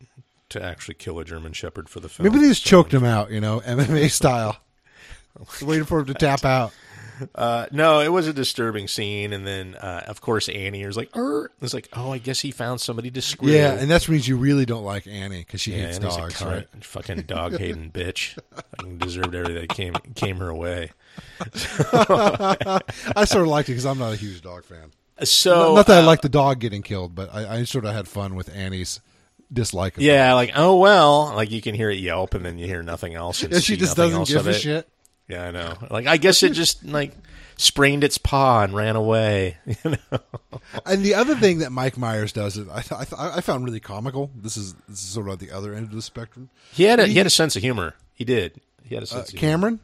to 0.50 0.62
actually 0.62 0.94
kill 0.94 1.18
a 1.18 1.24
German 1.24 1.52
Shepherd 1.54 1.88
for 1.88 2.00
the 2.00 2.08
film. 2.08 2.28
Maybe 2.28 2.40
they 2.42 2.48
just 2.50 2.62
so- 2.64 2.68
choked 2.70 2.92
him 2.94 3.04
out, 3.04 3.30
you 3.30 3.40
know, 3.40 3.60
MMA 3.66 4.10
style, 4.10 4.58
waiting 5.62 5.84
for 5.84 6.00
him 6.00 6.06
to 6.06 6.14
tap 6.14 6.44
out. 6.44 6.72
Uh, 7.34 7.66
no, 7.72 8.00
it 8.00 8.08
was 8.08 8.26
a 8.26 8.32
disturbing 8.32 8.88
scene, 8.88 9.32
and 9.32 9.46
then 9.46 9.74
uh, 9.74 10.04
of 10.06 10.20
course 10.20 10.48
Annie 10.48 10.84
was 10.86 10.96
like, 10.96 11.16
"Er," 11.16 11.50
it's 11.60 11.74
like, 11.74 11.88
oh, 11.92 12.12
I 12.12 12.18
guess 12.18 12.40
he 12.40 12.50
found 12.50 12.80
somebody 12.80 13.10
to 13.10 13.22
screw. 13.22 13.50
Yeah, 13.50 13.72
and 13.72 13.90
that 13.90 14.08
means 14.08 14.26
you 14.26 14.36
really 14.36 14.66
don't 14.66 14.84
like 14.84 15.06
Annie 15.06 15.40
because 15.40 15.60
she 15.60 15.72
yeah, 15.72 15.86
hates 15.86 15.98
Annie's 15.98 16.16
dogs, 16.16 16.40
a 16.40 16.44
cunt, 16.44 16.50
right? 16.50 16.84
fucking 16.84 17.22
dog 17.22 17.58
hating 17.58 17.90
bitch. 17.94 18.38
Fucking 18.54 18.98
deserved 18.98 19.34
everything 19.34 19.60
that 19.60 19.68
came 19.68 19.94
came 20.14 20.36
her 20.38 20.54
way. 20.54 20.90
I 21.92 23.24
sort 23.24 23.42
of 23.42 23.48
liked 23.48 23.68
it 23.68 23.72
because 23.72 23.86
I'm 23.86 23.98
not 23.98 24.12
a 24.12 24.16
huge 24.16 24.40
dog 24.42 24.64
fan. 24.64 24.92
So 25.24 25.68
not, 25.68 25.74
not 25.74 25.86
that 25.86 25.98
I 25.98 26.02
uh, 26.02 26.06
like 26.06 26.22
the 26.22 26.28
dog 26.28 26.58
getting 26.58 26.82
killed, 26.82 27.14
but 27.14 27.32
I, 27.32 27.58
I 27.58 27.64
sort 27.64 27.84
of 27.84 27.94
had 27.94 28.08
fun 28.08 28.34
with 28.34 28.54
Annie's 28.54 29.00
dislike. 29.52 29.96
Of 29.96 30.02
it. 30.02 30.06
Yeah, 30.06 30.34
like 30.34 30.52
oh 30.54 30.78
well, 30.78 31.32
like 31.34 31.50
you 31.50 31.60
can 31.60 31.74
hear 31.74 31.90
it 31.90 31.98
yelp, 31.98 32.34
and 32.34 32.44
then 32.44 32.58
you 32.58 32.66
hear 32.66 32.82
nothing 32.82 33.14
else. 33.14 33.42
And 33.42 33.62
she 33.62 33.76
just 33.76 33.96
doesn't 33.96 34.26
give 34.26 34.46
a 34.46 34.50
it. 34.50 34.54
shit. 34.54 34.88
Yeah, 35.32 35.46
I 35.48 35.50
know. 35.50 35.74
Like 35.90 36.06
I 36.06 36.16
guess 36.16 36.42
it 36.42 36.50
just 36.52 36.84
like 36.84 37.12
sprained 37.56 38.02
its 38.04 38.18
paw 38.18 38.62
and 38.64 38.74
ran 38.74 38.96
away. 38.96 39.56
You 39.84 39.90
know. 40.10 40.18
And 40.86 41.02
the 41.04 41.14
other 41.14 41.34
thing 41.36 41.58
that 41.58 41.72
Mike 41.72 41.96
Myers 41.98 42.32
does, 42.32 42.56
is 42.56 42.68
I, 42.68 42.80
th- 42.82 42.92
I, 43.00 43.04
th- 43.04 43.20
I 43.36 43.40
found 43.40 43.64
really 43.64 43.80
comical. 43.80 44.30
This 44.36 44.56
is 44.56 44.74
this 44.88 45.02
is 45.02 45.08
sort 45.08 45.26
of 45.28 45.34
at 45.34 45.38
the 45.40 45.50
other 45.50 45.74
end 45.74 45.86
of 45.86 45.92
the 45.92 46.02
spectrum. 46.02 46.50
He 46.72 46.84
had 46.84 47.00
a 47.00 47.06
he 47.06 47.14
had 47.18 47.26
a 47.26 47.30
sense 47.30 47.56
of 47.56 47.62
humor. 47.62 47.94
He 48.14 48.24
did. 48.24 48.60
He 48.84 48.94
had 48.94 49.02
a 49.02 49.06
Uh, 49.06 49.08
sense 49.08 49.32
of 49.32 49.38
humor. 49.38 49.52
Cameron, 49.52 49.80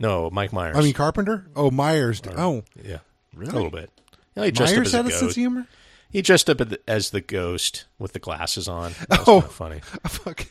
No, 0.00 0.30
Mike 0.30 0.52
Myers. 0.52 0.76
I 0.76 0.80
mean 0.82 0.92
Carpenter. 0.94 1.46
Oh, 1.56 1.70
Myers. 1.70 2.20
did- 2.20 2.34
Oh, 2.36 2.62
yeah, 2.82 2.98
Really? 3.34 3.50
a 3.50 3.54
little 3.54 3.70
bit. 3.70 3.90
Yeah, 4.36 4.44
he 4.46 4.50
dressed 4.50 4.72
up 4.72 4.76
Myers 4.78 4.86
as 4.88 4.92
had 4.92 5.00
a 5.06 5.08
ghost. 5.08 5.18
sense 5.20 5.30
of 5.32 5.36
humor. 5.36 5.66
He 6.14 6.22
dressed 6.22 6.48
up 6.48 6.60
as 6.86 7.10
the 7.10 7.20
ghost 7.20 7.86
with 7.98 8.12
the 8.12 8.20
glasses 8.20 8.68
on. 8.68 8.92
That 9.08 9.18
was 9.18 9.28
Oh. 9.28 9.40
funny. 9.40 9.80
Fuck. 10.06 10.46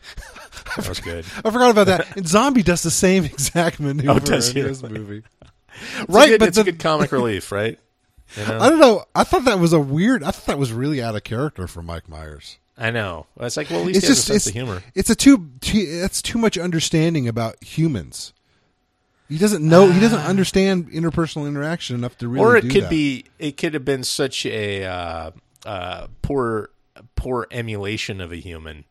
That 0.76 0.89
was 0.89 0.99
good. 0.99 1.26
I 1.45 1.49
forgot 1.52 1.71
about 1.71 1.88
that. 1.88 2.17
And 2.17 2.28
Zombie 2.28 2.63
does 2.63 2.84
the 2.84 2.91
same 2.91 3.23
exact 3.23 3.80
maneuver 3.80 4.12
Oh, 4.12 4.19
does 4.19 4.49
in 4.49 4.58
he 4.58 4.62
his 4.62 4.84
really? 4.84 4.99
movie. 4.99 5.23
It's 6.02 6.10
right, 6.10 6.26
a 6.28 6.32
good, 6.32 6.39
but 6.39 6.47
it's 6.49 6.56
the, 6.58 6.62
a 6.62 6.65
good 6.65 6.80
comic 6.80 7.13
relief, 7.13 7.49
right? 7.52 7.80
You 8.36 8.45
know? 8.45 8.60
I 8.60 8.69
don't 8.69 8.80
know. 8.80 9.06
I 9.15 9.23
thought 9.23 9.45
that 9.45 9.58
was 9.60 9.71
a 9.71 9.80
weird. 9.80 10.21
I 10.21 10.32
thought 10.32 10.47
that 10.47 10.60
was 10.60 10.73
really 10.73 11.02
out 11.02 11.15
of 11.15 11.23
character 11.23 11.65
for 11.65 11.82
Mike 11.82 12.10
Myers. 12.10 12.58
I 12.78 12.91
know. 12.91 13.28
It's 13.39 13.56
like, 13.56 13.69
well, 13.69 13.80
at 13.80 13.86
least 13.86 13.97
It's 13.99 14.08
he 14.08 14.12
has 14.12 14.17
just 14.17 14.30
a 14.30 14.32
sense 14.34 14.36
it's 14.36 14.47
of 14.47 14.54
humor. 14.54 14.84
it's 14.95 15.10
a 15.10 15.15
too, 15.15 15.49
too 15.62 15.99
that's 16.02 16.21
too 16.21 16.38
much 16.39 16.58
understanding 16.58 17.28
about 17.28 17.63
humans. 17.63 18.34
He 19.30 19.38
doesn't 19.38 19.63
know. 19.67 19.89
he 19.89 19.99
doesn't 20.02 20.19
understand 20.19 20.91
interpersonal 20.91 21.47
interaction 21.47 21.95
enough 21.95 22.17
to 22.17 22.28
really. 22.28 22.43
Ah. 22.43 22.47
or 22.49 22.58
it 22.58 22.69
could 22.69 22.84
that. 22.84 22.89
be, 22.89 23.26
it 23.39 23.56
could 23.58 23.73
have 23.76 23.86
been 23.86 24.04
such 24.04 24.45
a 24.45 24.84
uh, 24.86 25.32
uh, 25.65 26.08
poor, 26.21 26.69
poor 27.15 27.47
emulation 27.52 28.21
of 28.21 28.32
a 28.32 28.38
human 28.38 28.86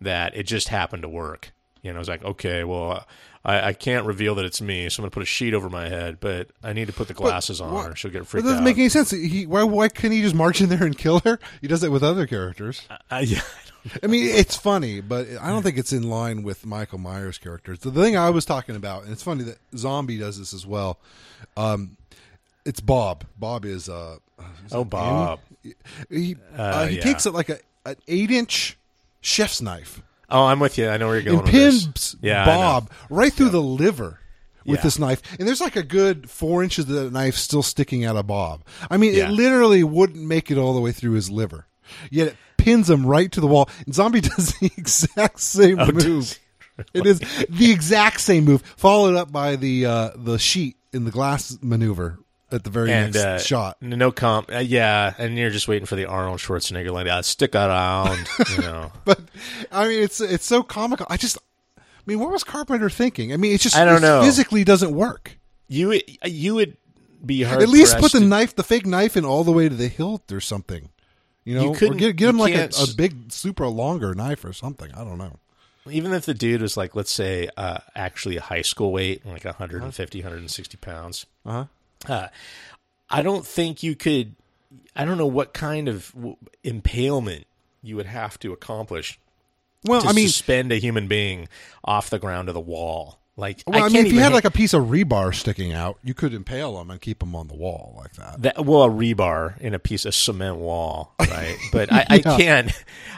that 0.00 0.36
it 0.36 0.44
just 0.44 0.68
happened 0.68 1.02
to 1.02 1.08
work. 1.08 1.52
You 1.82 1.92
know, 1.92 1.98
it's 1.98 2.08
like, 2.08 2.24
okay, 2.24 2.62
well, 2.62 3.04
I, 3.44 3.68
I 3.68 3.72
can't 3.72 4.06
reveal 4.06 4.36
that 4.36 4.44
it's 4.44 4.60
me, 4.60 4.88
so 4.88 5.00
I'm 5.00 5.02
going 5.02 5.10
to 5.10 5.14
put 5.14 5.22
a 5.24 5.26
sheet 5.26 5.52
over 5.52 5.68
my 5.68 5.88
head, 5.88 6.18
but 6.20 6.48
I 6.62 6.72
need 6.72 6.86
to 6.86 6.92
put 6.92 7.08
the 7.08 7.14
glasses 7.14 7.60
on, 7.60 7.72
why- 7.74 7.86
or 7.88 7.96
she'll 7.96 8.10
get 8.12 8.22
It 8.22 8.26
freaked 8.28 8.44
doesn't 8.46 8.60
out. 8.60 8.64
make 8.64 8.78
any 8.78 8.88
sense. 8.88 9.10
He, 9.10 9.46
why 9.46 9.64
why 9.64 9.88
couldn't 9.88 10.12
he 10.12 10.22
just 10.22 10.34
march 10.36 10.60
in 10.60 10.68
there 10.68 10.84
and 10.84 10.96
kill 10.96 11.18
her? 11.20 11.40
He 11.60 11.66
does 11.66 11.80
that 11.80 11.90
with 11.90 12.04
other 12.04 12.26
characters. 12.28 12.82
I, 13.10 13.20
yeah, 13.22 13.40
I 14.00 14.06
mean, 14.06 14.28
it's 14.28 14.54
funny, 14.56 15.00
but 15.00 15.26
I 15.40 15.48
don't 15.48 15.64
think 15.64 15.76
it's 15.76 15.92
in 15.92 16.04
line 16.08 16.44
with 16.44 16.64
Michael 16.64 16.98
Myers' 16.98 17.36
characters. 17.38 17.80
The 17.80 17.90
thing 17.90 18.16
I 18.16 18.30
was 18.30 18.44
talking 18.44 18.76
about, 18.76 19.02
and 19.02 19.12
it's 19.12 19.24
funny 19.24 19.42
that 19.42 19.58
Zombie 19.76 20.18
does 20.18 20.38
this 20.38 20.54
as 20.54 20.64
well. 20.64 21.00
Um, 21.56 21.96
it's 22.64 22.78
Bob. 22.80 23.24
Bob 23.36 23.64
is 23.64 23.88
uh, 23.88 24.18
is 24.66 24.72
Oh, 24.72 24.84
Bob. 24.84 25.40
He 26.10 26.36
uh, 26.56 26.60
Uh, 26.62 26.86
he 26.86 26.96
yeah. 26.96 27.02
takes 27.02 27.26
it 27.26 27.32
like 27.32 27.48
a 27.48 27.58
an 27.84 27.96
eight 28.08 28.30
inch 28.30 28.78
chef's 29.20 29.60
knife 29.60 30.02
Oh, 30.30 30.44
I'm 30.46 30.60
with 30.60 30.78
you. 30.78 30.88
I 30.88 30.96
know 30.96 31.08
where 31.08 31.16
you're 31.16 31.24
going. 31.34 31.40
and 31.40 31.48
pins 31.48 32.16
Yeah, 32.22 32.44
Bob 32.46 32.90
right 33.10 33.30
through 33.32 33.50
the 33.50 33.60
liver 33.60 34.18
with 34.64 34.78
Yeah. 34.78 34.82
this 34.82 34.98
knife. 34.98 35.20
And 35.38 35.46
there's 35.46 35.60
like 35.60 35.76
a 35.76 35.82
good 35.82 36.30
four 36.30 36.62
inches 36.62 36.88
of 36.88 36.94
the 36.94 37.10
knife 37.10 37.34
still 37.34 37.62
sticking 37.62 38.04
out 38.06 38.16
of 38.16 38.26
Bob. 38.26 38.62
I 38.90 38.96
mean, 38.96 39.14
Yeah. 39.14 39.28
it 39.28 39.32
literally 39.32 39.84
wouldn't 39.84 40.24
make 40.24 40.50
it 40.50 40.56
all 40.56 40.72
the 40.74 40.80
way 40.80 40.90
through 40.92 41.12
his 41.12 41.28
liver. 41.28 41.66
Yet 42.10 42.28
it 42.28 42.36
pins 42.56 42.88
him 42.88 43.04
right 43.04 43.30
to 43.30 43.40
the 43.42 43.46
wall. 43.46 43.68
And 43.84 43.94
Zombie 43.94 44.20
does 44.22 44.54
the 44.54 44.70
exact 44.78 45.40
same 45.40 45.78
Oh, 45.78 45.92
move. 45.92 46.38
It 46.94 47.04
is 47.04 47.18
the 47.50 47.70
exact 47.70 48.18
same 48.22 48.44
move, 48.46 48.62
followed 48.78 49.14
up 49.16 49.30
by 49.30 49.56
the 49.56 49.84
uh, 49.84 50.10
the 50.16 50.38
sheet 50.38 50.76
in 50.94 51.04
the 51.04 51.10
glass 51.10 51.58
maneuver 51.60 52.18
at 52.52 52.64
the 52.64 52.70
very 52.70 52.92
and 52.92 53.14
next 53.14 53.24
uh, 53.24 53.38
shot. 53.38 53.80
No 53.82 54.10
comp. 54.12 54.52
Uh, 54.52 54.58
yeah, 54.58 55.14
and 55.18 55.36
you're 55.38 55.50
just 55.50 55.68
waiting 55.68 55.86
for 55.86 55.96
the 55.96 56.06
Arnold 56.06 56.38
Schwarzenegger 56.40 56.90
like, 56.92 57.06
uh, 57.06 57.22
stick 57.22 57.54
around. 57.54 58.26
You 58.50 58.58
know. 58.62 58.92
But 59.04 59.20
I 59.70 59.88
mean, 59.88 60.02
it's 60.02 60.20
it's 60.20 60.44
so 60.46 60.62
comical. 60.62 61.06
I 61.08 61.16
just, 61.16 61.38
I 61.78 61.82
mean, 62.06 62.18
what 62.18 62.30
was 62.30 62.44
Carpenter 62.44 62.90
thinking? 62.90 63.32
I 63.32 63.36
mean, 63.36 63.54
it's 63.54 63.62
just 63.62 63.76
I 63.76 63.84
don't 63.84 64.02
know. 64.02 64.22
physically 64.22 64.64
doesn't 64.64 64.94
work. 64.94 65.38
You 65.68 65.88
would- 65.88 66.02
you 66.24 66.54
would 66.56 66.76
be 67.24 67.42
hard. 67.42 67.62
At 67.62 67.68
least 67.68 67.98
put 67.98 68.12
the 68.12 68.18
to- 68.20 68.24
knife, 68.26 68.54
the 68.56 68.64
fake 68.64 68.84
knife, 68.86 69.16
in 69.16 69.24
all 69.24 69.44
the 69.44 69.52
way 69.52 69.68
to 69.68 69.74
the 69.74 69.88
hilt 69.88 70.30
or 70.32 70.40
something. 70.40 70.90
You 71.44 71.54
know, 71.56 71.74
You 71.74 71.94
get, 71.94 72.16
get 72.16 72.28
him 72.28 72.38
like 72.38 72.54
a, 72.54 72.68
a 72.80 72.86
big, 72.96 73.32
super 73.32 73.66
longer 73.66 74.14
knife 74.14 74.44
or 74.44 74.52
something. 74.52 74.92
I 74.94 75.02
don't 75.04 75.18
know. 75.18 75.38
Even 75.90 76.12
if 76.12 76.24
the 76.26 76.34
dude 76.34 76.62
was 76.62 76.76
like, 76.76 76.94
let's 76.94 77.10
say, 77.10 77.48
uh, 77.56 77.78
actually 77.96 78.36
a 78.36 78.40
high 78.40 78.62
school 78.62 78.92
weight, 78.92 79.26
like 79.26 79.44
150, 79.44 80.18
160 80.20 80.76
pounds, 80.76 81.26
Uh-huh. 81.44 81.64
Uh, 82.08 82.28
I 83.10 83.22
don't 83.22 83.46
think 83.46 83.82
you 83.82 83.94
could. 83.94 84.34
I 84.96 85.04
don't 85.04 85.18
know 85.18 85.26
what 85.26 85.52
kind 85.52 85.88
of 85.88 86.12
w- 86.14 86.36
impalement 86.64 87.46
you 87.82 87.96
would 87.96 88.06
have 88.06 88.38
to 88.40 88.52
accomplish 88.52 89.18
Well, 89.84 90.02
to 90.02 90.08
I 90.08 90.12
mean, 90.12 90.28
suspend 90.28 90.72
a 90.72 90.76
human 90.76 91.08
being 91.08 91.48
off 91.84 92.10
the 92.10 92.18
ground 92.18 92.48
of 92.48 92.54
the 92.54 92.60
wall. 92.60 93.18
Like, 93.34 93.62
well, 93.66 93.78
I, 93.78 93.80
can't 93.82 93.92
mean, 93.94 94.06
if 94.06 94.12
you 94.12 94.18
had 94.20 94.28
ha- 94.32 94.34
like 94.34 94.44
a 94.44 94.50
piece 94.50 94.74
of 94.74 94.84
rebar 94.88 95.34
sticking 95.34 95.72
out, 95.72 95.98
you 96.04 96.12
could 96.12 96.34
impale 96.34 96.76
them 96.76 96.90
and 96.90 97.00
keep 97.00 97.20
them 97.20 97.34
on 97.34 97.48
the 97.48 97.54
wall 97.54 97.94
like 97.96 98.12
that. 98.14 98.42
that 98.42 98.66
well 98.66 98.82
a 98.84 98.88
rebar 98.90 99.58
in 99.58 99.72
a 99.72 99.78
piece 99.78 100.04
of 100.04 100.14
cement 100.14 100.56
wall, 100.56 101.14
right? 101.18 101.56
But 101.72 101.90
I, 101.90 102.06
I 102.10 102.18
can't, 102.18 102.70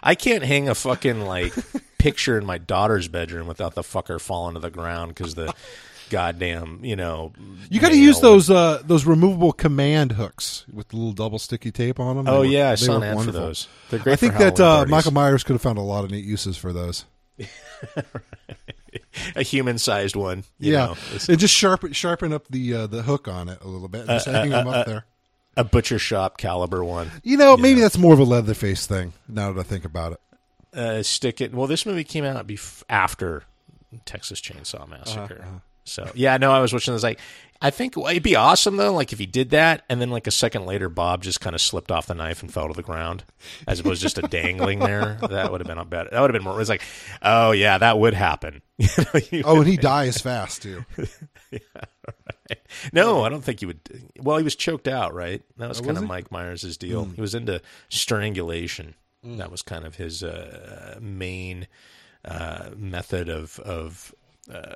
I 0.05 0.15
can't 0.15 0.45
hang 0.45 0.69
a 0.69 0.75
fucking 0.77 1.23
like 1.23 1.53
picture 1.99 2.39
in 2.39 2.47
my 2.47 2.59
daughter's 2.59 3.09
bedroom 3.09 3.49
without 3.49 3.75
the 3.75 3.83
fucker 3.83 4.21
falling 4.21 4.55
to 4.55 4.61
the 4.61 4.71
ground 4.71 5.15
because 5.15 5.35
the 5.35 5.53
goddamn, 6.11 6.81
you 6.85 6.97
know, 6.97 7.33
You 7.71 7.81
got 7.81 7.91
to 7.91 7.99
use 7.99 8.21
those 8.21 8.51
uh, 8.51 8.83
those 8.85 9.05
removable 9.07 9.53
command 9.53 10.13
hooks 10.13 10.65
with 10.73 10.89
the 10.89 10.97
little 10.97 11.13
double 11.13 11.39
sticky 11.39 11.71
tape 11.71 11.99
on 12.01 12.17
them. 12.17 12.29
Oh 12.29 12.43
They 12.43 12.49
yeah, 12.49 12.71
I 12.71 12.75
saw 12.77 12.97
an 12.97 13.03
ad 13.03 13.21
for 13.23 13.33
those. 13.33 13.69
They're 13.91 14.01
great. 14.01 14.13
I 14.15 14.17
think 14.17 14.35
that 14.39 14.61
uh. 14.61 14.87
Michael 14.89 15.13
Myers 15.13 15.45
could 15.45 15.55
have 15.55 15.63
found 15.63 15.79
a 15.79 15.83
lot 15.83 16.05
of 16.05 16.11
neat 16.11 16.25
uses 16.25 16.57
for 16.57 16.73
those. 16.73 17.05
a 19.37 19.43
human-sized 19.43 20.17
one. 20.17 20.45
you 20.59 20.73
yeah, 20.73 20.87
know. 20.87 20.97
And 21.29 21.39
just 21.39 21.55
sharpen 21.55 21.93
sharpen 21.93 22.33
up 22.33 22.47
the 22.49 22.75
uh, 22.75 22.87
the 22.87 23.03
hook 23.03 23.29
on 23.29 23.49
it 23.49 23.61
a 23.63 23.69
little 23.69 23.89
bit, 23.89 24.07
just 24.07 24.27
hang 24.27 24.51
them 24.51 24.69
up 24.69 24.87
there. 24.87 25.05
a 25.57 25.65
butcher 25.65 25.99
shop 25.99 26.39
caliber 26.39 26.85
one. 26.85 27.11
You 27.23 27.37
know, 27.37 27.57
maybe 27.57 27.81
that's 27.81 27.99
more 27.99 28.13
of 28.13 28.21
a 28.21 28.25
Leatherface 28.25 28.87
thing. 28.87 29.13
Now 29.29 29.53
that 29.53 29.61
I 29.61 29.63
think 29.65 29.85
about 29.85 30.13
it, 30.13 30.79
uh, 30.79 31.03
stick 31.03 31.41
it. 31.41 31.53
Well, 31.53 31.67
this 31.67 31.85
movie 31.87 32.05
came 32.05 32.25
out 32.25 32.47
bef- 32.47 32.83
after 32.89 33.43
Texas 34.05 34.41
Chainsaw 34.41 34.89
Massacre. 34.89 35.41
Uh-huh, 35.43 35.59
So 35.85 36.11
yeah, 36.15 36.37
no, 36.39 36.51
I 36.53 36.61
was 36.61 36.73
watching 36.73 36.95
this. 36.95 37.03
Like, 37.03 37.21
I 37.61 37.71
think 37.71 37.97
it'd 37.97 38.23
be 38.23 38.37
awesome 38.37 38.77
though, 38.77 38.93
like 38.93 39.13
if 39.13 39.19
he 39.19 39.27
did 39.27 39.51
that, 39.51 39.85
and 39.89 40.01
then 40.01 40.11
like 40.11 40.27
a 40.27 40.31
second 40.31 40.67
later, 40.67 40.89
Bob 40.89 41.23
just 41.23 41.41
kind 41.41 41.55
of 41.55 41.61
slipped 41.61 41.91
off 41.91 42.07
the 42.07 42.15
knife 42.15 42.43
and 42.43 42.53
fell 42.53 42.69
to 42.69 42.75
the 42.75 42.83
ground, 42.83 43.25
as 43.69 43.81
opposed 43.81 44.01
to 44.01 44.05
just 44.07 44.19
a 44.19 44.23
dangling 44.29 44.79
there. 44.81 45.19
That 45.29 45.51
would 45.53 45.61
have 45.61 45.69
been 45.69 45.79
a 45.79 45.85
better. 45.85 46.11
That 46.11 46.21
would 46.21 46.31
have 46.31 46.39
been 46.39 46.45
more. 46.45 46.55
It 46.55 46.59
was 46.59 46.69
like, 46.69 46.83
oh 47.23 47.53
yeah, 47.53 47.79
that 47.79 47.99
would 47.99 48.15
happen. 48.15 48.63
You 48.79 48.89
know, 48.99 49.21
you 49.31 49.43
oh, 49.47 49.59
and 49.61 49.69
he 49.69 49.77
dies 49.77 50.19
fast 50.21 50.63
too. 50.63 50.85
No, 52.93 53.25
I 53.25 53.29
don't 53.31 53.43
think 53.43 53.61
he 53.61 53.67
would. 53.67 53.81
Well, 54.19 54.37
he 54.37 54.43
was 54.45 54.57
choked 54.57 54.87
out, 54.89 55.15
right? 55.15 55.43
That 55.57 55.69
was 55.69 55.79
Oh, 55.81 55.85
kind 55.85 55.95
was 55.95 56.03
of? 56.03 56.09
Mike 56.09 56.31
Myers' 56.31 56.77
deal. 56.77 57.05
He 57.07 57.21
was 57.21 57.35
into 57.35 57.63
strangulation. 57.89 58.95
That 59.23 59.51
was 59.51 59.63
kind 59.63 59.87
of 59.87 59.95
his 59.97 60.23
uh, 60.23 60.99
main 61.01 61.67
uh, 62.25 62.71
method 62.77 63.29
of 63.31 63.59
of 63.61 64.15
uh, 64.53 64.75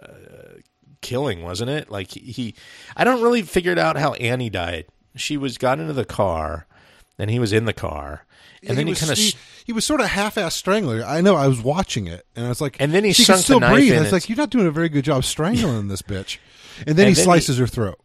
killing, 1.00 1.42
wasn't 1.42 1.70
it? 1.70 1.90
Like 1.90 2.10
he, 2.12 2.20
he, 2.20 2.54
I 2.96 3.04
don't 3.04 3.22
really 3.22 3.42
figured 3.42 3.78
out 3.78 3.96
how 3.96 4.14
Annie 4.14 4.50
died. 4.50 4.86
She 5.16 5.36
was 5.36 5.58
got 5.58 5.80
into 5.80 5.92
the 5.92 6.04
car, 6.04 6.66
and 7.18 7.30
he 7.30 7.38
was 7.38 7.52
in 7.52 7.64
the 7.64 7.72
car, 7.72 8.24
and 8.66 8.76
then 8.76 8.86
he, 8.86 8.94
kind 8.94 9.12
of. 9.12 9.18
he, 9.18 9.34
he 9.64 9.72
was 9.72 9.84
sort 9.84 10.00
of 10.00 10.06
half-ass 10.08 10.54
strangler. 10.54 11.02
I 11.04 11.20
know. 11.20 11.34
I 11.34 11.46
was 11.48 11.60
watching 11.60 12.06
it, 12.06 12.26
and 12.36 12.46
I 12.46 12.48
was 12.48 12.60
like, 12.60 12.76
And 12.80 12.92
then 12.92 13.04
he 13.04 13.12
she 13.12 13.24
can 13.24 13.38
still 13.38 13.60
breathe. 13.60 13.92
I 13.94 14.00
was 14.00 14.12
like, 14.12 14.28
you're 14.28 14.38
not 14.38 14.50
doing 14.50 14.66
a 14.66 14.70
very 14.70 14.88
good 14.88 15.04
job 15.04 15.24
strangling 15.24 15.88
this 15.88 16.02
bitch. 16.02 16.38
And 16.86 16.96
then 16.96 17.06
And 17.06 17.08
he 17.08 17.14
then 17.14 17.24
slices 17.24 17.58
her 17.58 17.66
throat. 17.66 17.98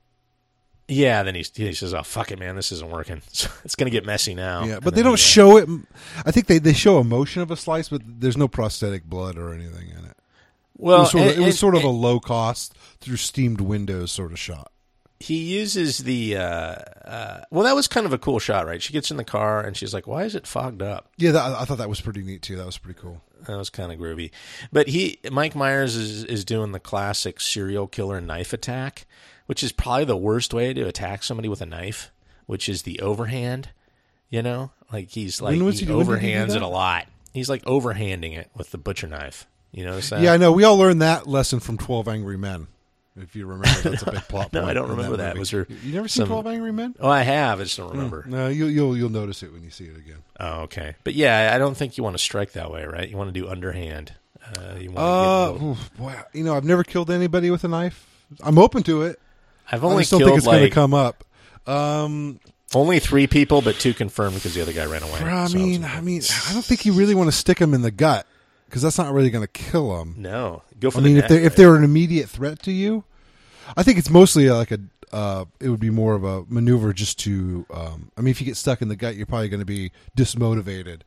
yeah, 0.87 1.23
then 1.23 1.35
he, 1.35 1.45
he 1.55 1.73
says, 1.73 1.93
"Oh 1.93 2.03
fuck 2.03 2.31
it, 2.31 2.39
man, 2.39 2.55
this 2.55 2.71
isn't 2.71 2.89
working. 2.89 3.21
it's 3.63 3.75
gonna 3.75 3.91
get 3.91 4.05
messy 4.05 4.33
now." 4.35 4.63
Yeah, 4.63 4.75
but 4.75 4.85
then 4.85 4.93
they 4.95 5.03
don't 5.03 5.19
he, 5.19 5.23
uh, 5.23 5.27
show 5.27 5.57
it. 5.57 5.69
I 6.25 6.31
think 6.31 6.47
they, 6.47 6.59
they 6.59 6.73
show 6.73 6.97
a 6.97 7.03
motion 7.03 7.41
of 7.41 7.51
a 7.51 7.55
slice, 7.55 7.89
but 7.89 8.01
there's 8.05 8.37
no 8.37 8.47
prosthetic 8.47 9.05
blood 9.05 9.37
or 9.37 9.53
anything 9.53 9.89
in 9.89 9.97
it. 10.02 10.02
Well, 10.77 10.97
it 10.97 10.99
was 11.01 11.11
sort 11.11 11.23
of, 11.23 11.29
and- 11.29 11.37
it 11.37 11.39
was 11.45 11.47
and- 11.55 11.59
sort 11.59 11.75
of 11.75 11.83
a 11.83 11.89
low 11.89 12.19
cost 12.19 12.75
through 12.99 13.17
steamed 13.17 13.61
windows 13.61 14.11
sort 14.11 14.31
of 14.31 14.39
shot. 14.39 14.71
he 15.19 15.37
uses 15.37 15.99
the 15.99 16.35
uh, 16.35 16.75
uh, 17.05 17.41
well 17.51 17.63
that 17.63 17.75
was 17.75 17.87
kind 17.87 18.05
of 18.05 18.11
a 18.13 18.17
cool 18.17 18.39
shot 18.39 18.65
right? 18.65 18.81
She 18.81 18.91
gets 18.91 19.09
in 19.11 19.17
the 19.17 19.23
car 19.23 19.61
and 19.61 19.75
she's 19.77 19.93
like 19.93 20.05
why 20.07 20.23
is 20.23 20.35
it 20.35 20.45
fogged 20.47 20.81
up? 20.81 21.11
Yeah, 21.17 21.31
that, 21.31 21.43
I 21.59 21.63
thought 21.65 21.77
that 21.77 21.87
was 21.89 22.01
pretty 22.01 22.21
neat 22.23 22.41
too. 22.41 22.55
That 22.57 22.65
was 22.65 22.77
pretty 22.77 22.99
cool. 22.99 23.21
that 23.47 23.57
was 23.57 23.69
kind 23.69 23.91
of 23.91 23.99
groovy. 23.99 24.31
But 24.71 24.87
he 24.89 25.19
mike 25.31 25.55
myers 25.55 25.95
is, 25.95 26.23
is 26.25 26.43
doing 26.43 26.71
the 26.73 26.79
classic 26.79 27.39
serial 27.39 27.87
killer 27.87 28.19
knife 28.19 28.51
attack 28.53 29.05
which 29.45 29.61
is 29.63 29.71
probably 29.73 30.05
the 30.05 30.17
worst 30.17 30.53
way 30.53 30.73
to 30.73 30.87
attack 30.87 31.21
somebody 31.23 31.47
with 31.49 31.61
a 31.61 31.65
knife 31.65 32.11
which 32.45 32.67
is 32.67 32.81
the 32.83 32.99
overhand 32.99 33.69
you 34.29 34.41
know? 34.41 34.71
Like 34.91 35.09
he's 35.11 35.41
like 35.41 35.55
he 35.55 35.59
he- 35.63 35.71
did 35.71 35.87
he 35.87 35.93
overhands 35.93 36.55
it 36.55 36.61
a 36.61 36.67
lot. 36.67 37.05
He's 37.33 37.49
like 37.49 37.63
overhanding 37.65 38.37
it 38.37 38.49
with 38.55 38.71
the 38.71 38.77
butcher 38.77 39.07
knife 39.07 39.45
you 39.73 39.83
notice 39.85 40.09
that 40.11 40.21
yeah, 40.21 40.31
I 40.33 40.37
know. 40.37 40.51
We 40.53 40.63
all 40.63 40.77
learned 40.77 41.01
that 41.01 41.27
lesson 41.27 41.59
from 41.59 41.77
Twelve 41.77 42.07
Angry 42.07 42.37
Men. 42.37 42.67
If 43.15 43.35
you 43.35 43.45
remember, 43.45 43.67
that's 43.89 44.01
a 44.03 44.11
big 44.11 44.21
plot. 44.29 44.53
No, 44.53 44.65
I 44.65 44.73
don't 44.73 44.89
remember 44.89 45.17
that. 45.17 45.29
movie. 45.35 45.39
Was 45.39 45.51
there 45.51 45.67
You 45.83 45.93
never 45.93 46.07
seen 46.07 46.21
some- 46.21 46.29
Twelve 46.29 46.47
Angry 46.47 46.71
Men? 46.71 46.95
oh 46.99 47.09
i 47.09 47.21
have 47.21 47.59
i 47.59 47.63
just 47.63 47.77
don't 47.77 47.91
remember 47.91 48.23
No, 48.27 48.47
you'll 48.47 48.71
you'll 48.71 48.97
you'll 48.97 49.09
notice 49.11 49.43
it 49.43 49.51
when 49.53 49.61
you 49.63 49.69
see 49.69 49.85
it 49.85 49.97
again. 49.97 50.17
Oh, 50.39 50.61
okay. 50.61 50.95
But 51.03 51.13
yeah, 51.13 51.51
I 51.53 51.57
don't 51.59 51.75
think 51.77 51.97
you 51.97 52.03
want 52.03 52.15
to 52.15 52.23
strike 52.23 52.53
that 52.53 52.71
way, 52.71 52.85
right? 52.85 53.07
You 53.07 53.17
want 53.17 53.33
to 53.33 53.39
do 53.39 53.47
underhand. 53.49 54.13
Uh, 54.43 54.75
you 54.79 54.91
want 54.91 54.97
Uh, 54.99 55.45
to 55.47 55.51
get 55.53 55.61
a 55.61 55.65
little- 55.65 55.71
oof, 55.71 55.93
boy, 55.97 56.15
you 56.33 56.43
know, 56.43 56.55
I've 56.55 56.63
never 56.65 56.83
killed 56.83 57.11
anybody 57.11 57.51
with 57.51 57.63
a 57.63 57.67
knife. 57.67 58.07
I'm 58.43 58.57
open 58.57 58.81
to 58.83 59.03
it. 59.03 59.19
I've 59.71 59.83
I 59.83 59.87
only 59.87 60.01
just 60.01 60.11
don't 60.11 60.21
think 60.23 60.37
it's 60.37 60.45
going 60.45 60.63
to 60.63 60.69
come 60.71 60.93
up. 60.95 61.23
Um, 61.67 62.39
only 62.75 62.99
three 62.99 63.27
people, 63.27 63.61
but 63.61 63.75
two 63.75 63.93
confirmed 63.93 64.35
because 64.35 64.55
the 64.55 64.61
other 64.61 64.73
guy 64.73 64.85
ran 64.85 65.03
away. 65.03 65.19
I 65.21 65.47
mean, 65.49 65.85
I 65.85 66.01
mean, 66.01 66.21
I 66.47 66.53
don't 66.53 66.65
think 66.65 66.85
you 66.85 66.93
really 66.93 67.13
want 67.15 67.27
to 67.27 67.31
stick 67.31 67.59
them 67.59 67.73
in 67.75 67.83
the 67.83 67.91
gut 67.91 68.25
because 68.73 68.81
that's 68.81 68.97
not 68.97 69.13
really 69.13 69.29
going 69.29 69.43
to 69.43 69.47
kill 69.47 69.95
them. 69.95 70.15
no, 70.17 70.63
go 70.79 70.89
for 70.89 70.97
I 70.97 71.01
mean, 71.03 71.17
if 71.17 71.27
they're 71.27 71.39
if 71.39 71.55
they're 71.55 71.75
an 71.75 71.83
immediate 71.83 72.27
threat 72.27 72.59
to 72.63 72.71
you, 72.71 73.03
I 73.77 73.83
think 73.83 73.99
it's 73.99 74.09
mostly 74.09 74.49
like 74.49 74.71
a. 74.71 74.79
Uh, 75.11 75.45
it 75.59 75.69
would 75.69 75.79
be 75.79 75.91
more 75.91 76.15
of 76.15 76.23
a 76.23 76.43
maneuver 76.47 76.91
just 76.91 77.19
to. 77.19 77.67
Um, 77.71 78.11
I 78.17 78.21
mean, 78.21 78.31
if 78.31 78.41
you 78.41 78.45
get 78.47 78.57
stuck 78.57 78.81
in 78.81 78.87
the 78.87 78.95
gut, 78.95 79.15
you're 79.15 79.27
probably 79.27 79.47
going 79.47 79.59
to 79.59 79.65
be 79.65 79.91
dismotivated. 80.17 81.01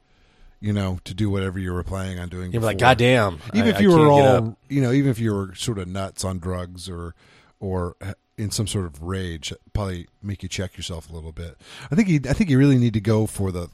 You 0.60 0.72
know, 0.72 1.00
to 1.02 1.12
do 1.12 1.28
whatever 1.28 1.58
you 1.58 1.72
were 1.72 1.82
planning 1.82 2.20
on 2.20 2.28
doing. 2.28 2.52
you're 2.52 2.62
like, 2.62 2.78
goddamn. 2.78 3.40
Even 3.52 3.66
I- 3.66 3.70
if 3.76 3.80
you 3.80 3.88
can't 3.88 4.00
were 4.00 4.06
all, 4.06 4.56
you 4.68 4.80
know, 4.80 4.92
even 4.92 5.10
if 5.10 5.18
you 5.18 5.34
were 5.34 5.52
sort 5.56 5.80
of 5.80 5.88
nuts 5.88 6.24
on 6.24 6.38
drugs 6.38 6.88
or 6.88 7.16
or 7.58 7.96
in 8.38 8.52
some 8.52 8.68
sort 8.68 8.86
of 8.86 9.02
rage, 9.02 9.52
probably 9.74 10.06
make 10.22 10.44
you 10.44 10.48
check 10.48 10.76
yourself 10.76 11.10
a 11.10 11.12
little 11.12 11.32
bit. 11.32 11.56
I 11.90 11.96
think 11.96 12.06
you, 12.08 12.20
I 12.28 12.32
think 12.32 12.48
you 12.48 12.58
really 12.58 12.78
need 12.78 12.92
to 12.94 13.00
go 13.00 13.26
for 13.26 13.50
the 13.50 13.70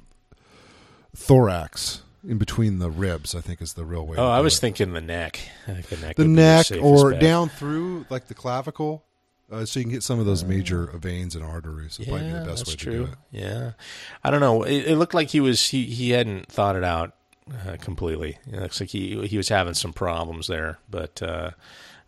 thorax 1.14 2.00
in 2.26 2.38
between 2.38 2.78
the 2.78 2.90
ribs. 2.90 3.34
I 3.34 3.40
think 3.40 3.60
is 3.62 3.74
the 3.74 3.84
real 3.84 4.06
way. 4.06 4.16
Oh, 4.18 4.28
I 4.28 4.40
was 4.40 4.56
it. 4.56 4.60
thinking 4.60 4.92
the 4.92 5.00
neck. 5.00 5.40
The 5.66 5.96
neck. 5.96 6.16
the 6.16 6.22
would 6.24 6.26
be 6.28 6.32
your 6.32 6.32
neck 6.34 6.72
or 6.82 7.12
down 7.12 7.48
through 7.48 8.06
like 8.10 8.28
the 8.28 8.34
clavicle, 8.34 9.04
uh, 9.50 9.64
so 9.64 9.80
you 9.80 9.84
can 9.84 9.92
get 9.92 10.02
some 10.02 10.18
of 10.20 10.26
those 10.26 10.44
major 10.44 10.86
veins 10.86 11.34
and 11.34 11.44
arteries. 11.44 11.96
That'd 11.98 12.12
probably 12.12 12.28
Yeah, 12.28 12.40
the 12.40 12.46
best 12.46 12.58
that's 12.66 12.70
way 12.70 12.72
to 12.74 12.76
true. 12.78 12.92
do 13.06 13.12
it. 13.12 13.18
Yeah, 13.30 13.72
I 14.24 14.30
don't 14.30 14.40
know. 14.40 14.62
It, 14.62 14.86
it 14.86 14.96
looked 14.96 15.14
like 15.14 15.28
he 15.30 15.40
was 15.40 15.68
he 15.68 15.84
he 15.84 16.10
hadn't 16.10 16.46
thought 16.48 16.76
it 16.76 16.84
out 16.84 17.14
uh, 17.66 17.76
completely. 17.80 18.38
It 18.50 18.60
looks 18.60 18.80
like 18.80 18.90
he 18.90 19.26
he 19.26 19.36
was 19.36 19.48
having 19.48 19.74
some 19.74 19.92
problems 19.92 20.46
there. 20.46 20.78
But 20.88 21.20
uh, 21.22 21.50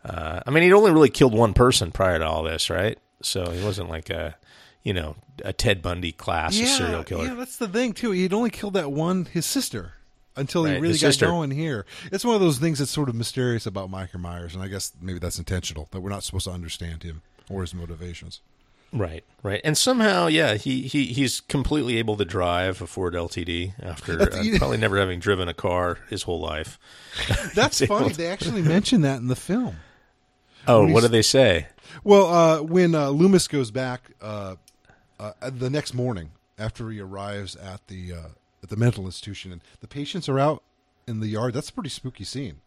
uh, 0.03 0.39
I 0.45 0.49
mean, 0.51 0.63
he'd 0.63 0.73
only 0.73 0.91
really 0.91 1.09
killed 1.09 1.33
one 1.33 1.53
person 1.53 1.91
prior 1.91 2.19
to 2.19 2.25
all 2.25 2.43
this, 2.43 2.69
right? 2.69 2.97
So 3.21 3.49
he 3.51 3.63
wasn't 3.63 3.89
like 3.89 4.09
a 4.09 4.37
you 4.83 4.93
know 4.93 5.15
a 5.43 5.51
Ted 5.51 5.81
Bundy 5.81 6.11
class 6.11 6.59
of 6.59 6.67
serial 6.67 7.03
killer. 7.03 7.25
Yeah, 7.25 7.33
that's 7.35 7.57
the 7.57 7.67
thing 7.67 7.93
too. 7.93 8.11
He'd 8.11 8.33
only 8.33 8.49
killed 8.49 8.73
that 8.75 8.91
one, 8.91 9.25
his 9.25 9.45
sister, 9.45 9.93
until 10.35 10.65
he 10.65 10.77
really 10.77 10.97
got 10.97 11.17
going 11.19 11.51
here. 11.51 11.85
It's 12.11 12.25
one 12.25 12.35
of 12.35 12.41
those 12.41 12.57
things 12.59 12.79
that's 12.79 12.91
sort 12.91 13.09
of 13.09 13.15
mysterious 13.15 13.65
about 13.65 13.89
Michael 13.89 14.19
Myers, 14.19 14.53
and 14.53 14.63
I 14.63 14.67
guess 14.67 14.91
maybe 15.01 15.19
that's 15.19 15.37
intentional 15.39 15.87
that 15.91 16.01
we're 16.01 16.09
not 16.09 16.23
supposed 16.23 16.45
to 16.45 16.51
understand 16.51 17.03
him 17.03 17.21
or 17.49 17.61
his 17.61 17.73
motivations. 17.73 18.41
Right, 18.93 19.23
right, 19.43 19.59
and 19.65 19.77
somehow, 19.77 20.27
yeah, 20.27 20.53
he, 20.55 20.83
he 20.83 21.05
he's 21.07 21.41
completely 21.41 21.97
able 21.97 22.15
to 22.17 22.23
drive 22.23 22.81
a 22.81 22.87
Ford 22.87 23.13
LTD 23.13 23.73
after 23.81 24.21
uh, 24.21 24.27
probably 24.57 24.77
never 24.77 24.97
having 24.97 25.19
driven 25.19 25.49
a 25.49 25.53
car 25.53 25.97
his 26.09 26.23
whole 26.23 26.39
life. 26.39 26.79
That's 27.55 27.79
funny. 27.85 28.11
to- 28.11 28.17
They 28.17 28.27
actually 28.27 28.61
mention 28.61 29.01
that 29.01 29.17
in 29.17 29.27
the 29.27 29.35
film. 29.35 29.77
Oh, 30.67 30.87
what 30.87 31.01
do 31.01 31.09
they 31.09 31.21
say? 31.21 31.67
Well, 32.03 32.27
uh, 32.27 32.61
when 32.61 32.95
uh, 32.95 33.09
Loomis 33.09 33.47
goes 33.47 33.69
back 33.69 34.11
uh, 34.21 34.55
uh, 35.19 35.31
the 35.41 35.69
next 35.69 35.93
morning 35.93 36.31
after 36.57 36.89
he 36.89 36.99
arrives 36.99 37.55
at 37.55 37.85
the 37.87 38.13
uh, 38.13 38.21
at 38.65 38.69
the 38.69 38.75
mental 38.75 39.05
institution, 39.05 39.51
and 39.51 39.61
the 39.79 39.87
patients 39.87 40.27
are 40.27 40.39
out 40.39 40.63
in 41.07 41.19
the 41.19 41.27
yard, 41.27 41.53
that's 41.53 41.69
a 41.69 41.73
pretty 41.73 41.89
spooky 41.89 42.23
scene 42.23 42.61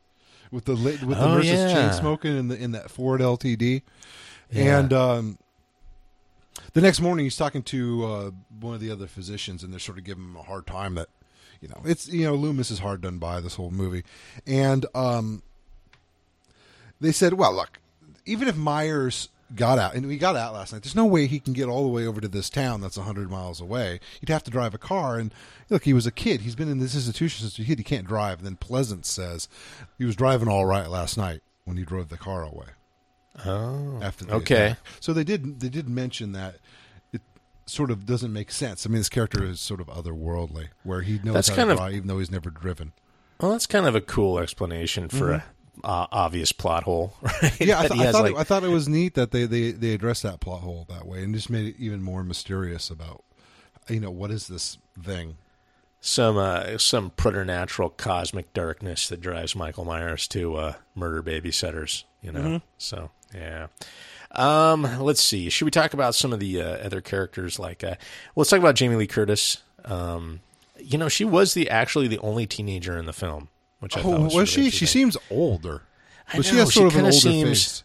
with 0.50 0.64
the 0.64 0.74
with 0.74 1.00
the 1.00 1.24
Oh, 1.24 1.34
nurses 1.34 1.50
yeah. 1.52 1.72
chain 1.72 1.92
smoking 1.92 2.36
in 2.38 2.48
the 2.48 2.56
in 2.56 2.70
that 2.72 2.90
Ford 2.90 3.20
LTD, 3.20 3.82
Yeah. 4.50 4.78
and 4.78 4.92
um, 4.92 5.38
the 6.72 6.80
next 6.80 7.00
morning 7.00 7.26
he's 7.26 7.36
talking 7.36 7.62
to 7.64 8.04
uh, 8.06 8.30
one 8.60 8.74
of 8.74 8.80
the 8.80 8.90
other 8.90 9.06
physicians, 9.06 9.62
and 9.62 9.72
they're 9.72 9.80
sort 9.80 9.98
of 9.98 10.04
giving 10.04 10.24
him 10.24 10.36
a 10.36 10.42
hard 10.42 10.66
time 10.66 10.94
that 10.94 11.08
you 11.60 11.68
know 11.68 11.80
it's 11.84 12.08
you 12.08 12.24
know 12.24 12.34
Loomis 12.34 12.70
is 12.70 12.78
hard 12.78 13.00
done 13.00 13.18
by 13.18 13.40
this 13.40 13.56
whole 13.56 13.70
movie, 13.72 14.04
and 14.46 14.86
um, 14.94 15.42
they 17.00 17.12
said, 17.12 17.34
well, 17.34 17.52
look, 17.54 17.78
even 18.24 18.48
if 18.48 18.56
Myers 18.56 19.28
got 19.54 19.78
out, 19.78 19.94
and 19.94 20.06
we 20.06 20.18
got 20.18 20.36
out 20.36 20.54
last 20.54 20.72
night. 20.72 20.82
There's 20.82 20.94
no 20.94 21.06
way 21.06 21.26
he 21.26 21.40
can 21.40 21.52
get 21.52 21.68
all 21.68 21.82
the 21.82 21.88
way 21.88 22.06
over 22.06 22.20
to 22.20 22.28
this 22.28 22.50
town 22.50 22.80
that's 22.80 22.96
100 22.96 23.30
miles 23.30 23.60
away. 23.60 24.00
He'd 24.20 24.28
have 24.28 24.44
to 24.44 24.50
drive 24.50 24.74
a 24.74 24.78
car. 24.78 25.18
And 25.18 25.32
look, 25.70 25.84
he 25.84 25.92
was 25.92 26.06
a 26.06 26.12
kid. 26.12 26.42
He's 26.42 26.54
been 26.54 26.70
in 26.70 26.78
this 26.78 26.94
institution 26.94 27.42
since 27.42 27.58
a 27.58 27.64
kid. 27.64 27.78
He 27.78 27.84
can't 27.84 28.06
drive. 28.06 28.38
And 28.38 28.46
then 28.46 28.56
Pleasence 28.56 29.06
says 29.06 29.48
he 29.96 30.04
was 30.04 30.16
driving 30.16 30.48
all 30.48 30.66
right 30.66 30.88
last 30.88 31.16
night 31.16 31.40
when 31.64 31.76
he 31.76 31.84
drove 31.84 32.08
the 32.08 32.18
car 32.18 32.42
away. 32.42 32.66
Oh, 33.46 34.00
After 34.02 34.24
the 34.24 34.34
okay. 34.34 34.66
attack. 34.66 34.78
so 35.00 35.12
they 35.12 35.24
did 35.24 35.60
they 35.60 35.68
did 35.68 35.88
mention 35.88 36.32
that 36.32 36.56
it 37.12 37.22
sort 37.66 37.90
of 37.90 38.04
doesn't 38.04 38.32
make 38.32 38.50
sense. 38.50 38.84
I 38.84 38.88
mean, 38.88 38.98
this 38.98 39.08
character 39.08 39.44
is 39.44 39.60
sort 39.60 39.80
of 39.80 39.86
otherworldly, 39.86 40.68
where 40.82 41.02
he 41.02 41.20
knows 41.22 41.34
That's 41.34 41.48
how 41.48 41.56
kind 41.56 41.68
to 41.68 41.72
of- 41.72 41.78
drive, 41.78 41.94
even 41.94 42.08
though 42.08 42.18
he's 42.18 42.30
never 42.30 42.50
driven. 42.50 42.92
Well, 43.40 43.52
that's 43.52 43.66
kind 43.66 43.86
of 43.86 43.94
a 43.94 44.00
cool 44.00 44.40
explanation 44.40 45.08
for 45.08 45.26
mm-hmm. 45.26 45.34
a 45.34 45.44
uh, 45.84 46.06
obvious 46.12 46.52
plot 46.52 46.82
hole, 46.84 47.14
right? 47.22 47.60
Yeah, 47.60 47.80
I, 47.80 47.88
th- 47.88 48.00
I 48.00 48.12
thought 48.12 48.22
like- 48.22 48.32
it, 48.34 48.38
I 48.38 48.44
thought 48.44 48.64
it 48.64 48.68
was 48.68 48.88
neat 48.88 49.14
that 49.14 49.30
they, 49.30 49.44
they 49.46 49.70
they 49.72 49.92
addressed 49.94 50.22
that 50.24 50.40
plot 50.40 50.60
hole 50.60 50.86
that 50.88 51.06
way 51.06 51.22
and 51.22 51.34
just 51.34 51.50
made 51.50 51.66
it 51.66 51.76
even 51.78 52.02
more 52.02 52.22
mysterious 52.24 52.90
about 52.90 53.24
you 53.88 54.00
know 54.00 54.10
what 54.10 54.30
is 54.30 54.48
this 54.48 54.78
thing. 55.02 55.36
some 56.00 56.36
uh, 56.36 56.78
some 56.78 57.10
preternatural 57.10 57.90
cosmic 57.90 58.52
darkness 58.52 59.08
that 59.08 59.20
drives 59.20 59.56
Michael 59.56 59.84
Myers 59.84 60.28
to 60.28 60.56
uh, 60.56 60.74
murder 60.94 61.22
babysitters. 61.22 62.04
You 62.22 62.32
know, 62.32 62.40
Mm-hmm. 62.40 62.56
so 62.78 63.10
yeah. 63.34 63.68
Um, 64.32 64.82
let's 65.00 65.22
see. 65.22 65.48
Should 65.48 65.64
we 65.64 65.70
talk 65.70 65.94
about 65.94 66.14
some 66.14 66.32
of 66.32 66.40
the 66.40 66.60
uh, 66.60 66.66
other 66.84 67.00
characters? 67.00 67.58
Like, 67.58 67.82
uh, 67.82 67.94
well, 68.34 68.42
let's 68.42 68.50
talk 68.50 68.58
about 68.58 68.74
Jamie 68.74 68.96
Lee 68.96 69.06
Curtis. 69.06 69.58
Um, 69.84 70.40
you 70.78 70.98
know, 70.98 71.08
she 71.08 71.24
was 71.24 71.54
the 71.54 71.70
actually 71.70 72.08
the 72.08 72.18
only 72.18 72.46
teenager 72.46 72.98
in 72.98 73.06
the 73.06 73.12
film, 73.12 73.48
which 73.80 73.96
I 73.96 74.02
thought 74.02 74.14
Oh, 74.14 74.22
was, 74.24 74.34
was 74.34 74.48
she? 74.48 74.60
really 74.60 74.70
She 74.70 74.86
seems 74.86 75.16
older, 75.30 75.82
I 76.32 76.36
but 76.36 76.44
she 76.46 76.56
has 76.56 76.72
sort 76.74 76.92
she 76.92 76.96
of 76.98 77.00
an 77.00 77.06
older 77.06 77.12
seems- 77.16 77.48
face. 77.64 77.84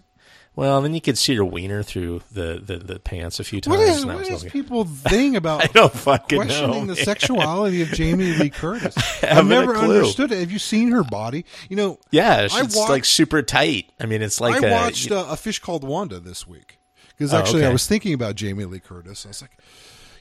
Well, 0.55 0.83
then 0.83 0.93
you 0.93 1.01
could 1.01 1.17
see 1.17 1.33
her 1.37 1.43
wiener 1.43 1.81
through 1.81 2.21
the, 2.31 2.61
the, 2.63 2.77
the 2.77 2.99
pants 2.99 3.39
a 3.39 3.43
few 3.43 3.59
times. 3.59 3.75
What 3.75 3.87
is 3.87 4.05
what 4.05 4.21
is 4.27 4.41
okay. 4.43 4.51
people 4.51 4.85
thing 4.85 5.35
about 5.35 5.63
I 5.67 5.67
don't 5.67 5.91
fucking 5.91 6.37
questioning 6.37 6.85
know. 6.85 6.93
the 6.93 6.95
sexuality 6.95 7.81
of 7.81 7.87
Jamie 7.87 8.33
Lee 8.35 8.51
Curtis? 8.51 8.95
I've 9.23 9.47
never 9.47 9.75
understood 9.75 10.31
it. 10.31 10.37
Have 10.41 10.51
you 10.51 10.59
seen 10.59 10.91
her 10.91 11.03
body? 11.03 11.45
You 11.69 11.75
know, 11.77 11.99
Yeah, 12.11 12.47
I 12.51 12.61
watched- 12.61 12.75
like 12.77 13.03
super 13.03 13.41
tight. 13.41 13.91
I 13.99 14.05
mean, 14.05 14.21
it's 14.21 14.39
like 14.39 14.63
I 14.63 14.67
a- 14.67 14.71
watched 14.71 15.11
uh, 15.11 15.25
a 15.27 15.35
fish 15.37 15.57
called 15.57 15.83
Wanda 15.83 16.19
this 16.19 16.45
week 16.45 16.77
because 17.17 17.33
Oh, 17.33 17.37
actually 17.39 17.65
I 17.65 17.69
was 17.71 17.87
thinking 17.87 18.13
about 18.13 18.35
Jamie 18.35 18.65
Lee 18.65 18.79
Curtis. 18.79 19.25
I 19.25 19.29
was 19.29 19.41
like, 19.41 19.57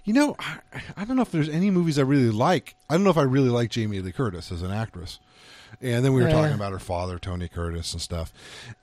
you 0.04 0.14
know, 0.14 0.34
I, 0.38 0.56
I 0.96 1.04
don't 1.04 1.16
know 1.16 1.22
if 1.22 1.30
there's 1.30 1.50
any 1.50 1.70
movies 1.70 1.98
I 1.98 2.02
really 2.02 2.30
like. 2.30 2.74
I 2.88 2.94
don't 2.94 3.04
know 3.04 3.10
if 3.10 3.18
I 3.18 3.22
really 3.24 3.50
like 3.50 3.68
Jamie 3.68 4.00
Lee 4.00 4.12
Curtis 4.12 4.50
as 4.50 4.62
an 4.62 4.70
actress. 4.70 5.18
And 5.82 6.04
then 6.04 6.12
we 6.12 6.22
were 6.22 6.28
Yeah. 6.28 6.34
talking 6.34 6.54
about 6.54 6.72
her 6.72 6.78
father, 6.78 7.18
Tony 7.18 7.48
Curtis, 7.48 7.92
and 7.92 8.00
stuff, 8.00 8.32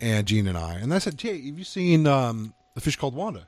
and 0.01 0.27
Gene 0.27 0.47
and 0.47 0.57
I. 0.57 0.73
And 0.75 0.93
I 0.93 0.99
said, 0.99 1.17
Jay, 1.17 1.35
have 1.47 1.57
you 1.57 1.63
seen 1.63 2.05
um, 2.07 2.53
a 2.75 2.81
fish 2.81 2.95
called 2.97 3.15
Wanda? 3.15 3.47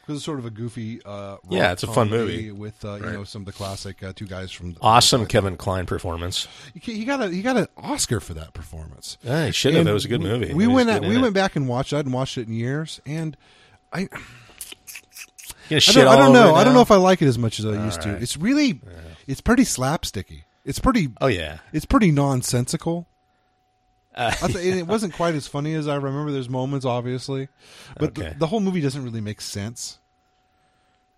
Because 0.00 0.16
it's 0.16 0.24
sort 0.24 0.40
of 0.40 0.46
a 0.46 0.50
goofy, 0.50 1.00
uh, 1.04 1.36
Yeah, 1.48 1.70
it's 1.70 1.84
a 1.84 1.86
fun 1.86 2.10
movie. 2.10 2.50
with 2.50 2.84
uh, 2.84 2.94
you 2.96 3.02
know 3.12 3.22
some 3.22 3.42
of 3.42 3.46
the 3.46 3.52
classic 3.52 4.02
uh, 4.02 4.12
two 4.16 4.26
guys 4.26 4.50
from 4.50 4.74
awesome 4.80 5.26
Kevin 5.26 5.56
Kline 5.56 5.86
performance. 5.86 6.48
He 6.74 6.94
he 6.94 7.04
got 7.04 7.22
a 7.22 7.28
he 7.30 7.40
got 7.40 7.56
an 7.56 7.68
Oscar 7.76 8.18
for 8.18 8.34
that 8.34 8.52
performance. 8.52 9.16
Yeah, 9.22 9.46
he 9.46 9.52
should 9.52 9.74
have. 9.74 9.82
And 9.82 9.86
That 9.88 9.92
was 9.92 10.04
a 10.04 10.08
good 10.08 10.20
movie. 10.20 10.52
We 10.52 10.64
He 10.64 10.66
was 10.66 10.74
went 10.86 10.90
at, 10.90 11.02
we 11.08 11.18
went 11.18 11.34
back 11.34 11.54
and 11.54 11.68
watched. 11.68 11.92
it. 11.92 11.96
I 11.96 11.98
hadn't 12.00 12.10
watched 12.10 12.36
it 12.36 12.48
in 12.48 12.52
years, 12.54 13.00
and 13.06 13.36
I 13.92 14.08
I 15.70 15.78
don't, 15.78 16.08
I 16.08 16.16
don't 16.16 16.32
know. 16.32 16.54
I 16.56 16.64
don't 16.64 16.74
know 16.74 16.82
if 16.82 16.90
I 16.90 16.96
like 16.96 17.22
it 17.22 17.26
as 17.28 17.38
much 17.38 17.58
as 17.60 17.64
I 17.66 17.84
used 17.84 18.02
to. 18.02 18.10
It's 18.16 18.36
really 18.36 18.80
it's 19.28 19.40
pretty 19.40 19.62
slapsticky. 19.62 20.42
It's 20.64 20.78
pretty 20.78 21.08
Oh 21.20 21.26
yeah, 21.26 21.58
it's 21.72 21.84
pretty 21.86 22.10
nonsensical. 22.12 23.06
Uh, 24.14 24.32
I 24.42 24.46
th- 24.48 24.58
and 24.72 24.78
it 24.78 24.86
wasn't 24.86 25.14
quite 25.14 25.34
as 25.34 25.46
funny 25.46 25.74
as 25.74 25.88
I 25.88 25.94
remember. 25.96 26.30
There's 26.32 26.48
moments, 26.48 26.84
obviously, 26.84 27.48
but 27.98 28.10
Okay. 28.18 28.30
the, 28.30 28.38
the 28.40 28.46
whole 28.46 28.60
movie 28.60 28.80
doesn't 28.82 29.02
really 29.02 29.22
make 29.22 29.40
sense. 29.40 29.98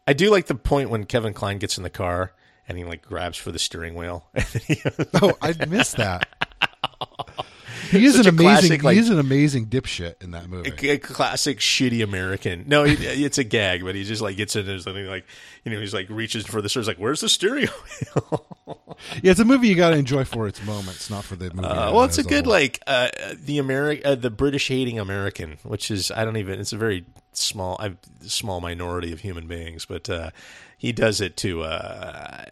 I 0.07 0.13
do 0.13 0.31
like 0.31 0.47
the 0.47 0.55
point 0.55 0.91
when 0.91 1.05
Kevin 1.05 1.33
Kline 1.35 1.59
gets 1.59 1.77
in 1.77 1.83
the 1.83 1.91
car 1.91 2.33
and 2.69 2.79
he 2.79 2.85
like 2.85 3.03
grabs 3.03 3.37
for 3.37 3.51
the 3.53 3.59
steering 3.59 3.95
wheel. 3.95 4.27
Oh, 5.23 5.37
I 5.43 5.55
missed 5.67 5.97
that. 5.97 6.29
He 7.91 8.05
is 8.05 8.19
an 8.19 8.27
a 8.27 8.33
classic, 8.33 8.71
amazing. 8.71 8.83
like- 8.83 8.95
he 8.95 9.01
is 9.01 9.11
an 9.11 9.19
amazing 9.19 9.67
dipshit 9.67 10.23
in 10.23 10.33
that 10.33 10.49
movie. 10.49 10.89
a 10.89 10.99
classic 10.99 11.59
shitty 11.59 12.03
American. 12.03 12.65
No, 12.67 12.85
he, 12.85 12.95
it's 13.25 13.39
a 13.39 13.45
gag, 13.45 13.85
but 13.85 13.95
he 13.95 14.05
just 14.05 14.23
like 14.23 14.37
gets 14.37 14.57
in 14.57 14.69
and 14.69 14.83
something 14.83 15.07
like 15.07 15.25
you 15.65 15.73
know 15.73 15.81
he's 15.81 15.95
like 15.95 16.09
reaches 16.11 16.47
for 16.47 16.61
the. 16.63 16.69
He's 16.69 16.87
like, 16.89 16.99
"Where's 16.99 17.21
the 17.21 17.29
stereo? 17.29 17.71
Yeah, 19.23 19.33
it's 19.33 19.41
a 19.41 19.45
movie 19.45 19.69
you 19.69 19.75
got 19.75 19.91
to 19.91 19.97
enjoy 19.97 20.25
for 20.25 20.47
its 20.47 20.65
moments, 20.65 21.11
not 21.11 21.25
for 21.25 21.37
the 21.37 21.53
movie. 21.53 21.67
Uh, 21.67 21.93
well, 21.93 22.05
it's 22.05 22.17
a 22.19 22.23
good 22.23 22.45
whole. 22.45 22.53
like 22.53 22.81
uh, 22.87 23.09
the 23.35 23.59
Ameri- 23.59 24.01
uh, 24.05 24.15
the 24.15 24.31
British 24.31 24.69
hating 24.69 24.99
American, 24.99 25.59
which 25.63 25.91
is 25.91 26.11
I 26.11 26.25
don't 26.25 26.37
even. 26.37 26.61
It's 26.61 26.73
a 26.73 26.77
very 26.79 27.05
small, 27.33 27.77
I, 27.81 27.97
small 28.23 28.61
minority 28.61 29.13
of 29.13 29.21
human 29.21 29.47
beings, 29.47 29.85
but 29.85 30.09
uh, 30.09 30.31
he 30.79 30.93
does 30.93 31.21
it 31.21 31.37
to 31.39 31.63
uh, 31.63 32.45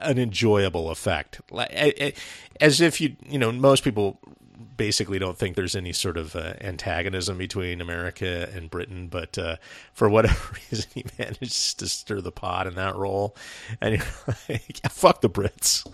an 0.00 0.18
enjoyable 0.18 0.90
effect, 0.90 1.40
like 1.50 2.16
as 2.60 2.80
if 2.80 3.00
you 3.00 3.16
you 3.28 3.38
know 3.38 3.52
most 3.52 3.84
people 3.84 4.18
basically 4.76 5.18
don't 5.18 5.38
think 5.38 5.54
there's 5.56 5.76
any 5.76 5.92
sort 5.92 6.16
of 6.16 6.34
uh, 6.34 6.54
antagonism 6.60 7.38
between 7.38 7.80
America 7.80 8.48
and 8.54 8.70
Britain, 8.70 9.08
but 9.08 9.38
uh, 9.38 9.56
for 9.92 10.08
whatever 10.08 10.54
reason, 10.70 10.90
he 10.94 11.04
manages 11.18 11.74
to 11.74 11.88
stir 11.88 12.20
the 12.20 12.32
pot 12.32 12.66
in 12.66 12.74
that 12.74 12.96
role, 12.96 13.36
and 13.80 13.96
you're 13.96 14.04
like, 14.48 14.80
yeah, 14.82 14.88
fuck 14.90 15.20
the 15.20 15.30
Brits. 15.30 15.86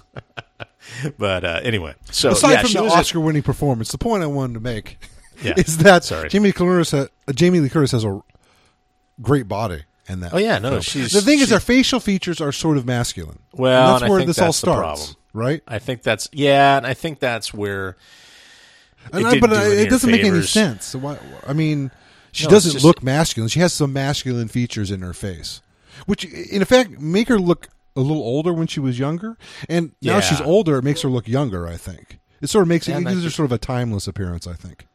but 1.19 1.45
uh, 1.45 1.61
anyway, 1.63 1.95
so 2.11 2.31
Aside 2.31 2.51
yeah, 2.53 2.63
from 2.63 2.73
the 2.73 2.83
a- 2.85 2.89
Oscar-winning 2.99 3.43
performance, 3.43 3.91
the 3.93 3.99
point 3.99 4.23
I 4.23 4.27
wanted 4.27 4.55
to 4.55 4.61
make 4.61 4.99
Yeah. 5.43 5.55
is 5.57 5.79
that 5.79 6.05
Sorry. 6.05 6.29
Jamie 6.29 6.53
Curtis, 6.53 6.91
ha- 6.91 7.07
uh, 7.29 7.33
Jamie 7.33 7.61
Lee 7.61 7.69
Curtis 7.69 7.93
has 7.93 8.05
a 8.05 8.21
great 9.23 9.47
body 9.49 9.83
And 10.09 10.23
that. 10.23 10.35
Oh, 10.35 10.39
yeah, 10.39 10.59
no, 10.59 10.71
film. 10.71 10.83
she's- 10.83 11.13
the 11.13 11.21
thing 11.23 11.41
is, 11.41 11.51
her 11.51 11.61
facial 11.61 12.01
features 12.01 12.41
are 12.41 12.53
sort 12.53 12.77
of 12.77 12.87
masculine. 12.87 13.39
Well, 13.53 13.83
and 13.85 13.93
that's 13.95 14.03
and 14.05 14.11
where 14.11 14.25
this 14.25 14.39
all 14.39 14.53
starts, 14.53 15.17
right? 15.33 15.63
I 15.69 15.79
think 15.79 16.03
that's 16.03 16.29
yeah, 16.33 16.77
and 16.79 16.87
I 16.87 16.95
think 16.95 17.19
that's 17.21 17.53
where 17.55 17.97
And 19.13 19.23
it 19.23 19.27
I, 19.27 19.41
but 19.41 19.51
do 19.51 19.57
I, 19.57 19.65
it 19.69 19.91
doesn't 19.91 20.11
make 20.11 20.25
any 20.25 20.43
sense. 20.43 20.87
So 20.87 20.99
why, 20.99 21.19
I 21.47 21.53
mean, 21.53 21.91
she 22.33 22.45
No, 22.45 22.51
doesn't 22.51 22.73
just- 22.73 22.85
look 22.85 23.03
masculine. 23.03 23.49
She 23.49 23.61
has 23.61 23.73
some 23.73 23.93
masculine 23.93 24.49
features 24.49 24.91
in 24.91 25.01
her 25.03 25.13
face, 25.13 25.61
which, 26.07 26.25
in 26.25 26.63
effect, 26.63 26.99
make 26.99 27.29
her 27.29 27.39
look 27.39 27.69
a 27.97 28.01
little 28.01 28.23
older 28.23 28.53
when 28.53 28.67
she 28.67 28.81
was 28.81 28.99
younger. 28.99 29.37
And 29.69 29.93
now 30.03 30.15
Yeah. 30.17 30.21
she's 30.21 30.41
older, 30.41 30.79
it 30.79 30.83
makes 30.85 31.03
her 31.03 31.09
look 31.09 31.29
younger. 31.29 31.67
I 31.69 31.77
think 31.77 32.19
it 32.41 32.49
sort 32.49 32.63
of 32.63 32.69
makes 32.69 32.89
Yeah, 32.89 32.95
it, 32.95 32.99
and 32.99 33.07
it 33.09 33.11
gives 33.13 33.25
her 33.25 33.31
sort 33.31 33.47
of 33.47 33.53
a 33.53 33.59
timeless 33.59 34.09
appearance. 34.09 34.47
I 34.49 34.55
think. 34.55 34.87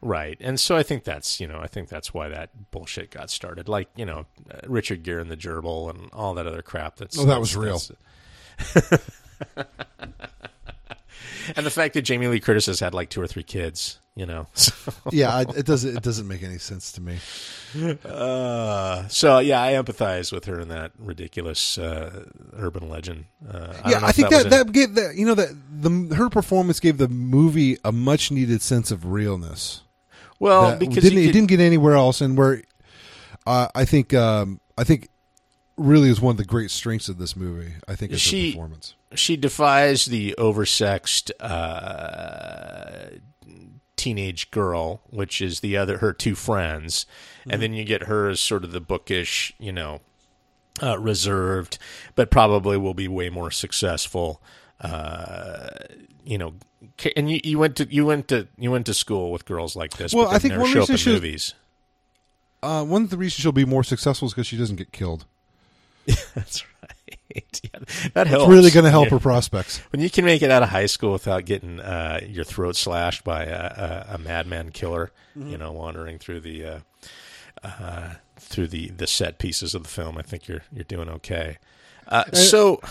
right, 0.00 0.36
and 0.40 0.60
so 0.60 0.76
I 0.76 0.82
think 0.84 1.02
that's 1.04 1.40
you 1.40 1.48
know 1.48 1.58
I 1.60 1.66
think 1.66 1.88
that's 1.88 2.12
why 2.14 2.28
that 2.28 2.70
bullshit 2.70 3.10
got 3.10 3.30
started. 3.30 3.68
Like 3.68 3.88
you 3.96 4.04
know 4.06 4.26
uh, 4.52 4.58
Richard 4.68 5.02
Gere 5.02 5.20
and 5.20 5.30
the 5.30 5.36
gerbil 5.36 5.90
and 5.90 6.10
all 6.12 6.34
that 6.34 6.46
other 6.46 6.62
crap. 6.62 6.96
That's 6.96 7.18
Oh, 7.18 7.24
that 7.24 7.40
was 7.40 7.54
that's- 7.54 7.90
that's- 8.74 9.00
and 11.56 11.66
the 11.66 11.70
fact 11.70 11.94
that 11.94 12.02
Jamie 12.02 12.26
Lee 12.26 12.40
Curtis 12.40 12.66
has 12.66 12.80
had 12.80 12.94
like 12.94 13.10
two 13.10 13.20
or 13.20 13.26
three 13.26 13.42
kids. 13.42 14.00
You 14.16 14.26
know, 14.26 14.46
so, 14.54 14.72
yeah, 15.10 15.34
I, 15.34 15.40
it 15.40 15.66
doesn't. 15.66 15.96
It 15.96 16.02
doesn't 16.04 16.28
make 16.28 16.44
any 16.44 16.58
sense 16.58 16.92
to 16.92 17.00
me. 17.00 17.18
uh, 18.04 19.08
so 19.08 19.40
yeah, 19.40 19.60
I 19.60 19.72
empathize 19.72 20.30
with 20.30 20.44
her 20.44 20.60
in 20.60 20.68
that 20.68 20.92
ridiculous 21.00 21.78
uh, 21.78 22.24
urban 22.56 22.88
legend. 22.88 23.24
Uh, 23.44 23.74
I 23.82 23.90
yeah, 23.90 23.98
I 24.04 24.12
think 24.12 24.30
was 24.30 24.44
that 24.44 24.50
that, 24.50 24.72
gave 24.72 24.94
that 24.94 25.16
you 25.16 25.26
know 25.26 25.34
that 25.34 25.48
the 25.68 26.14
her 26.14 26.30
performance 26.30 26.78
gave 26.78 26.98
the 26.98 27.08
movie 27.08 27.76
a 27.84 27.90
much 27.90 28.30
needed 28.30 28.62
sense 28.62 28.92
of 28.92 29.06
realness. 29.06 29.82
well 30.38 30.70
that 30.70 30.78
because 30.78 31.02
didn't, 31.02 31.18
you 31.18 31.30
it 31.30 31.32
didn't 31.32 31.48
get 31.48 31.58
anywhere 31.58 31.94
else, 31.94 32.20
and 32.20 32.38
where 32.38 32.62
uh, 33.48 33.66
I 33.74 33.84
think 33.84 34.14
um, 34.14 34.60
I 34.78 34.84
think 34.84 35.08
really 35.76 36.08
is 36.08 36.20
one 36.20 36.30
of 36.32 36.36
the 36.36 36.44
great 36.44 36.70
strengths 36.70 37.08
of 37.08 37.18
this 37.18 37.34
movie. 37.34 37.72
I 37.88 37.96
think 37.96 38.12
is 38.12 38.20
She- 38.20 38.50
her 38.50 38.52
performance. 38.52 38.94
She 39.14 39.36
defies 39.36 40.06
the 40.06 40.34
oversexed 40.38 41.30
uh, 41.40 43.18
teenage 43.96 44.50
girl, 44.50 45.00
which 45.10 45.40
is 45.40 45.60
the 45.60 45.76
other 45.76 45.98
her 45.98 46.12
two 46.12 46.34
friends, 46.34 47.06
and 47.48 47.62
then 47.62 47.72
you 47.72 47.84
get 47.84 48.04
her 48.04 48.28
as 48.28 48.40
sort 48.40 48.64
of 48.64 48.72
the 48.72 48.80
bookish, 48.80 49.54
you 49.58 49.72
know, 49.72 50.00
uh, 50.82 50.98
reserved, 50.98 51.78
but 52.14 52.30
probably 52.30 52.76
will 52.76 52.94
be 52.94 53.08
way 53.08 53.30
more 53.30 53.50
successful. 53.50 54.42
Uh, 54.80 55.68
you 56.24 56.38
know, 56.38 56.54
and 57.16 57.30
you, 57.30 57.40
you 57.44 57.58
went 57.58 57.76
to 57.76 57.86
you 57.92 58.06
went 58.06 58.28
to 58.28 58.48
you 58.58 58.70
went 58.70 58.86
to 58.86 58.94
school 58.94 59.30
with 59.30 59.44
girls 59.44 59.76
like 59.76 59.96
this. 59.96 60.12
Well, 60.14 60.28
I 60.28 60.38
think 60.38 60.56
one 60.56 60.70
show 60.72 60.82
up 60.82 60.88
reason 60.88 60.94
in 60.94 60.98
she 60.98 61.10
movies. 61.10 61.54
Uh, 62.62 62.84
one 62.84 63.02
of 63.02 63.10
the 63.10 63.18
reasons 63.18 63.42
she'll 63.42 63.52
be 63.52 63.66
more 63.66 63.84
successful 63.84 64.26
is 64.26 64.32
because 64.32 64.46
she 64.46 64.56
doesn't 64.56 64.76
get 64.76 64.90
killed. 64.90 65.26
That's 66.34 66.64
right. 66.64 66.73
Yeah, 67.32 67.40
that 68.14 68.26
helps. 68.26 68.44
It's 68.44 68.50
really 68.52 68.70
going 68.70 68.84
to 68.84 68.90
help 68.90 69.06
Yeah. 69.06 69.10
her 69.12 69.18
prospects. 69.20 69.78
When 69.92 70.00
you 70.02 70.10
can 70.10 70.24
make 70.24 70.42
it 70.42 70.50
out 70.50 70.62
of 70.62 70.68
high 70.68 70.86
school 70.86 71.12
without 71.12 71.44
getting 71.44 71.80
uh, 71.80 72.20
your 72.28 72.44
throat 72.44 72.76
slashed 72.76 73.24
by 73.24 73.44
a, 73.44 74.06
a, 74.10 74.14
a 74.14 74.18
madman 74.18 74.70
killer, 74.70 75.12
Mm-hmm. 75.36 75.50
you 75.50 75.58
know, 75.58 75.72
wandering 75.72 76.18
through 76.18 76.40
the 76.40 76.64
uh, 76.64 76.78
uh, 77.64 78.14
through 78.38 78.68
the, 78.68 78.90
the 78.90 79.06
set 79.06 79.38
pieces 79.38 79.74
of 79.74 79.82
the 79.82 79.88
film, 79.88 80.16
I 80.16 80.22
think 80.22 80.46
you're 80.46 80.62
you're 80.72 80.84
doing 80.84 81.08
okay. 81.08 81.58
Uh, 82.06 82.24
so, 82.32 82.78
oh, 82.84 82.88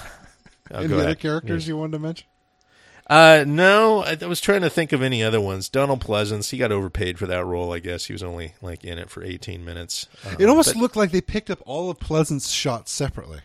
Any 0.71 0.85
other 0.93 1.03
ahead. 1.03 1.19
characters 1.19 1.67
you 1.67 1.77
wanted 1.77 1.93
to 1.93 1.99
mention? 1.99 2.27
Uh, 3.09 3.43
no, 3.47 4.01
I, 4.03 4.17
I 4.21 4.25
was 4.25 4.41
trying 4.41 4.61
to 4.61 4.69
think 4.69 4.91
of 4.91 5.01
any 5.01 5.21
other 5.23 5.39
ones. 5.39 5.69
Donald 5.69 6.03
Pleasence, 6.03 6.49
he 6.49 6.57
got 6.57 6.71
overpaid 6.71 7.19
for 7.19 7.27
that 7.27 7.45
role. 7.45 7.71
I 7.73 7.79
guess 7.79 8.05
he 8.05 8.13
was 8.13 8.23
only 8.23 8.55
like 8.61 8.83
in 8.83 8.97
it 8.97 9.09
for 9.09 9.23
18 9.23 9.63
minutes. 9.63 10.07
Uh, 10.25 10.35
It 10.39 10.49
almost 10.49 10.73
but- 10.73 10.81
looked 10.81 10.95
like 10.95 11.11
they 11.11 11.21
picked 11.21 11.49
up 11.49 11.59
all 11.65 11.89
of 11.89 11.99
Pleasence's 11.99 12.51
shots 12.51 12.91
separately. 12.91 13.39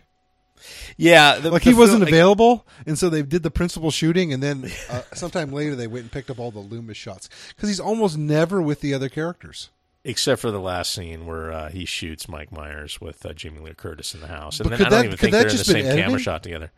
Yeah, 0.96 1.38
the- 1.38 1.50
Like 1.50 1.62
the 1.64 1.70
he 1.70 1.76
wasn't 1.76 2.00
film- 2.00 2.08
available, 2.08 2.66
and 2.86 2.98
so 2.98 3.08
they 3.08 3.22
did 3.22 3.42
the 3.42 3.50
principal 3.50 3.90
shooting, 3.90 4.32
and 4.32 4.42
then 4.42 4.70
uh, 4.90 5.02
sometime 5.14 5.52
later 5.52 5.74
they 5.76 5.86
went 5.86 6.02
and 6.02 6.12
picked 6.12 6.30
up 6.30 6.38
all 6.38 6.50
the 6.50 6.58
Loomis 6.58 6.96
shots 6.96 7.28
because 7.54 7.68
he's 7.68 7.80
almost 7.80 8.16
never 8.18 8.60
with 8.62 8.80
the 8.80 8.94
other 8.94 9.08
characters. 9.08 9.70
except 10.04 10.40
for 10.40 10.50
the 10.50 10.60
last 10.60 10.94
scene 10.94 11.26
where 11.26 11.52
uh, 11.52 11.68
he 11.68 11.84
shoots 11.84 12.28
Mike 12.28 12.50
Myers 12.52 13.00
with 13.00 13.26
uh, 13.26 13.32
Jamie 13.32 13.60
Lee 13.60 13.74
Curtis 13.74 14.14
in 14.14 14.20
the 14.20 14.26
house, 14.28 14.58
and 14.60 14.68
But 14.70 14.78
then 14.78 14.78
could 14.78 14.86
I 14.86 14.90
don't 14.90 14.98
that- 15.00 15.04
even 15.06 15.10
could 15.18 15.20
think 15.20 15.32
they're 15.32 15.42
in 15.42 15.48
the 15.48 15.52
just 15.52 15.72
been 15.72 15.84
same 15.86 15.96
camera 15.96 16.18
shot 16.18 16.42
together. 16.42 16.70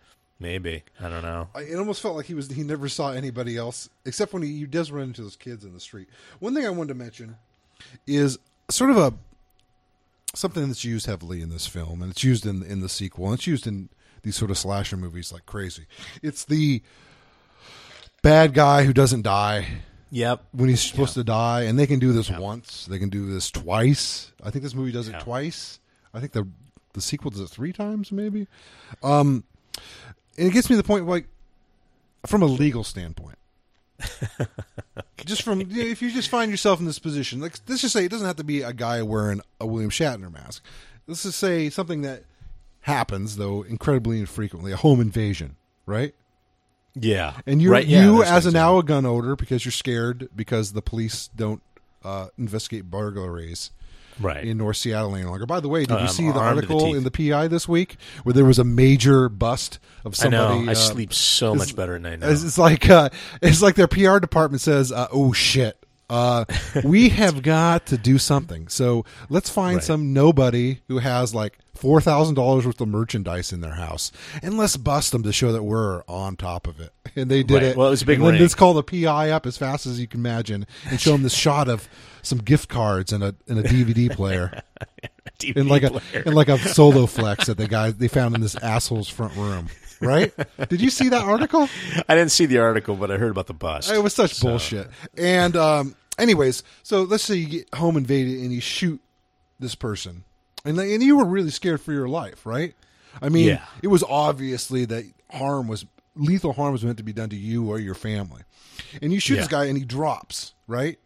Maybe 0.43 0.85
I 0.99 1.09
don't 1.11 1.23
know. 1.23 1.49
I- 1.55 1.61
It 1.63 1.77
almost 1.77 2.01
felt 2.01 2.17
like 2.17 2.25
he 2.27 2.35
was 2.35 2.49
he 2.51 2.63
never 2.63 2.89
saw 2.89 3.13
anybody 3.13 3.57
else 3.59 3.91
except 4.07 4.33
when 4.33 4.43
he, 4.43 4.59
he 4.61 4.65
does 4.67 4.91
run 4.91 5.05
into 5.09 5.23
those 5.23 5.37
kids 5.37 5.65
in 5.67 5.75
the 5.75 5.81
street. 5.81 6.09
One 6.39 6.55
thing 6.55 6.65
I 6.67 6.71
wanted 6.71 6.89
to 6.89 6.95
mention 6.95 7.37
is 8.07 8.39
sort 8.71 8.91
of 8.91 8.97
a 8.97 9.13
something 10.35 10.67
that's 10.69 10.85
used 10.85 11.07
heavily 11.07 11.41
in 11.43 11.49
this 11.51 11.67
film, 11.67 12.03
and 12.03 12.11
it's 12.11 12.25
used 12.25 12.47
in 12.47 12.63
in 12.63 12.81
the 12.81 12.89
sequel, 12.89 13.27
and 13.27 13.35
it's 13.35 13.47
used 13.47 13.67
in 13.67 13.89
these 14.23 14.37
sort 14.37 14.51
of 14.51 14.59
slasher 14.59 14.97
movies 14.97 15.33
like 15.33 15.47
crazy. 15.47 15.87
It's 16.23 16.45
the 16.45 16.83
bad 18.23 18.53
guy 18.55 18.85
who 18.85 18.93
doesn't 18.93 19.23
die 19.23 19.67
Yep. 20.13 20.45
when 20.53 20.69
he's 20.69 20.81
supposed 20.83 21.15
to 21.15 21.25
die, 21.25 21.63
and 21.63 21.79
they 21.79 21.87
can 21.87 21.99
do 22.01 22.13
this 22.13 22.29
once, 22.31 22.87
they 22.87 22.99
can 22.99 23.09
do 23.09 23.33
this 23.33 23.51
twice. 23.51 24.33
I 24.43 24.51
think 24.51 24.63
this 24.65 24.75
movie 24.75 24.93
does 24.93 25.09
it 25.09 25.19
twice. 25.21 25.79
I 26.13 26.21
think 26.21 26.33
the 26.33 26.47
the 26.93 27.01
sequel 27.01 27.31
does 27.31 27.41
it 27.41 27.49
three 27.49 27.73
times, 27.73 28.11
maybe. 28.11 28.49
Um, 29.03 29.45
and 30.37 30.49
it 30.49 30.53
gets 30.53 30.69
me 30.69 30.75
to 30.75 30.83
the 30.83 30.87
point, 30.87 31.07
like, 31.07 31.27
from 32.27 32.43
a 32.43 32.47
legal 32.47 32.83
standpoint, 32.83 33.39
just 35.25 35.43
from 35.43 35.61
you 35.61 35.67
know, 35.67 35.91
if 35.91 36.03
you 36.03 36.11
just 36.11 36.29
find 36.29 36.51
yourself 36.51 36.81
in 36.81 36.87
this 36.87 36.99
position, 36.99 37.41
like 37.41 37.55
let's 37.69 37.83
just 37.83 37.93
say 37.93 38.05
it 38.05 38.11
doesn't 38.11 38.27
have 38.27 38.37
to 38.37 38.45
be 38.45 38.63
a 38.63 38.73
guy 38.73 39.03
wearing 39.03 39.41
a 39.61 39.67
William 39.67 39.91
Shatner 39.91 40.33
mask. 40.33 40.65
Let's 41.07 41.23
just 41.23 41.39
say 41.39 41.71
something 41.71 42.03
that 42.03 42.25
happens 42.83 43.37
though 43.37 43.63
incredibly 43.63 44.21
infrequently, 44.21 44.73
a 44.73 44.77
home 44.77 45.01
invasion, 45.01 45.57
right? 45.87 46.15
Yeah. 46.95 47.35
And 47.47 47.63
you're 47.63 47.73
right, 47.73 47.87
yeah, 47.87 48.05
you 48.05 48.23
as 48.23 48.47
an 48.47 48.55
now 48.55 48.79
a 48.79 48.83
gun 48.83 49.07
owner 49.07 49.37
because 49.37 49.65
you're 49.65 49.73
scared 49.73 50.29
because 50.35 50.73
the 50.73 50.83
police 50.83 51.29
don't 51.37 51.63
uh, 52.05 52.29
investigate 52.39 52.91
burglaries 52.91 53.71
right. 54.19 54.45
in 54.45 54.59
North 54.59 54.77
Seattle 54.79 55.15
any 55.15 55.25
longer. 55.25 55.47
By 55.47 55.61
the 55.61 55.69
way, 55.69 55.85
did 55.85 56.01
you 56.01 56.09
see 56.09 56.27
the 56.27 56.33
to 56.33 56.39
the 56.39 56.45
article 56.45 56.95
in 56.95 57.05
the 57.05 57.11
PI 57.11 57.49
this 57.49 57.69
week 57.69 57.97
where 58.23 58.33
there 58.33 58.45
was 58.45 58.59
a 58.59 58.65
major 58.65 59.29
bust 59.29 59.79
of 60.05 60.15
I 60.21 60.29
know. 60.29 60.49
somebody? 60.49 60.69
I 60.69 60.73
uh, 60.73 60.75
sleep 60.75 61.13
so 61.13 61.55
much 61.55 61.77
better 61.77 61.97
at 61.97 62.03
night 62.03 62.21
now. 62.21 62.29
It's, 62.29 62.59
like 62.59 62.89
uh, 62.89 63.11
it's 63.43 63.63
like 63.63 63.75
their 63.75 63.89
PR 63.89 64.19
department 64.19 64.61
says, 64.61 64.91
uh, 64.93 65.09
"Oh 65.13 65.33
shit, 65.33 65.85
uh, 66.09 66.45
we 66.85 67.09
have 67.11 67.43
got 67.43 67.87
to 67.87 67.97
do 67.99 68.19
something. 68.19 68.69
So 68.69 69.05
let's 69.29 69.49
find 69.51 69.77
Right. 69.77 69.85
some 69.85 70.13
nobody 70.13 70.81
who 70.89 70.99
has 70.99 71.35
like 71.35 71.59
four 71.75 72.01
thousand 72.01 72.35
dollars 72.35 72.67
worth 72.67 72.81
of 72.81 72.89
merchandise 72.89 73.53
in 73.53 73.61
their 73.61 73.75
house, 73.75 74.13
and 74.43 74.59
let's 74.59 74.77
bust 74.77 75.13
them 75.13 75.23
to 75.23 75.33
show 75.33 75.53
that 75.53 75.63
we're 75.63 76.03
on 76.09 76.37
top 76.37 76.67
of 76.67 76.81
it." 76.81 76.93
And 77.17 77.31
they 77.31 77.43
did 77.43 77.55
Right. 77.55 77.63
it. 77.65 77.77
Well, 77.77 77.89
it 77.89 77.91
was 77.91 78.03
a 78.03 78.07
big 78.07 78.19
And 78.21 78.29
then 78.29 78.41
let's 78.41 78.55
call 78.55 78.75
the 78.75 78.83
PI 78.83 79.31
up 79.31 79.47
as 79.47 79.57
fast 79.57 79.87
as 79.87 79.99
you 79.99 80.07
can 80.07 80.21
imagine 80.21 80.67
and 80.89 81.01
show 81.01 81.13
them 81.13 81.23
this 81.23 81.35
shot 81.35 81.69
of 81.69 81.89
some 82.23 82.39
gift 82.39 82.69
cards 82.69 83.13
and 83.13 83.23
a 83.25 83.35
and 83.49 83.59
a 83.59 83.63
DVD 83.63 84.11
player 84.15 84.63
DVD 85.39 85.57
and 85.61 85.69
like 85.69 85.83
a 85.83 85.91
player. 85.91 86.23
and 86.27 86.35
like 86.35 86.49
a 86.49 86.57
Soloflex 86.57 87.47
that 87.47 87.57
the 87.57 87.67
guy 87.69 87.91
they 87.91 88.09
found 88.09 88.35
in 88.35 88.41
this 88.41 88.57
asshole's 88.57 89.09
front 89.09 89.35
room. 89.37 89.69
Right? 90.03 90.33
Did 90.71 90.81
you 90.81 90.89
see 90.89 91.11
that 91.11 91.23
article? 91.25 91.69
I 92.09 92.15
didn't 92.15 92.31
see 92.31 92.47
the 92.47 92.57
article, 92.59 92.97
but 92.97 93.11
I 93.11 93.19
heard 93.19 93.31
about 93.33 93.49
the 93.49 93.53
bust. 93.53 93.91
It 93.93 94.03
was 94.03 94.15
such 94.15 94.41
bullshit. 94.41 94.89
And 95.19 95.55
um, 95.57 95.95
anyways, 96.19 96.63
so 96.83 97.03
let's 97.03 97.23
say 97.23 97.35
you 97.35 97.47
get 97.47 97.75
home 97.75 97.99
invaded 97.99 98.41
and 98.41 98.51
you 98.51 98.63
shoot 98.63 98.99
this 99.59 99.75
person, 99.75 100.25
and 100.65 100.79
and 100.79 101.03
you 101.03 101.19
were 101.19 101.27
really 101.27 101.51
scared 101.51 101.83
for 101.83 101.93
your 101.93 102.09
life, 102.09 102.47
right? 102.47 102.75
I 103.21 103.29
mean, 103.29 103.49
Yeah. 103.49 103.65
it 103.83 103.89
was 103.89 104.03
obviously 104.09 104.87
that 104.87 105.05
harm 105.33 105.69
was 105.69 105.85
lethal 106.17 106.55
harm 106.55 106.73
was 106.73 106.83
meant 106.83 106.97
to 106.97 107.03
be 107.05 107.13
done 107.13 107.29
to 107.29 107.37
you 107.37 107.69
or 107.69 107.79
your 107.79 107.95
family, 107.95 108.41
and 109.03 109.13
you 109.13 109.21
shoot 109.21 109.37
this 109.37 109.49
guy 109.49 109.67
and 109.67 109.77
he 109.77 109.85
drops, 109.85 110.55
right? 110.67 110.99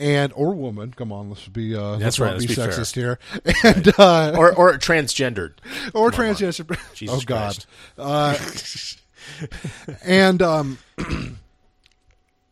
And 0.00 0.32
or 0.36 0.54
woman, 0.54 0.92
come 0.96 1.10
on, 1.10 1.28
let's 1.28 1.48
be 1.48 1.74
uh, 1.74 1.80
let's 1.96 2.02
That's 2.02 2.20
right, 2.20 2.38
be 2.38 2.46
let's 2.46 2.46
be 2.46 2.54
fair. 2.54 2.68
sexist 2.68 2.94
here, 2.94 3.18
and 3.64 3.88
uh, 3.98 4.32
or 4.38 4.54
or 4.54 4.78
transgendered. 4.78 5.54
or 5.92 6.12
transgender. 6.12 6.78
Jesus 6.94 7.16
oh 7.16 7.22
God. 7.26 7.64
Uh, 7.98 8.38
and 10.04 10.40
um, 10.40 10.78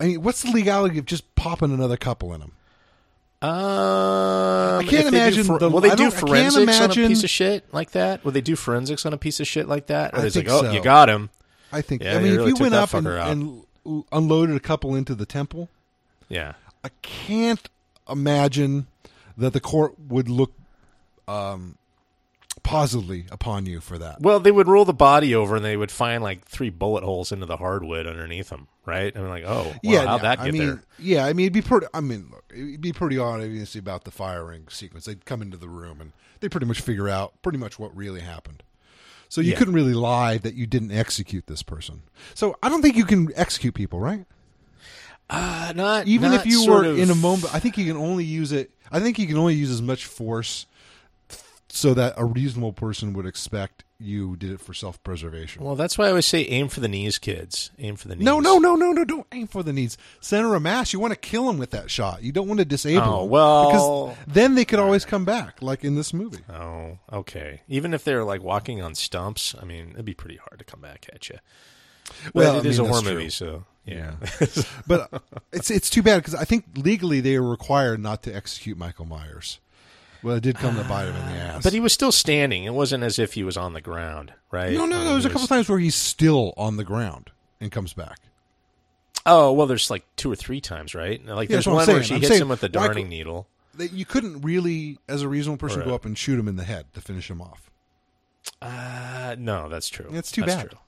I 0.01 0.05
mean, 0.07 0.23
what's 0.23 0.43
the 0.43 0.51
legality 0.51 0.99
of 0.99 1.05
just 1.07 1.37
popping 1.37 1.73
another 1.73 1.97
couple 1.97 2.35
in 2.35 2.41
them? 2.41 2.53
Um, 3.43 3.51
I 4.81 4.83
can't 4.89 4.93
if 4.93 5.05
they 5.05 5.11
do 5.11 5.17
imagine 5.17 5.45
for- 5.45 5.59
the- 5.59 5.71
will 5.71 5.81
they 5.81 5.95
do 5.95 6.11
forensics 6.11 6.81
on 6.81 6.91
a 6.91 6.95
piece 6.95 7.23
of 7.23 7.31
shit 7.31 7.73
like 7.73 7.93
that? 7.93 8.25
Will 8.25 8.33
they 8.33 8.41
do 8.41 8.57
forensics 8.57 9.07
on 9.07 9.13
a 9.13 9.19
piece 9.19 9.39
of 9.41 9.47
shit 9.47 9.69
like 9.69 9.87
that? 9.87 10.15
Or 10.15 10.19
I 10.21 10.27
it's 10.27 10.35
like, 10.37 10.47
think 10.47 10.57
oh, 10.57 10.63
so. 10.63 10.73
you 10.73 10.83
got 10.83 11.09
him. 11.09 11.31
I 11.71 11.81
think. 11.83 12.03
Yeah, 12.03 12.17
I 12.17 12.19
mean, 12.23 12.33
if 12.33 12.39
really 12.39 12.49
you 12.51 12.57
went 12.57 12.75
up 12.75 12.93
and, 12.95 13.07
and 13.07 13.63
unloaded 14.11 14.57
a 14.57 14.61
couple 14.61 14.95
into 14.97 15.15
the 15.15 15.27
temple, 15.27 15.69
Yeah. 16.29 16.55
I 16.87 16.91
can't 17.03 17.69
imagine 18.09 18.87
that 19.37 19.53
the 19.53 19.61
court 19.61 19.99
would 19.99 20.29
look 20.29 20.53
um, 21.29 21.77
positively 22.63 23.27
upon 23.31 23.67
you 23.67 23.81
for 23.81 23.99
that. 23.99 24.21
Well, 24.21 24.41
they 24.41 24.51
would 24.53 24.69
roll 24.69 24.85
the 24.85 24.93
body 24.95 25.35
over 25.35 25.57
and 25.57 25.65
they 25.65 25.77
would 25.77 25.91
find 25.91 26.23
like 26.23 26.45
three 26.45 26.71
bullet 26.71 27.05
holes 27.05 27.33
into 27.33 27.47
the 27.47 27.57
hardwood 27.57 28.07
underneath 28.07 28.49
them, 28.49 28.69
right? 28.85 29.15
I 29.15 29.19
mean, 29.21 29.29
like, 29.29 29.45
oh, 29.47 29.65
wow, 29.65 29.75
yeah, 29.83 30.07
how'd 30.07 30.23
yeah, 30.23 30.29
that 30.29 30.41
I 30.41 30.45
get 30.47 30.53
mean, 30.55 30.67
there? 30.67 30.83
yeah, 30.99 31.27
I 31.27 31.33
mean, 31.33 31.45
it'd 31.47 31.53
be 31.53 31.63
pretty. 31.63 31.87
I 31.93 32.01
mean, 32.01 32.29
look, 32.31 32.45
it'd 32.51 32.81
be 32.81 32.93
pretty 32.93 33.19
obvious 33.19 33.75
about 33.75 34.05
the 34.05 34.11
firing 34.11 34.67
sequence. 34.69 35.05
They'd 35.05 35.25
come 35.25 35.43
into 35.43 35.57
the 35.57 35.69
room 35.69 36.01
and 36.01 36.13
they 36.41 36.49
pretty 36.49 36.67
much 36.67 36.81
figure 36.81 37.09
out 37.09 37.35
pretty 37.43 37.59
much 37.59 37.79
what 37.79 37.95
really 37.97 38.21
happened. 38.21 38.63
So 39.29 39.41
you 39.41 39.51
Yeah. 39.53 39.59
couldn't 39.59 39.75
really 39.75 39.95
lie 39.95 40.39
that 40.39 40.55
you 40.55 40.67
didn't 40.67 40.93
execute 40.93 41.49
this 41.49 41.63
person. 41.65 42.03
So 42.35 42.57
I 42.63 42.69
don't 42.69 42.81
think 42.81 42.97
you 42.97 43.05
can 43.05 43.33
execute 43.35 43.75
people, 43.75 43.99
right? 43.99 44.25
Uh, 45.29 45.73
not 45.75 46.07
Even 46.07 46.31
not 46.33 46.41
if 46.41 46.47
you 46.47 46.67
were 46.71 46.85
of- 46.85 46.99
in 46.99 47.11
a 47.11 47.15
moment, 47.15 47.53
I 47.55 47.59
think 47.59 47.77
you 47.79 47.85
can 47.87 47.97
only 47.97 48.25
use 48.25 48.53
it. 48.53 48.71
I 48.93 49.01
think 49.01 49.19
you 49.19 49.27
can 49.27 49.37
only 49.37 49.55
use 49.55 49.71
as 49.71 49.83
much 49.83 50.05
force 50.07 50.67
so 51.69 51.95
that 51.95 52.15
a 52.17 52.25
reasonable 52.25 52.73
person 52.73 53.13
would 53.15 53.27
expect 53.27 53.83
you 53.99 54.37
did 54.37 54.51
it 54.53 54.61
for 54.61 54.73
self-preservation. 54.75 55.65
Well, 55.65 55.75
that's 55.75 55.97
why 55.99 56.07
I 56.07 56.09
always 56.11 56.27
say 56.27 56.43
aim 56.45 56.69
for 56.69 56.81
the 56.81 56.89
knees, 56.89 57.19
kids. 57.19 57.71
Aim 57.79 57.97
for 57.97 58.09
the 58.09 58.15
knees. 58.17 58.25
no, 58.25 58.41
no, 58.41 58.59
no, 58.59 58.77
no, 58.77 58.93
no! 58.93 59.05
Don't 59.05 59.27
aim 59.33 59.47
for 59.47 59.63
the 59.63 59.73
knees. 59.73 59.97
Center 60.21 60.55
a 60.55 60.61
mass. 60.61 60.93
You 60.93 61.01
want 61.01 61.13
to 61.15 61.19
kill 61.19 61.49
him 61.51 61.59
with 61.59 61.71
that 61.71 61.91
shot. 61.91 62.23
You 62.23 62.31
don't 62.31 62.47
want 62.47 62.59
to 62.61 62.65
disable 62.67 63.03
Oh, 63.09 63.25
him. 63.25 63.31
well- 63.31 63.71
because 64.09 64.17
then 64.33 64.55
they 64.55 64.65
could 64.67 64.79
always 64.79 65.05
come 65.05 65.25
back, 65.25 65.61
like 65.63 65.83
in 65.83 65.95
this 65.97 66.13
movie. 66.15 66.45
Oh, 66.51 66.99
okay. 67.13 67.63
Even 67.69 67.93
if 67.95 68.05
they're 68.05 68.23
like 68.25 68.43
walking 68.43 68.81
on 68.83 68.95
stumps, 68.95 69.55
I 69.61 69.65
mean, 69.65 69.91
it'd 69.95 70.05
be 70.05 70.15
pretty 70.15 70.37
hard 70.37 70.59
to 70.59 70.65
come 70.65 70.81
back 70.81 71.09
at 71.13 71.29
you. 71.31 71.39
Well, 72.35 72.53
Well, 72.53 72.61
it 72.61 72.67
I 72.67 72.69
is 72.69 72.79
a 72.79 72.85
horror 72.85 73.01
true. 73.03 73.13
movie, 73.15 73.31
so 73.31 73.65
yeah. 73.87 74.13
But 74.87 75.23
it's 75.53 75.71
it's 75.71 75.89
too 75.91 76.03
bad 76.03 76.19
because 76.19 76.35
I 76.35 76.45
think 76.45 76.65
legally 76.77 77.21
they 77.21 77.37
are 77.37 77.43
required 77.43 78.01
not 78.01 78.23
to 78.25 78.33
execute 78.35 78.77
Michael 78.77 79.05
Myers. 79.07 79.59
Well, 80.23 80.37
it 80.37 80.43
did 80.43 80.57
come 80.57 80.77
to 80.77 80.85
bite 80.85 81.07
him 81.07 81.15
in 81.15 81.27
the 81.27 81.33
ass. 81.41 81.63
but 81.63 81.73
he 81.73 81.79
was 81.81 81.93
still 81.93 82.11
standing. 82.11 82.65
It 82.65 82.73
wasn't 82.75 83.05
as 83.05 83.19
if 83.19 83.35
he 83.35 83.45
was 83.45 83.57
on 83.57 83.75
the 83.75 83.81
ground, 83.81 84.33
right? 84.51 84.73
no, 84.73 84.85
no, 84.87 85.05
no. 85.05 85.13
There's 85.13 85.25
a 85.25 85.31
couple 85.31 85.47
times 85.47 85.69
where 85.69 85.79
he's 85.79 85.95
still 85.95 86.53
on 86.57 86.77
the 86.79 86.85
ground 86.85 87.31
and 87.61 87.71
comes 87.71 87.93
back. 87.93 88.19
Oh 89.25 89.53
well, 89.53 89.67
there's 89.67 89.91
like 89.91 90.05
two 90.17 90.31
or 90.31 90.37
three 90.37 90.61
times, 90.61 90.95
right? 90.95 91.25
Like 91.25 91.49
Yeah, 91.49 91.57
there's 91.57 91.65
that's 91.67 91.75
one 91.75 91.87
where 91.87 92.03
she 92.03 92.15
I'm 92.15 92.21
hits 92.21 92.31
saying, 92.31 92.43
him 92.43 92.49
with 92.49 92.61
the 92.61 92.69
Michael- 92.69 92.83
darning 92.87 93.09
needle. 93.09 93.47
That 93.75 93.93
you 93.93 94.07
couldn't 94.07 94.41
really, 94.41 94.99
as 95.07 95.21
a 95.23 95.29
reasonable 95.29 95.59
person, 95.59 95.83
Or, 95.83 95.85
go 95.85 95.95
up 95.95 96.07
and 96.07 96.17
shoot 96.17 96.39
him 96.39 96.49
in 96.49 96.57
the 96.57 96.65
head 96.65 96.87
to 96.95 97.01
finish 97.03 97.31
him 97.31 97.43
off. 97.43 97.71
Uh, 98.63 99.37
no, 99.39 99.69
that's 99.69 99.89
true. 99.91 100.07
That's 100.11 100.31
too 100.33 100.45
bad. 100.45 100.71
True. 100.71 100.79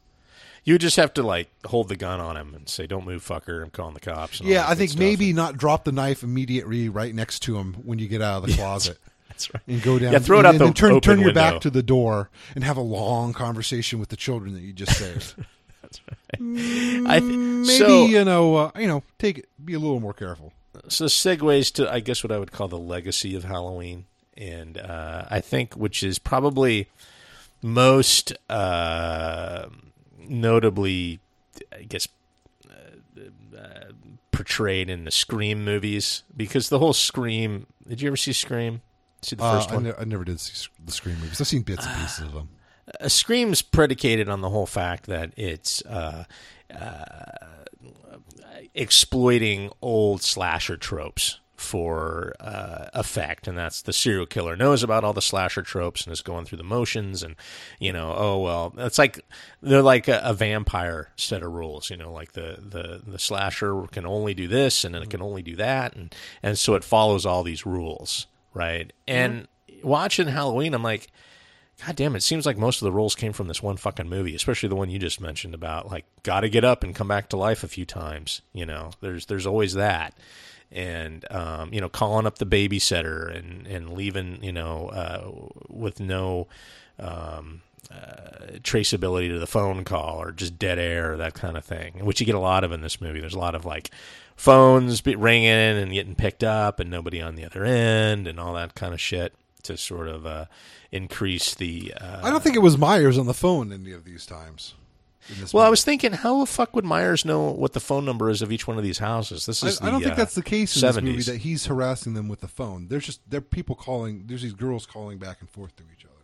You 0.69 0.79
just 0.79 0.97
have 0.97 1.15
to 1.15 1.23
like 1.23 1.49
hold 1.67 1.89
the 1.89 1.97
gun 1.97 2.21
on 2.21 2.37
him 2.37 2.55
and 2.55 2.69
say, 2.69 2.87
"Don't 2.87 3.07
move, 3.07 3.25
fucker." 3.27 3.63
I'm 3.63 3.71
calling 3.71 3.95
the 3.95 4.01
cops. 4.01 4.41
and 4.41 4.49
Yeah, 4.49 4.69
I 4.69 4.75
think 4.75 4.97
maybe 4.99 5.33
not 5.33 5.57
drop 5.57 5.85
the 5.85 5.93
knife 5.93 6.23
immediately 6.23 6.89
right 6.89 7.15
next 7.15 7.41
to 7.45 7.57
him 7.57 7.75
when 7.85 7.99
you 7.99 8.07
get 8.09 8.21
out 8.21 8.43
of 8.43 8.49
the 8.51 8.55
closet. 8.59 8.99
that's 9.31 9.53
right. 9.55 9.63
and 9.67 9.83
go 9.83 9.99
down. 9.99 10.13
Yeah, 10.13 10.19
throw 10.19 10.39
it 10.39 10.41
and, 10.41 10.47
out 10.47 10.51
and 10.55 10.61
the 10.61 10.65
then 10.67 10.75
turn 10.75 10.91
open 10.93 11.01
turn 11.01 11.19
your 11.21 11.29
window. 11.29 11.41
back 11.41 11.61
to 11.63 11.71
the 11.71 11.83
door 11.83 12.29
and 12.55 12.65
have 12.65 12.77
a 12.77 12.83
long 12.83 13.33
conversation 13.33 13.99
with 13.99 14.11
the 14.11 14.17
children 14.17 14.53
that 14.55 14.61
you 14.61 14.73
just 14.75 14.93
saved. 14.99 15.35
That's 15.81 16.01
right. 16.07 17.07
I 17.07 17.19
th- 17.21 17.23
Maybe 17.23 17.65
so, 17.79 18.05
you 18.07 18.23
know, 18.25 18.57
uh, 18.57 18.71
you 18.79 18.87
know, 18.89 19.03
take 19.19 19.39
it. 19.39 19.49
Be 19.65 19.73
a 19.73 19.79
little 19.79 20.01
more 20.01 20.13
careful. 20.13 20.53
so 20.89 21.07
segues 21.07 21.73
to 21.75 21.91
I 21.91 22.01
guess 22.01 22.23
what 22.23 22.31
I 22.31 22.39
would 22.39 22.53
call 22.53 22.69
the 22.69 22.77
legacy 22.79 23.35
of 23.35 23.45
Halloween, 23.45 24.05
and 24.37 24.77
uh, 24.77 25.25
I 25.31 25.41
think 25.41 25.75
which 25.75 26.03
is 26.03 26.19
probably 26.19 26.89
most 27.63 28.35
uh, 28.51 29.67
notably, 30.29 31.21
I 31.73 31.83
guess, 31.83 32.09
uh, 32.71 33.21
uh, 33.59 33.85
portrayed 34.33 34.89
in 34.91 35.05
the 35.05 35.11
Scream 35.11 35.65
movies 35.65 36.23
because 36.37 36.69
the 36.69 36.79
whole 36.79 36.93
Scream. 36.93 37.67
Did 37.87 38.01
you 38.01 38.09
ever 38.09 38.17
see 38.17 38.33
Scream? 38.33 38.83
See 39.23 39.35
the 39.37 39.43
Uh, 39.45 39.57
first 39.59 39.71
I, 39.71 39.75
one. 39.75 39.83
ne- 39.85 39.93
I 39.99 40.05
never 40.05 40.25
did 40.25 40.39
see 40.41 40.69
the 40.85 40.93
Scream 40.93 41.17
movies. 41.21 41.41
I've 41.41 41.47
seen 41.49 41.63
bits 41.63 41.85
and 41.87 41.95
pieces 42.01 42.25
of 42.27 42.33
them. 42.35 42.49
a 43.01 43.11
scream's 43.11 43.61
predicated 43.63 44.29
on 44.29 44.41
the 44.41 44.49
whole 44.49 44.65
fact 44.67 45.07
that 45.07 45.33
it's 45.37 45.83
uh, 45.85 46.25
exploiting 48.75 49.71
old 49.83 50.23
slasher 50.23 50.77
tropes 50.77 51.41
for 51.59 52.35
uh, 52.39 52.89
effect, 52.95 53.49
and 53.49 53.59
that's 53.59 53.83
the 53.83 53.93
serial 53.93 54.27
killer 54.27 54.55
knows 54.55 54.85
about 54.85 55.03
all 55.03 55.13
the 55.13 55.21
slasher 55.21 55.63
tropes 55.63 56.05
and 56.05 56.13
is 56.13 56.23
going 56.23 56.45
through 56.45 56.59
the 56.59 56.65
motions, 56.65 57.23
and 57.23 57.35
you 57.81 57.93
know, 57.93 58.15
oh 58.17 58.39
well, 58.39 58.75
it's 58.79 58.99
like 58.99 59.21
they're 59.61 59.83
like 59.83 60.07
a, 60.07 60.21
a 60.23 60.33
vampire 60.33 61.11
set 61.17 61.43
of 61.43 61.53
rules, 61.53 61.91
you 61.91 61.97
know, 61.97 62.13
like 62.13 62.33
the 62.33 62.59
the 62.61 63.03
the 63.05 63.19
slasher 63.19 63.83
can 63.89 64.07
only 64.07 64.35
do 64.35 64.47
this 64.47 64.85
and 64.85 64.95
then 64.95 65.03
it 65.03 65.11
can 65.11 65.21
only 65.21 65.43
do 65.43 65.57
that, 65.57 65.97
and 65.97 66.15
and 66.43 66.57
so 66.57 66.75
it 66.75 66.85
follows 66.85 67.27
all 67.27 67.43
these 67.43 67.67
rules, 67.67 68.29
right? 68.55 68.93
And 69.09 69.49
watching 69.83 70.29
Halloween, 70.29 70.75
I'm 70.75 70.83
like. 70.83 71.09
God 71.87 71.95
damn, 71.95 72.17
it 72.17 72.25
seems 72.25 72.45
like 72.45 72.59
most 72.59 72.83
of 72.83 72.87
the 72.87 72.91
roles 72.93 73.15
came 73.15 73.33
from 73.33 73.47
this 73.47 73.63
one 73.63 73.77
fucking 73.77 74.09
movie, 74.09 74.35
especially 74.35 74.69
the 74.69 74.75
one 74.75 74.91
you 74.91 74.99
just 74.99 75.21
mentioned 75.21 75.55
about 75.55 75.89
like 75.89 76.07
gotta 76.25 76.49
get 76.49 76.65
up 76.65 76.83
and 76.83 76.93
come 76.93 77.07
back 77.07 77.29
to 77.29 77.37
life 77.37 77.63
a 77.63 77.69
few 77.69 77.85
times. 77.85 78.43
You 78.53 78.67
know, 78.67 78.91
there's 79.01 79.27
there's 79.27 79.47
always 79.47 79.75
that. 79.75 80.13
And 80.71 81.25
um, 81.31 81.73
you 81.73 81.81
know, 81.81 81.89
calling 81.89 82.27
up 82.27 82.39
the 82.39 82.47
babysitter 82.47 83.35
and, 83.35 83.67
and 83.67 83.95
leaving, 83.95 84.43
you 84.43 84.53
know, 84.53 84.89
uh, 84.89 85.31
with 85.69 85.99
no 85.99 86.47
um, 86.99 87.63
uh, 87.91 88.59
traceability 88.63 89.29
to 89.29 89.39
the 89.39 89.47
phone 89.47 89.85
call 89.85 90.21
or 90.21 90.31
just 90.31 90.59
dead 90.59 90.79
air, 90.79 91.15
or 91.15 91.17
that 91.17 91.35
kind 91.35 91.57
of 91.57 91.65
thing, 91.65 92.05
which 92.05 92.21
you 92.21 92.27
get 92.27 92.35
a 92.35 92.41
lot 92.41 92.65
of 92.65 92.73
in 92.73 92.83
this 92.83 93.01
movie. 93.01 93.21
There's 93.21 93.35
a 93.35 93.39
lot 93.39 93.55
of 93.55 93.65
like 93.65 93.91
phones 94.37 95.05
ringing 95.05 95.49
and 95.49 95.93
getting 95.93 96.15
picked 96.15 96.45
up 96.45 96.81
and 96.81 96.91
nobody 96.91 97.21
on 97.21 97.35
the 97.35 97.45
other 97.45 97.65
end 97.65 98.27
and 98.27 98.39
all 98.39 98.55
that 98.55 98.75
kind 98.75 98.93
of 98.93 99.01
shit 99.01 99.35
to 99.63 99.77
sort 99.77 100.09
of 100.09 100.27
uh, 100.27 100.45
increase 100.93 101.55
the. 101.55 101.93
Uh, 102.01 102.21
I 102.23 102.31
don't 102.31 102.43
think 102.43 102.57
it 102.57 102.61
was 102.61 102.79
Myers 102.79 103.19
on 103.19 103.27
the 103.27 103.35
phone 103.35 103.73
any 103.73 103.93
of 103.93 104.05
these 104.05 104.27
times. 104.27 104.75
Well, 105.53 105.65
I 105.65 105.69
was 105.69 105.85
thinking, 105.85 106.13
how 106.13 106.41
the 106.41 106.47
fuck 106.47 106.75
would 106.77 106.85
Myers 106.85 107.25
know 107.25 107.51
what 107.51 107.73
the 107.73 107.81
phone 107.81 108.05
number 108.05 108.31
is 108.31 108.43
of 108.43 108.51
each 108.53 108.67
one 108.67 108.77
of 108.79 108.83
these 108.85 108.99
houses? 108.99 109.47
This 109.47 109.63
is. 109.63 109.81
I, 109.81 109.89
I 109.89 109.91
don't 109.91 110.01
think 110.01 110.13
uh, 110.15 110.17
that's 110.17 110.35
the 110.35 110.43
case 110.43 110.75
in 110.77 110.87
this 110.87 110.97
movie 111.03 111.19
70s. 111.19 111.27
that 111.27 111.37
he's 111.39 111.67
harassing 111.67 112.15
them 112.15 112.29
with 112.29 112.41
the 112.41 112.49
phone. 112.49 112.89
There's 112.89 113.07
just 113.07 113.21
there 113.29 113.39
are 113.39 113.43
people 113.43 113.75
calling. 113.77 114.25
There's 114.27 114.43
these 114.43 114.53
girls 114.55 114.87
calling 114.87 115.19
back 115.19 115.39
and 115.41 115.49
forth 115.51 115.77
to 115.77 115.83
each 115.97 116.05
other. 116.05 116.15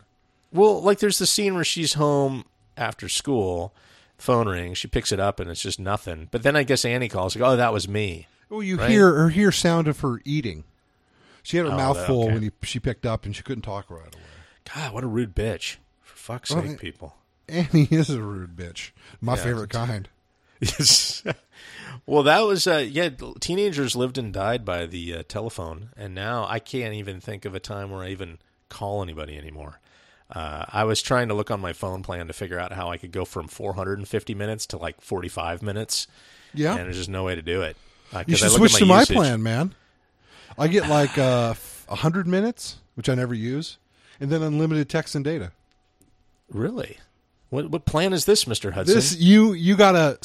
Well, 0.53 0.81
like 0.83 0.99
there's 1.01 1.19
the 1.19 1.27
scene 1.27 1.55
where 1.55 1.65
she's 1.65 1.95
home 1.95 2.45
after 2.77 3.09
school, 3.09 3.73
phone 4.19 4.49
rings, 4.49 4.79
she 4.79 4.89
picks 4.89 5.13
it 5.13 5.21
up, 5.21 5.39
and 5.41 5.51
it's 5.51 5.63
just 5.63 5.79
nothing. 5.81 6.29
But 6.31 6.43
then 6.43 6.57
I 6.57 6.63
guess 6.63 6.85
Annie 6.85 7.09
calls, 7.09 7.37
like, 7.37 7.45
"Oh, 7.49 7.57
that 7.57 7.73
was 7.73 7.89
me." 7.89 8.27
Well, 8.49 8.63
you 8.63 8.77
Right? 8.77 8.91
hear 8.91 9.09
or 9.09 9.31
hear 9.31 9.51
sound 9.51 9.89
of 9.89 10.01
her 10.01 10.21
eating. 10.25 10.65
She 11.43 11.57
had 11.57 11.67
her 11.67 11.73
Oh, 11.73 11.77
mouth 11.77 12.07
full 12.07 12.25
okay. 12.25 12.33
when 12.35 12.43
he, 12.43 12.51
she 12.63 12.79
picked 12.81 13.05
up, 13.05 13.25
and 13.27 13.35
she 13.37 13.43
couldn't 13.43 13.63
talk 13.63 13.91
right 13.91 14.15
away. 14.15 14.25
God, 14.75 14.93
what 14.95 15.05
a 15.05 15.07
rude 15.07 15.35
bitch! 15.35 15.77
For 16.03 16.17
fuck's 16.17 16.51
Well, 16.51 16.63
sake, 16.63 16.79
people. 16.79 17.17
Annie 17.49 17.89
is 17.91 18.11
a 18.11 18.21
rude 18.23 18.57
bitch. 18.57 18.91
My 19.21 19.37
Yeah, 19.37 19.43
favorite 19.43 19.71
kind. 19.71 20.09
Yes. 20.61 21.23
well, 22.07 22.23
that 22.23 22.41
was 22.41 22.67
uh, 22.67 22.87
yeah. 22.89 23.11
Teenagers 23.41 23.95
lived 23.97 24.19
and 24.19 24.33
died 24.33 24.65
by 24.65 24.87
the 24.87 25.17
uh, 25.17 25.23
telephone, 25.29 25.91
and 25.97 26.15
now 26.15 26.47
I 26.49 26.59
can't 26.59 26.95
even 26.95 27.21
think 27.21 27.45
of 27.45 27.55
a 27.55 27.61
time 27.61 27.91
where 27.91 28.03
I 28.03 28.09
even 28.11 28.39
call 28.69 29.03
anybody 29.03 29.37
anymore. 29.37 29.81
Uh, 30.31 30.65
I 30.69 30.85
was 30.85 31.03
trying 31.03 31.29
to 31.29 31.35
look 31.35 31.51
on 31.51 31.61
my 31.61 31.73
phone 31.75 32.03
plan 32.03 32.27
to 32.29 32.33
figure 32.33 32.59
out 32.59 32.73
how 32.73 32.91
I 32.91 32.97
could 32.97 33.13
go 33.13 33.25
from 33.27 33.47
450 33.47 34.35
minutes 34.35 34.67
to 34.69 34.79
like 34.79 35.01
45 35.03 35.63
minutes, 35.63 36.07
Yeah, 36.55 36.77
and 36.77 36.87
there's 36.87 36.97
just 36.97 37.11
no 37.11 37.25
way 37.25 37.35
to 37.35 37.43
do 37.43 37.61
it. 37.63 37.77
Uh, 38.13 38.25
you 38.27 38.35
I 38.35 38.37
should 38.39 38.51
switch 38.53 38.75
to 38.77 38.87
my 38.87 39.01
usage. 39.01 39.17
plan, 39.17 39.43
man. 39.43 39.75
I 40.59 40.69
get 40.69 40.89
like 40.89 41.19
uh, 41.19 41.55
a 41.89 41.95
hundred 41.97 42.27
minutes, 42.27 42.77
which 42.95 43.09
I 43.09 43.15
never 43.15 43.35
use, 43.35 43.77
and 44.19 44.31
then 44.31 44.43
unlimited 44.43 44.89
text 44.89 45.15
and 45.15 45.25
data. 45.25 45.53
Really? 46.49 46.99
What 47.55 47.71
what 47.71 47.85
plan 47.85 48.13
is 48.13 48.25
this, 48.25 48.49
Mister 48.49 48.73
Hudson? 48.73 48.97
This 48.97 49.17
you 49.17 49.53
you 49.53 49.77
gotta 49.77 50.19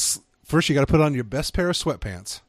first 0.44 0.68
you 0.68 0.74
gotta 0.74 0.88
put 0.88 1.00
on 1.00 1.14
your 1.14 1.24
best 1.24 1.54
pair 1.54 1.70
of 1.70 1.76
sweatpants. 1.76 2.42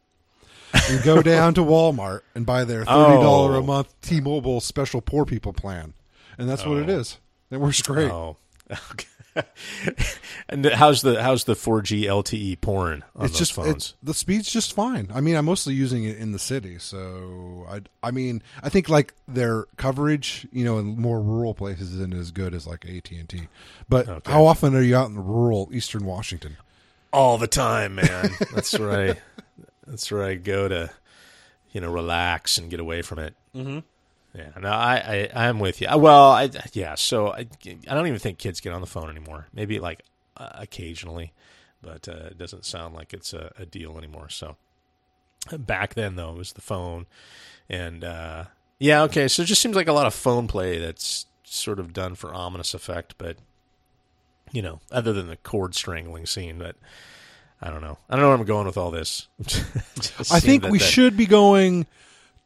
and 0.89 1.03
go 1.03 1.21
down 1.35 1.53
to 1.55 1.61
Walmart 1.61 2.23
and 2.35 2.47
buy 2.47 2.65
their 2.65 2.85
oh. 2.89 3.05
thirty 3.05 3.23
dollar 3.23 3.57
Oh. 3.57 3.59
a 3.59 3.63
month 3.63 3.95
T-Mobile 4.01 4.63
special 4.63 5.03
poor 5.03 5.27
people 5.27 5.53
plan, 5.53 5.93
and 6.39 6.49
that's 6.49 6.65
what 6.65 6.79
it 6.79 6.89
oh. 6.89 6.99
is. 6.99 7.19
It 7.51 7.61
works 7.61 7.83
great. 7.83 8.11
Oh. 8.11 8.39
Okay. 8.93 9.07
and 10.49 10.65
how's 10.67 11.03
the 11.03 11.23
how's 11.23 11.45
the 11.45 11.55
4G 11.55 12.03
LTE 12.03 12.35
E 12.35 12.57
porn 12.57 13.05
on 13.15 13.25
it's 13.27 13.33
those 13.35 13.39
just 13.39 13.53
phones? 13.53 13.69
it's, 13.71 13.95
the 14.03 14.15
speed's 14.15 14.51
just 14.51 14.73
fine. 14.73 15.11
I 15.15 15.21
mean, 15.21 15.37
I'm 15.37 15.45
mostly 15.45 15.75
using 15.75 16.05
it 16.05 16.17
in 16.19 16.33
the 16.33 16.39
city, 16.39 16.79
so 16.79 17.67
I 17.71 17.81
I 18.07 18.11
mean, 18.11 18.43
I 18.63 18.69
think 18.69 18.89
like 18.89 19.15
their 19.29 19.65
coverage, 19.77 20.47
you 20.53 20.65
know, 20.65 20.79
in 20.79 21.01
more 21.01 21.21
rural 21.21 21.55
places 21.55 21.95
isn't 21.95 22.15
as 22.15 22.31
good 22.31 22.55
as 22.55 22.67
like 22.67 22.85
AT 22.87 23.11
and 23.13 23.29
T. 23.29 23.49
But 23.89 24.09
Okay. 24.09 24.31
how 24.33 24.45
often 24.47 24.75
are 24.75 24.83
you 24.83 24.97
out 24.97 25.09
in 25.11 25.25
rural 25.25 25.69
Eastern 25.73 26.05
Washington? 26.05 26.57
all 27.13 27.39
the 27.39 27.49
time, 27.49 27.97
man. 27.97 28.31
that's 28.55 28.79
where 28.79 28.93
I 29.11 29.17
that's 29.87 30.11
where 30.13 30.23
I 30.25 30.35
go 30.37 30.69
to, 30.69 30.91
you 31.73 31.81
know, 31.81 31.91
relax 31.91 32.57
and 32.57 32.71
get 32.71 32.79
away 32.81 33.03
from 33.03 33.19
it. 33.19 33.35
Mm-hmm. 33.55 33.79
Yeah, 34.35 34.51
no, 34.61 34.69
I, 34.71 35.29
I 35.35 35.47
I'm 35.49 35.59
with 35.59 35.81
you. 35.81 35.89
Well, 35.97 36.31
I 36.31 36.51
yeah, 36.73 36.95
so 36.95 37.29
I 37.33 37.47
I 37.89 37.95
don't 37.95 38.07
even 38.07 38.19
think 38.21 38.39
kids 38.39 38.61
get 38.61 38.73
on 38.73 38.81
the 38.81 38.87
phone 38.87 39.11
anymore. 39.11 39.49
Maybe 39.53 39.81
like 39.81 40.03
uh, 40.37 40.51
occasionally, 40.55 41.33
but 41.83 42.09
uh, 42.09 42.27
it 42.31 42.39
doesn't 42.39 42.65
sound 42.65 42.95
like 42.95 43.13
it's 43.13 43.33
a, 43.33 43.53
a 43.59 43.67
deal 43.67 43.99
anymore. 43.99 44.29
So 44.29 44.57
back 45.59 45.95
then 45.95 46.15
though, 46.17 46.31
it 46.31 46.37
was 46.39 46.53
the 46.53 46.61
phone, 46.61 47.07
and 47.69 48.05
uh, 48.05 48.45
yeah, 48.79 49.03
okay. 49.03 49.27
So 49.27 49.43
it 49.43 49.47
just 49.47 49.61
seems 49.63 49.75
like 49.75 49.89
a 49.89 49.93
lot 49.93 50.07
of 50.07 50.15
phone 50.15 50.47
play 50.47 50.79
that's 50.79 51.27
sort 51.43 51.81
of 51.81 51.93
done 51.93 52.15
for 52.15 52.33
ominous 52.33 52.73
effect, 52.73 53.17
but 53.19 53.37
you 54.53 54.63
know, 54.63 54.81
other 54.93 55.13
than 55.13 55.27
the 55.29 55.37
cord 55.37 55.75
strangling 55.75 56.27
scene, 56.27 56.59
but 56.59 56.77
I 57.61 57.71
don't 57.71 57.83
know. 57.83 57.99
I 58.09 58.15
don't 58.15 58.23
know 58.23 58.29
where 58.29 58.39
I'm 58.39 58.45
going 58.45 58.67
with 58.67 58.77
all 58.79 58.91
this. 58.93 59.27
I 60.31 60.39
think 60.41 60.65
we 60.69 60.79
that- 60.79 60.85
should 60.85 61.17
be 61.17 61.27
going 61.27 61.87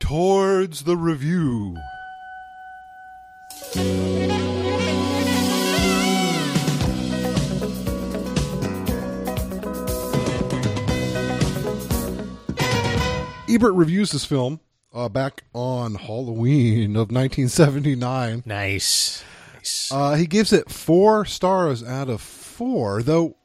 towards 0.05 0.83
the 0.83 0.99
review. 0.99 1.75
Ebert 13.49 13.73
reviews 13.73 14.11
this 14.11 14.27
film 14.27 14.61
uh, 14.93 15.09
back 15.09 15.45
on 15.55 15.95
Halloween 15.95 16.97
of 16.97 17.11
1979. 17.11 18.43
Nice. 18.45 19.25
Nice. 19.55 19.91
Uh, 19.91 20.17
he 20.17 20.27
gives 20.27 20.53
it 20.53 20.71
four 20.71 21.25
stars 21.25 21.83
out 21.83 22.11
of 22.11 22.21
four, 22.21 23.03
though. 23.03 23.37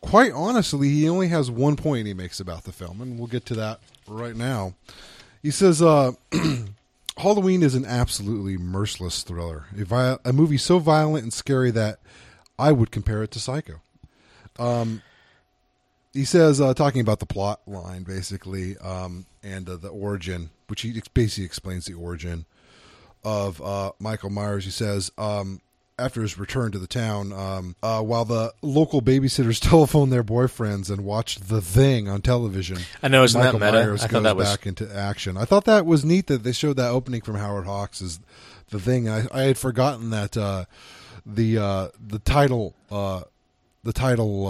Quite 0.00 0.32
honestly, 0.32 0.88
he 0.88 1.08
only 1.08 1.28
has 1.28 1.48
one 1.48 1.76
point 1.76 2.08
he 2.08 2.14
makes 2.14 2.40
about 2.40 2.64
the 2.64 2.72
film, 2.72 3.00
and 3.00 3.18
we'll 3.18 3.28
get 3.28 3.46
to 3.46 3.54
that 3.54 3.78
right 4.08 4.34
now. 4.34 4.74
He 5.42 5.50
says, 5.50 5.80
uh, 5.80 6.12
"Halloween 7.16 7.62
is 7.62 7.74
an 7.74 7.84
absolutely 7.84 8.58
merciless 8.58 9.22
thriller, 9.22 9.66
a, 9.90 10.18
a 10.24 10.32
movie 10.32 10.58
so 10.58 10.78
violent 10.78 11.22
and 11.22 11.32
scary 11.32 11.70
that 11.70 11.98
I 12.58 12.72
would 12.72 12.90
compare 12.90 13.22
it 13.22 13.30
to 13.32 13.40
Psycho." 13.40 13.80
Um, 14.58 15.02
he 16.12 16.24
says, 16.24 16.60
uh, 16.60 16.74
talking 16.74 17.00
about 17.00 17.20
the 17.20 17.26
plot 17.26 17.60
line, 17.66 18.02
basically, 18.02 18.76
um, 18.78 19.26
and 19.42 19.68
uh, 19.68 19.76
the 19.76 19.88
origin, 19.88 20.50
which 20.66 20.82
he 20.82 21.00
basically 21.14 21.44
explains 21.44 21.86
the 21.86 21.94
origin 21.94 22.46
of 23.24 23.62
uh, 23.62 23.92
Michael 23.98 24.30
Myers. 24.30 24.64
He 24.64 24.70
says, 24.70 25.12
um, 25.16 25.60
after 26.00 26.22
his 26.22 26.38
return 26.38 26.72
to 26.72 26.78
the 26.78 26.86
town, 26.86 27.32
um, 27.32 27.76
uh, 27.82 28.00
while 28.02 28.24
the 28.24 28.52
local 28.62 29.02
babysitters 29.02 29.60
telephone 29.68 30.10
their 30.10 30.24
boyfriends 30.24 30.90
and 30.90 31.04
watch 31.04 31.36
The 31.36 31.60
Thing 31.60 32.08
on 32.08 32.22
television, 32.22 32.78
I 33.02 33.08
know, 33.08 33.22
isn't 33.22 33.40
that 33.40 33.54
Michael 33.54 33.60
meta? 33.60 33.84
Myers 33.84 34.02
I 34.02 34.06
thought 34.08 34.22
that 34.24 34.36
was- 34.36 34.48
back 34.50 34.66
into 34.66 34.92
action. 34.94 35.36
I 35.36 35.44
thought 35.44 35.64
that 35.66 35.86
was 35.86 36.04
neat 36.04 36.26
that 36.28 36.42
they 36.42 36.52
showed 36.52 36.76
that 36.76 36.90
opening 36.90 37.20
from 37.20 37.36
Howard 37.36 37.66
Hawks 37.66 38.02
as 38.02 38.18
The 38.70 38.80
Thing. 38.80 39.08
I, 39.08 39.26
I 39.32 39.42
had 39.42 39.58
forgotten 39.58 40.10
that 40.10 40.36
uh, 40.36 40.64
the 41.26 41.58
uh, 41.58 41.88
the 42.04 42.18
title 42.18 42.74
uh, 42.90 43.22
the 43.84 43.92
title 43.92 44.46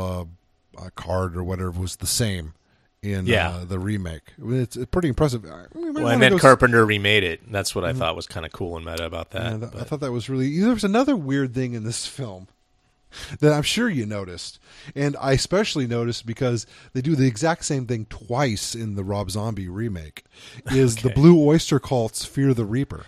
uh, 0.79 0.81
uh, 0.81 0.91
card 0.95 1.37
or 1.37 1.45
whatever 1.45 1.71
was 1.73 1.97
the 1.97 2.07
same 2.07 2.55
in 3.03 3.27
Yeah. 3.27 3.51
uh, 3.51 3.65
the 3.65 3.79
remake. 3.79 4.23
It's, 4.43 4.77
pretty 4.91 5.09
impressive. 5.09 5.45
I, 5.45 5.67
we 5.75 5.87
might 5.87 5.95
well, 5.95 6.05
wanna 6.05 6.19
meant 6.19 6.33
go 6.33 6.37
s- 6.37 6.43
Carpenter 6.43 6.85
remade 6.85 7.25
it. 7.25 7.51
That's 7.51 7.75
what 7.75 7.85
I 7.85 7.93
thought 7.93 8.17
was 8.17 8.27
kind 8.27 8.45
of 8.45 8.53
cool 8.53 8.77
and 8.77 8.85
meta 8.85 9.05
about 9.05 9.31
that. 9.31 9.61
Yeah, 9.61 9.67
I 9.81 9.85
thought 9.85 10.01
that 10.01 10.13
was 10.13 10.29
really. 10.29 10.59
There 10.59 10.73
was 10.75 10.85
another 10.85 11.17
weird 11.17 11.55
thing 11.55 11.75
in 11.75 11.85
this 11.85 12.07
film 12.07 12.49
that 13.41 13.53
I'm 13.53 13.63
sure 13.63 13.89
you 13.89 14.07
noticed, 14.07 14.59
and 14.95 15.17
I 15.21 15.33
especially 15.33 15.87
noticed 15.87 16.27
because 16.27 16.67
they 16.93 17.01
do 17.01 17.17
the 17.17 17.27
exact 17.27 17.65
same 17.65 17.87
thing 17.87 18.07
twice 18.07 18.75
in 18.75 18.97
the 18.97 19.05
Rob 19.05 19.31
Zombie 19.31 19.69
remake. 19.69 20.25
Is 20.67 20.97
the 20.97 21.11
Blue 21.11 21.43
Oyster 21.43 21.81
Cult's 21.81 22.25
"Fear 22.25 22.55
the 22.55 22.65
Reaper" 22.67 23.07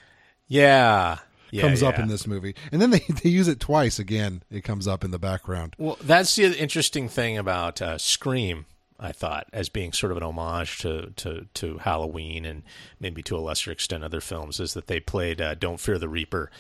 yeah. 0.49 1.19
Yeah, 1.51 1.61
comes 1.61 1.83
up 1.83 1.99
in 1.99 2.09
this 2.09 2.27
movie, 2.27 2.55
and 2.73 2.81
then 2.81 2.89
they 2.89 3.01
they 3.23 3.29
use 3.29 3.47
it 3.47 3.61
twice 3.61 3.99
again. 3.99 4.43
It 4.51 4.65
comes 4.65 4.89
up 4.89 5.05
in 5.05 5.11
the 5.11 5.19
background. 5.19 5.77
Well, 5.77 5.99
that's 6.01 6.35
the 6.35 6.59
interesting 6.59 7.11
thing 7.11 7.37
about 7.37 7.83
uh, 7.83 7.99
Scream. 7.99 8.65
I 9.03 9.13
thought 9.13 9.49
as 9.53 9.69
being 9.69 9.93
sort 9.93 10.13
of 10.13 10.17
an 10.19 10.23
homage 10.23 10.79
to, 10.79 11.13
to, 11.17 11.47
to 11.55 11.79
Halloween 11.79 12.45
and 12.45 12.63
maybe 13.01 13.23
to 13.25 13.37
a 13.37 13.41
lesser 13.41 13.73
extent 13.73 14.05
other 14.05 14.21
films 14.21 14.61
is 14.61 14.75
that 14.75 14.87
they 14.87 15.01
played 15.01 15.41
uh, 15.41 15.55
"Don't 15.55 15.81
Fear 15.81 15.99
the 15.99 16.09
Reaper." 16.09 16.51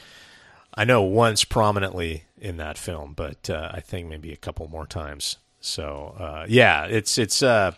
I 0.74 0.84
know 0.84 1.02
once 1.02 1.44
prominently 1.44 2.24
in 2.40 2.56
that 2.56 2.78
film, 2.78 3.12
but 3.14 3.48
uh, 3.48 3.70
I 3.72 3.80
think 3.80 4.08
maybe 4.08 4.32
a 4.32 4.36
couple 4.36 4.66
more 4.68 4.86
times 4.86 5.36
So 5.60 6.16
uh, 6.18 6.46
yeah, 6.48 6.86
it's 6.86 7.18
it's 7.18 7.42
uh, 7.42 7.72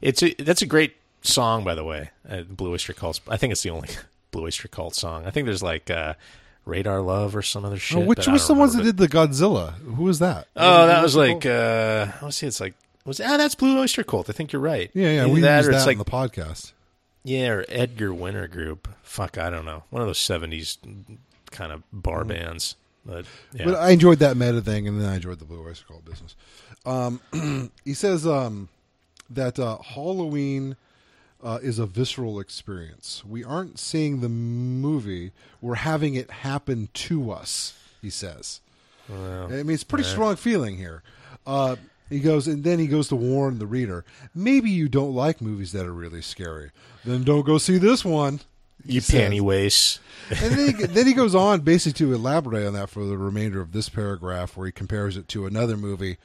it's 0.00 0.22
a, 0.22 0.34
that's 0.34 0.62
a 0.62 0.66
great 0.66 0.94
song 1.22 1.64
by 1.64 1.74
the 1.74 1.84
way. 1.84 2.10
Uh, 2.28 2.42
Blue 2.42 2.72
Oyster 2.72 2.92
Cult. 2.92 3.20
I 3.28 3.36
think 3.38 3.52
it's 3.52 3.62
the 3.62 3.70
only 3.70 3.88
Blue 4.30 4.44
Oyster 4.44 4.68
Cult 4.68 4.94
song. 4.94 5.26
I 5.26 5.30
think 5.30 5.46
there's 5.46 5.62
like 5.62 5.90
uh, 5.90 6.14
Radar 6.66 7.00
Love 7.00 7.34
or 7.34 7.42
some 7.42 7.64
other 7.64 7.78
shit. 7.78 7.98
Oh, 7.98 8.04
which 8.04 8.26
was 8.26 8.46
the 8.46 8.54
ones 8.54 8.74
that 8.74 8.82
did 8.82 8.98
the 8.98 9.08
Godzilla? 9.08 9.74
Who 9.78 10.04
was 10.04 10.18
that? 10.18 10.46
Oh, 10.56 10.84
it 10.84 10.86
that 10.88 11.02
was 11.02 11.16
like 11.16 11.46
uh, 11.46 12.06
let's 12.22 12.36
see, 12.36 12.46
it's 12.46 12.60
like 12.60 12.74
was 13.04 13.20
ah 13.20 13.36
that's 13.36 13.54
Blue 13.54 13.78
Oyster 13.80 14.02
Cult. 14.04 14.28
I 14.28 14.32
think 14.32 14.52
you're 14.52 14.62
right. 14.62 14.90
yeah, 14.94 15.10
yeah. 15.12 15.24
Either 15.24 15.32
We 15.32 15.40
that 15.42 15.56
used 15.58 15.68
or 15.68 15.72
it's 15.72 15.80
that 15.84 15.86
like 15.86 15.98
on 15.98 16.04
the 16.04 16.04
podcast. 16.10 16.72
yeah, 17.24 17.48
or 17.50 17.64
Edgar 17.68 18.12
Winter 18.14 18.46
Group. 18.48 18.88
Fuck, 19.02 19.38
I 19.38 19.50
don't 19.50 19.64
know. 19.64 19.84
One 19.90 20.02
of 20.02 20.08
those 20.08 20.18
'70s 20.18 20.78
kind 21.50 21.72
of 21.72 21.82
bar 21.92 22.24
bands. 22.24 22.76
But 23.04 23.24
yeah, 23.52 23.62
Mm-hmm. 23.62 23.70
But 23.72 23.80
I 23.80 23.90
enjoyed 23.90 24.18
that 24.20 24.36
meta 24.36 24.60
thing, 24.60 24.86
and 24.86 25.00
then 25.00 25.08
I 25.08 25.16
enjoyed 25.16 25.38
the 25.40 25.44
Blue 25.44 25.66
Oyster 25.66 25.84
Cult 25.86 26.04
business. 26.04 26.36
Um, 26.86 27.20
he 27.84 27.94
says 27.94 28.26
um, 28.26 28.68
that 29.28 29.58
uh, 29.58 29.78
Halloween 29.78 30.76
uh, 31.42 31.58
is 31.62 31.78
a 31.80 31.86
visceral 31.86 32.38
experience. 32.38 33.24
We 33.28 33.42
aren't 33.42 33.78
seeing 33.80 34.20
the 34.20 34.28
movie; 34.28 35.32
we're 35.60 35.74
having 35.76 36.14
it 36.14 36.30
happen 36.30 36.88
to 36.94 37.32
us. 37.32 37.74
He 38.00 38.10
says. 38.10 38.60
well, 39.08 39.44
I 39.46 39.62
mean, 39.64 39.70
it's 39.70 39.82
a 39.82 39.86
pretty 39.86 40.04
strong 40.04 40.36
feeling 40.36 40.76
here. 40.76 41.02
Uh, 41.44 41.74
he 42.12 42.20
goes, 42.20 42.46
and 42.46 42.64
then 42.64 42.78
he 42.78 42.86
goes 42.86 43.08
to 43.08 43.16
warn 43.16 43.58
the 43.58 43.66
reader: 43.66 44.04
maybe 44.34 44.70
you 44.70 44.88
don't 44.88 45.14
like 45.14 45.40
movies 45.40 45.72
that 45.72 45.86
are 45.86 45.92
really 45.92 46.22
scary. 46.22 46.70
Then 47.04 47.24
don't 47.24 47.46
go 47.46 47.58
see 47.58 47.78
this 47.78 48.04
one. 48.04 48.40
you 48.84 49.00
panty 49.00 49.40
waste. 49.40 50.00
And 50.30 50.54
then 50.54 50.74
he, 50.76 50.86
then 50.86 51.06
he 51.06 51.12
goes 51.12 51.34
on 51.34 51.60
basically 51.60 52.06
to 52.06 52.14
elaborate 52.14 52.66
on 52.66 52.74
that 52.74 52.90
for 52.90 53.04
the 53.04 53.18
remainder 53.18 53.60
of 53.60 53.72
this 53.72 53.88
paragraph, 53.88 54.56
where 54.56 54.66
he 54.66 54.72
compares 54.72 55.16
it 55.16 55.28
to 55.28 55.46
another 55.46 55.76
movie 55.76 56.18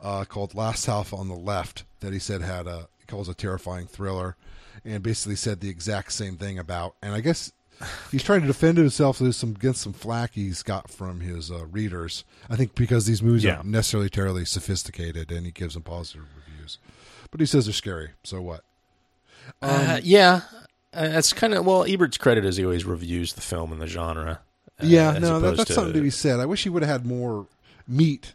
uh, 0.00 0.24
called 0.24 0.54
Last 0.54 0.86
House 0.86 1.12
on 1.12 1.28
the 1.28 1.34
Left 1.34 1.84
that 2.00 2.12
he 2.12 2.18
said 2.18 2.42
had 2.42 2.66
a 2.66 2.88
he 2.98 3.06
calls 3.06 3.28
a 3.28 3.34
terrifying 3.34 3.86
thriller, 3.86 4.36
and 4.84 5.02
basically 5.02 5.36
said 5.36 5.60
the 5.60 5.68
exact 5.68 6.12
same 6.12 6.36
thing 6.36 6.58
about. 6.58 6.94
And 7.02 7.14
I 7.14 7.20
guess 7.20 7.52
he's 8.10 8.22
trying 8.22 8.40
to 8.42 8.46
defend 8.46 8.78
himself 8.78 9.18
there's 9.18 9.36
some 9.36 9.50
against 9.50 9.80
some 9.82 9.92
flack 9.92 10.32
he's 10.34 10.62
got 10.62 10.90
from 10.90 11.20
his 11.20 11.50
uh, 11.50 11.66
readers. 11.66 12.24
I 12.50 12.56
think 12.56 12.74
because 12.74 13.06
these 13.06 13.22
movies 13.22 13.44
Yeah. 13.44 13.56
aren't 13.56 13.66
necessarily 13.66 14.08
terribly 14.10 14.44
sophisticated, 14.44 15.30
and 15.32 15.46
he 15.46 15.52
gives 15.52 15.74
them 15.74 15.82
positive 15.82 16.24
reviews, 16.36 16.78
but 17.30 17.40
he 17.40 17.46
says 17.46 17.66
they're 17.66 17.72
scary. 17.72 18.10
So 18.24 18.40
what? 18.42 18.64
uh, 19.60 20.00
yeah, 20.02 20.42
uh, 20.94 21.08
that's 21.08 21.32
kind 21.32 21.54
of 21.54 21.64
well. 21.66 21.84
Ebert's 21.84 22.18
credit 22.18 22.44
is 22.44 22.56
he 22.56 22.64
always 22.64 22.84
reviews 22.84 23.32
the 23.34 23.40
film 23.40 23.72
and 23.72 23.80
the 23.80 23.86
genre. 23.86 24.40
uh, 24.80 24.86
Yeah, 24.86 25.18
no, 25.18 25.40
that, 25.40 25.56
that's 25.56 25.68
to- 25.68 25.74
something 25.74 25.94
to 25.94 26.00
be 26.00 26.10
said. 26.10 26.38
I 26.40 26.46
wish 26.46 26.62
he 26.64 26.68
would 26.70 26.82
have 26.82 27.00
had 27.02 27.06
more 27.06 27.46
meat 27.88 28.34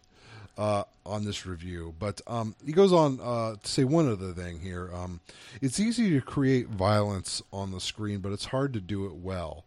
uh, 0.58 0.84
on 1.06 1.26
this 1.26 1.46
review. 1.46 1.94
But 2.00 2.22
um, 2.28 2.56
he 2.66 2.72
goes 2.72 2.92
on 2.92 3.20
uh, 3.22 3.56
to 3.62 3.68
say 3.68 3.84
one 3.84 4.12
other 4.12 4.34
thing 4.34 4.60
here. 4.60 4.90
Um, 4.94 5.22
it's 5.62 5.80
easy 5.80 6.12
to 6.12 6.22
create 6.22 6.68
violence 6.68 7.42
on 7.54 7.72
the 7.72 7.80
screen, 7.80 8.20
but 8.20 8.32
it's 8.32 8.46
hard 8.46 8.74
to 8.74 8.82
do 8.82 9.06
it 9.06 9.16
well. 9.16 9.66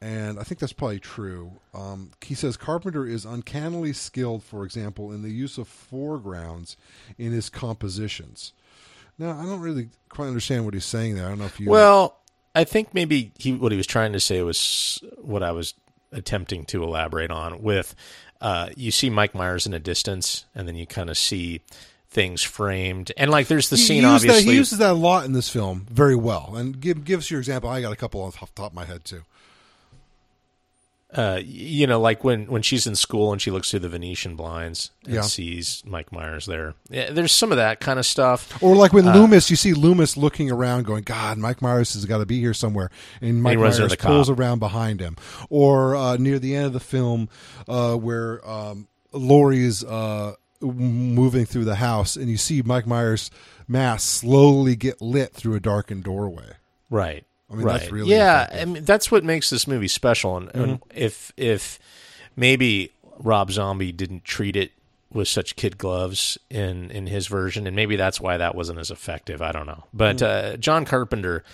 And 0.00 0.38
I 0.38 0.42
think 0.42 0.60
that's 0.60 0.74
probably 0.74 1.00
true. 1.00 1.52
Um, 1.72 2.10
he 2.20 2.34
says 2.34 2.56
Carpenter 2.56 3.06
is 3.06 3.24
uncannily 3.24 3.94
skilled, 3.94 4.42
for 4.42 4.64
example, 4.64 5.10
in 5.10 5.22
the 5.22 5.30
use 5.30 5.56
of 5.56 5.68
foregrounds 5.68 6.76
in 7.16 7.32
his 7.32 7.48
compositions. 7.48 8.52
Now, 9.18 9.38
I 9.38 9.46
don't 9.46 9.60
really 9.60 9.88
quite 10.10 10.26
understand 10.26 10.66
what 10.66 10.74
he's 10.74 10.84
saying 10.84 11.14
there. 11.14 11.24
I 11.24 11.30
don't 11.30 11.38
know 11.38 11.46
if 11.46 11.58
you. 11.58 11.70
Well, 11.70 12.18
I 12.54 12.64
think 12.64 12.92
maybe 12.92 13.32
he 13.38 13.54
what 13.54 13.72
he 13.72 13.78
was 13.78 13.86
trying 13.86 14.12
to 14.12 14.20
say 14.20 14.42
was 14.42 15.02
what 15.16 15.42
I 15.42 15.52
was 15.52 15.72
attempting 16.12 16.66
to 16.66 16.82
elaborate 16.82 17.30
on. 17.30 17.62
With 17.62 17.94
uh, 18.40 18.70
you 18.76 18.90
see 18.90 19.10
Mike 19.10 19.34
Myers 19.34 19.66
in 19.66 19.74
a 19.74 19.78
distance, 19.78 20.44
and 20.54 20.66
then 20.68 20.74
you 20.76 20.86
kind 20.86 21.10
of 21.10 21.16
see 21.18 21.60
things 22.08 22.42
framed, 22.42 23.12
and 23.16 23.30
like 23.30 23.46
there's 23.48 23.68
the 23.68 23.76
he 23.76 23.82
scene. 23.82 24.02
used 24.02 24.24
that- 24.24 24.30
obviously, 24.30 24.52
he 24.52 24.56
uses 24.56 24.78
that 24.78 24.90
a 24.90 24.94
lot 24.94 25.24
in 25.26 25.32
this 25.32 25.48
film 25.48 25.86
very 25.90 26.16
well. 26.16 26.54
And 26.56 26.80
give 26.80 27.04
give 27.04 27.20
us 27.20 27.30
your 27.30 27.40
example. 27.40 27.68
I 27.68 27.80
got 27.80 27.92
a 27.92 27.96
couple 27.96 28.22
off 28.22 28.38
the 28.40 28.46
top 28.54 28.70
of 28.70 28.74
my 28.74 28.84
head 28.84 29.04
too. 29.04 29.22
Uh, 31.14 31.40
you 31.44 31.86
know, 31.86 32.00
like 32.00 32.24
when 32.24 32.46
when 32.46 32.62
she's 32.62 32.86
in 32.86 32.96
school 32.96 33.32
and 33.32 33.40
she 33.40 33.50
looks 33.50 33.70
through 33.70 33.78
the 33.80 33.88
Venetian 33.88 34.34
blinds 34.36 34.90
and 35.04 35.14
Yeah. 35.14 35.20
sees 35.22 35.82
Mike 35.86 36.10
Myers 36.12 36.46
there. 36.46 36.74
Yeah, 36.90 37.10
there's 37.12 37.32
some 37.32 37.52
of 37.52 37.56
that 37.58 37.78
kind 37.80 37.98
of 37.98 38.04
stuff. 38.06 38.60
Or 38.62 38.74
like 38.74 38.92
Uh, 38.92 38.96
when 38.96 39.12
Loomis, 39.12 39.48
you 39.48 39.56
see 39.56 39.72
Loomis 39.72 40.16
looking 40.16 40.50
around, 40.50 40.84
going, 40.84 41.04
"God, 41.04 41.38
Mike 41.38 41.62
Myers 41.62 41.94
has 41.94 42.04
got 42.06 42.18
to 42.18 42.26
be 42.26 42.40
here 42.40 42.52
somewhere," 42.54 42.90
and 43.20 43.40
Mike 43.42 43.52
into 43.58 43.64
Myers 43.64 43.96
pulls 43.96 44.28
cop. 44.28 44.38
around 44.38 44.58
behind 44.58 45.00
him. 45.00 45.16
Or 45.48 45.94
uh, 45.94 46.16
near 46.16 46.38
the 46.40 46.54
end 46.56 46.66
of 46.66 46.72
the 46.72 46.80
film, 46.80 47.28
uh, 47.68 47.94
where 47.94 48.46
um, 48.48 48.88
Laurie's 49.12 49.84
uh, 49.84 50.34
moving 50.60 51.44
through 51.46 51.64
the 51.66 51.76
house, 51.76 52.16
and 52.16 52.28
you 52.28 52.36
see 52.36 52.62
Mike 52.62 52.86
Myers' 52.86 53.30
mask 53.68 54.20
slowly 54.20 54.74
get 54.74 55.00
lit 55.00 55.32
through 55.34 55.54
a 55.54 55.60
darkened 55.60 56.02
doorway. 56.04 56.52
Right. 56.90 57.24
I 57.50 57.54
mean, 57.54 57.64
right. 57.66 57.80
that's 57.80 57.92
really 57.92 58.10
yeah. 58.10 58.44
effective. 58.44 58.60
I 58.60 58.64
mean, 58.72 58.84
that's 58.84 59.10
what 59.10 59.24
makes 59.24 59.50
this 59.50 59.66
movie 59.66 59.88
special. 59.88 60.36
And, 60.36 60.50
and 60.54 60.82
if 60.94 61.32
if 61.36 61.78
maybe 62.34 62.92
Rob 63.18 63.50
Zombie 63.50 63.92
didn't 63.92 64.24
treat 64.24 64.56
it 64.56 64.72
with 65.12 65.28
such 65.28 65.56
kid 65.56 65.78
gloves 65.78 66.38
in 66.50 66.90
in 66.90 67.06
his 67.06 67.26
version, 67.26 67.66
and 67.66 67.76
maybe 67.76 67.96
that's 67.96 68.20
why 68.20 68.36
that 68.36 68.54
wasn't 68.54 68.78
as 68.78 68.90
effective. 68.90 69.42
I 69.42 69.52
don't 69.52 69.66
know. 69.66 69.84
But 69.94 70.22
uh, 70.22 70.56
John 70.56 70.84
Carpenter, 70.84 71.44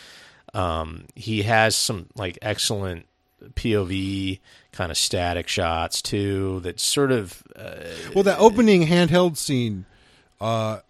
um, 0.55 1.07
he 1.15 1.43
has 1.43 1.77
some 1.77 2.07
like 2.17 2.39
excellent 2.41 3.07
POV 3.55 4.41
kind 4.73 4.91
of 4.91 4.97
static 4.97 5.49
shots 5.49 6.01
too. 6.01 6.61
That 6.61 6.81
sort 6.81 7.13
of 7.13 7.43
uh, 7.55 7.75
Well, 8.15 8.25
that 8.25 8.39
opening 8.39 8.87
handheld 8.87 9.37
scene 9.37 9.85
uh, 10.41 10.81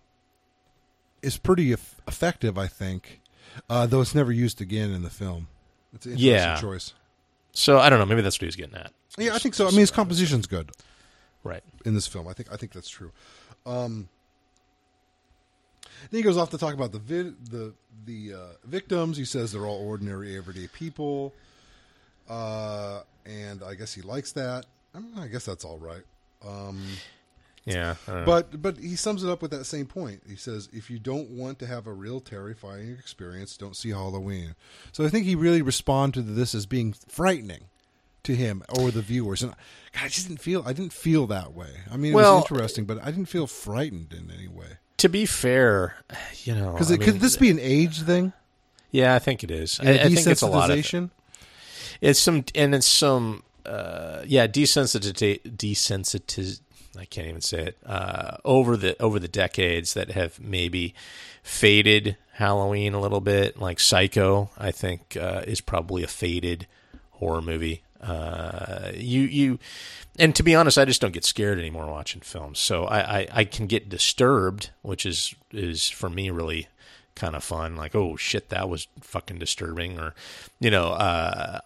is 1.23 1.39
pretty 1.39 1.73
effective, 1.73 2.57
I 2.59 2.67
think. 2.67 3.21
Uh, 3.69 3.87
though 3.87 4.01
it's 4.01 4.15
never 4.15 4.33
used 4.33 4.61
again 4.61 4.91
in 4.93 5.03
the 5.03 5.11
film. 5.11 5.49
It's 5.95 6.07
an 6.07 6.13
interesting 6.13 6.33
Yeah. 6.35 6.61
choice. 6.61 6.93
so 7.53 7.79
I 7.79 7.91
don't 7.91 7.99
know. 7.99 8.07
Maybe 8.07 8.23
that's 8.23 8.37
what 8.37 8.43
he 8.43 8.47
was 8.47 8.57
getting 8.57 8.75
at. 8.77 8.93
Yeah, 9.19 9.35
I 9.35 9.39
think 9.39 9.55
so. 9.55 9.67
I 9.67 9.71
mean, 9.71 9.81
his 9.81 9.91
composition's 9.91 10.47
good 10.47 10.71
Right. 11.45 11.63
in 11.85 11.95
this 11.95 12.07
film. 12.07 12.27
I 12.29 12.33
think 12.33 12.51
I 12.53 12.57
think 12.57 12.73
that's 12.73 12.89
true. 12.89 13.13
Um, 13.67 14.09
then 16.11 16.19
he 16.19 16.23
goes 16.23 16.37
off 16.37 16.51
to 16.51 16.59
talk 16.59 16.75
about 16.75 16.93
the 16.93 16.99
vid, 16.99 17.47
the 17.51 17.75
the 18.07 18.35
uh, 18.35 18.39
victims. 18.65 19.17
He 19.17 19.25
says 19.25 19.53
they're 19.53 19.67
all 19.67 19.87
ordinary, 19.87 20.37
everyday 20.37 20.67
people, 20.69 21.33
uh, 22.29 23.03
and 23.27 23.63
I 23.63 23.75
guess 23.75 23.93
he 23.93 24.03
likes 24.03 24.33
that. 24.33 24.67
I, 24.95 24.99
mean, 25.01 25.13
I 25.19 25.27
guess 25.29 25.45
that's 25.45 25.65
all 25.65 25.79
right. 25.79 26.03
Um, 26.47 26.83
Yeah. 27.65 27.95
I 28.09 28.11
don't 28.11 28.21
know. 28.21 28.27
But 28.27 28.61
but 28.63 28.79
he 28.79 28.97
sums 28.97 29.23
it 29.23 29.31
up 29.31 29.41
with 29.43 29.51
that 29.53 29.65
same 29.65 29.87
point. 29.87 30.23
He 30.29 30.37
says, 30.37 30.69
if 30.73 30.91
you 30.91 30.99
don't 30.99 31.31
want 31.31 31.59
to 31.61 31.67
have 31.67 31.87
a 31.87 31.93
real 31.93 32.21
terrifying 32.21 32.91
experience, 32.99 33.57
don't 33.57 33.77
see 33.77 33.91
Halloween. 33.91 34.55
So 34.93 35.05
I 35.05 35.09
think 35.09 35.27
he 35.27 35.35
really 35.35 35.63
responded 35.63 36.27
to 36.27 36.33
this 36.33 36.55
as 36.55 36.67
being 36.67 36.93
frightening 36.93 37.65
to 38.25 38.35
him 38.35 38.63
or 38.69 38.91
the 38.91 39.03
viewers. 39.03 39.43
And 39.43 39.53
God, 39.93 40.05
I 40.05 40.09
just 40.09 40.29
didn't 40.29 40.41
feel 40.41 40.63
I 40.67 40.73
didn't 40.73 40.93
feel 40.93 41.27
that 41.29 41.53
way. 41.55 41.71
I 41.91 41.97
mean, 41.97 42.13
it 42.13 42.17
was 42.17 42.43
interesting, 42.51 42.85
but 42.85 42.99
I 43.03 43.07
didn't 43.11 43.27
feel 43.27 43.47
frightened 43.47 44.13
in 44.13 44.31
any 44.37 44.49
way. 44.49 44.79
to 44.99 45.09
be 45.09 45.27
fair, 45.27 45.97
you 46.45 46.55
know, 46.55 46.73
Because 46.73 46.97
could 46.97 47.21
this 47.21 47.37
be 47.37 47.51
an 47.51 47.59
age 47.61 48.03
thing? 48.03 48.33
Yeah, 48.91 49.15
I 49.15 49.19
think 49.21 49.43
it 49.43 49.51
is. 49.51 49.81
I, 49.81 49.91
I 49.91 49.99
think 50.09 50.27
it's 50.27 50.43
a 50.43 50.47
lot 50.47 50.71
of 50.71 50.79
desensitization? 50.79 51.11
it's 52.01 52.19
some 52.21 52.45
and 52.55 52.75
it's 52.75 52.87
some 52.87 53.43
uh, 53.65 54.23
yeah 54.27 54.47
desensitiz 54.47 55.41
desensitiz 55.43 56.61
I 56.99 57.05
can't 57.07 57.28
even 57.28 57.40
say 57.40 57.62
it 57.66 57.78
uh, 57.86 58.36
over 58.45 58.76
the 58.76 59.01
over 59.01 59.18
the 59.18 59.28
decades 59.28 59.95
that 59.95 60.11
have 60.11 60.40
maybe 60.40 60.95
faded 61.43 62.16
Halloween 62.34 62.95
a 62.95 63.01
little 63.01 63.20
bit. 63.20 63.59
Like 63.59 63.80
Psycho, 63.80 64.51
I 64.59 64.70
think 64.70 65.16
uh, 65.16 65.43
is 65.47 65.61
probably 65.61 66.03
a 66.03 66.09
faded 66.09 66.66
horror 67.12 67.43
movie. 67.43 67.82
Uh, 68.01 68.90
you 68.95 69.22
you 69.22 69.59
and 70.18 70.34
to 70.36 70.43
be 70.43 70.55
honest, 70.55 70.76
I 70.76 70.84
just 70.84 71.01
don't 71.01 71.14
get 71.14 71.24
scared 71.24 71.59
anymore 71.59 71.86
watching 71.86 72.20
films. 72.20 72.59
So 72.59 72.84
I, 72.84 73.20
I, 73.20 73.28
I 73.32 73.45
can 73.45 73.66
get 73.66 73.88
disturbed, 73.88 74.70
which 74.82 75.07
is 75.07 75.34
is 75.51 75.88
for 75.88 76.11
me 76.11 76.30
really 76.30 76.68
kind 77.15 77.37
of 77.37 77.45
fun. 77.45 77.77
Like, 77.77 77.95
oh 77.95 78.17
shit, 78.17 78.49
that 78.49 78.69
was 78.69 78.89
fucking 79.01 79.39
disturbing, 79.39 79.99
or 79.99 80.15
you 80.61 80.71
know, 80.71 80.89
uh, 80.93 81.61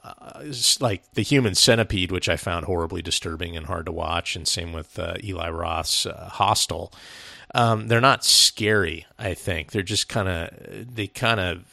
like 0.80 1.03
the 1.14 1.22
Human 1.22 1.55
Centipede, 1.55 2.12
which 2.12 2.28
I 2.28 2.36
found 2.36 2.66
horribly 2.66 3.03
disturbing 3.03 3.57
and 3.57 3.66
hard 3.66 3.86
to 3.86 3.92
watch, 3.92 4.36
and 4.36 4.47
same 4.47 4.72
with 4.72 4.99
uh, 4.99 5.14
Eli 5.22 5.49
Roth's 5.51 6.07
uh, 6.07 6.28
Hostel. 6.32 6.92
Um, 7.55 7.88
they're 7.88 8.01
not 8.01 8.24
scary. 8.24 9.07
I 9.18 9.34
think 9.34 9.72
they're 9.72 9.82
just 9.82 10.09
kind 10.09 10.28
of 10.28 10.94
they 10.94 11.07
kind 11.07 11.40
of 11.40 11.64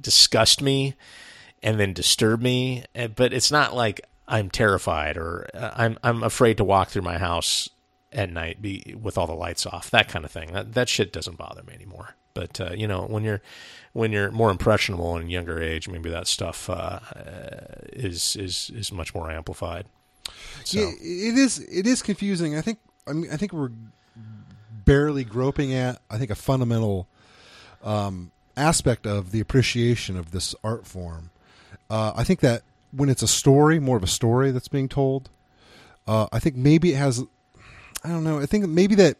disgust 0.00 0.62
me 0.62 0.94
and 1.62 1.80
then 1.80 1.92
disturb 1.92 2.40
me. 2.40 2.84
Uh, 2.94 3.08
But 3.08 3.32
it's 3.32 3.50
not 3.50 3.74
like 3.74 4.00
I'm 4.28 4.50
terrified 4.50 5.16
or 5.16 5.48
uh, 5.54 5.70
I'm 5.74 5.98
I'm 6.02 6.22
afraid 6.22 6.58
to 6.58 6.64
walk 6.64 6.90
through 6.90 7.02
my 7.02 7.18
house 7.18 7.68
at 8.12 8.30
night 8.30 8.62
be, 8.62 8.94
with 9.00 9.18
all 9.18 9.26
the 9.26 9.34
lights 9.34 9.66
off. 9.66 9.90
That 9.90 10.08
kind 10.08 10.24
of 10.24 10.30
thing. 10.30 10.52
That 10.52 10.74
that 10.74 10.88
shit 10.88 11.12
doesn't 11.12 11.38
bother 11.38 11.62
me 11.62 11.74
anymore. 11.74 12.14
But 12.36 12.60
uh, 12.60 12.72
you 12.74 12.86
know, 12.86 13.02
when 13.02 13.24
you're 13.24 13.40
when 13.94 14.12
you're 14.12 14.30
more 14.30 14.50
impressionable 14.50 15.16
and 15.16 15.30
younger 15.30 15.60
age, 15.60 15.88
maybe 15.88 16.10
that 16.10 16.26
stuff 16.26 16.68
uh, 16.68 17.00
uh, 17.16 17.80
is 17.94 18.36
is 18.36 18.70
is 18.74 18.92
much 18.92 19.14
more 19.14 19.30
amplified. 19.30 19.86
So 20.64 20.80
Yeah, 20.80 20.90
it 21.00 21.38
is. 21.38 21.58
It 21.60 21.86
is 21.86 22.02
confusing. 22.02 22.56
I 22.56 22.60
think. 22.60 22.78
I 23.08 23.14
mean, 23.14 23.30
I 23.32 23.36
think 23.36 23.52
we're 23.52 23.70
barely 24.84 25.24
groping 25.24 25.72
at, 25.72 26.00
I 26.10 26.18
think, 26.18 26.30
a 26.30 26.34
fundamental 26.34 27.08
um, 27.82 28.32
aspect 28.56 29.06
of 29.06 29.30
the 29.30 29.40
appreciation 29.40 30.16
of 30.16 30.30
this 30.30 30.54
art 30.62 30.86
form. 30.86 31.30
Uh, 31.88 32.12
I 32.16 32.24
think 32.24 32.40
that 32.40 32.62
when 32.92 33.08
it's 33.08 33.22
a 33.22 33.28
story, 33.28 33.78
more 33.78 33.96
of 33.96 34.02
a 34.02 34.08
story 34.08 34.50
that's 34.50 34.68
being 34.68 34.88
told, 34.88 35.30
uh, 36.06 36.26
I 36.32 36.38
think 36.38 36.56
maybe 36.56 36.92
it 36.92 36.96
has. 36.96 37.24
I 38.04 38.08
don't 38.08 38.24
know. 38.24 38.38
I 38.38 38.46
think 38.46 38.66
maybe 38.66 38.94
that 38.96 39.16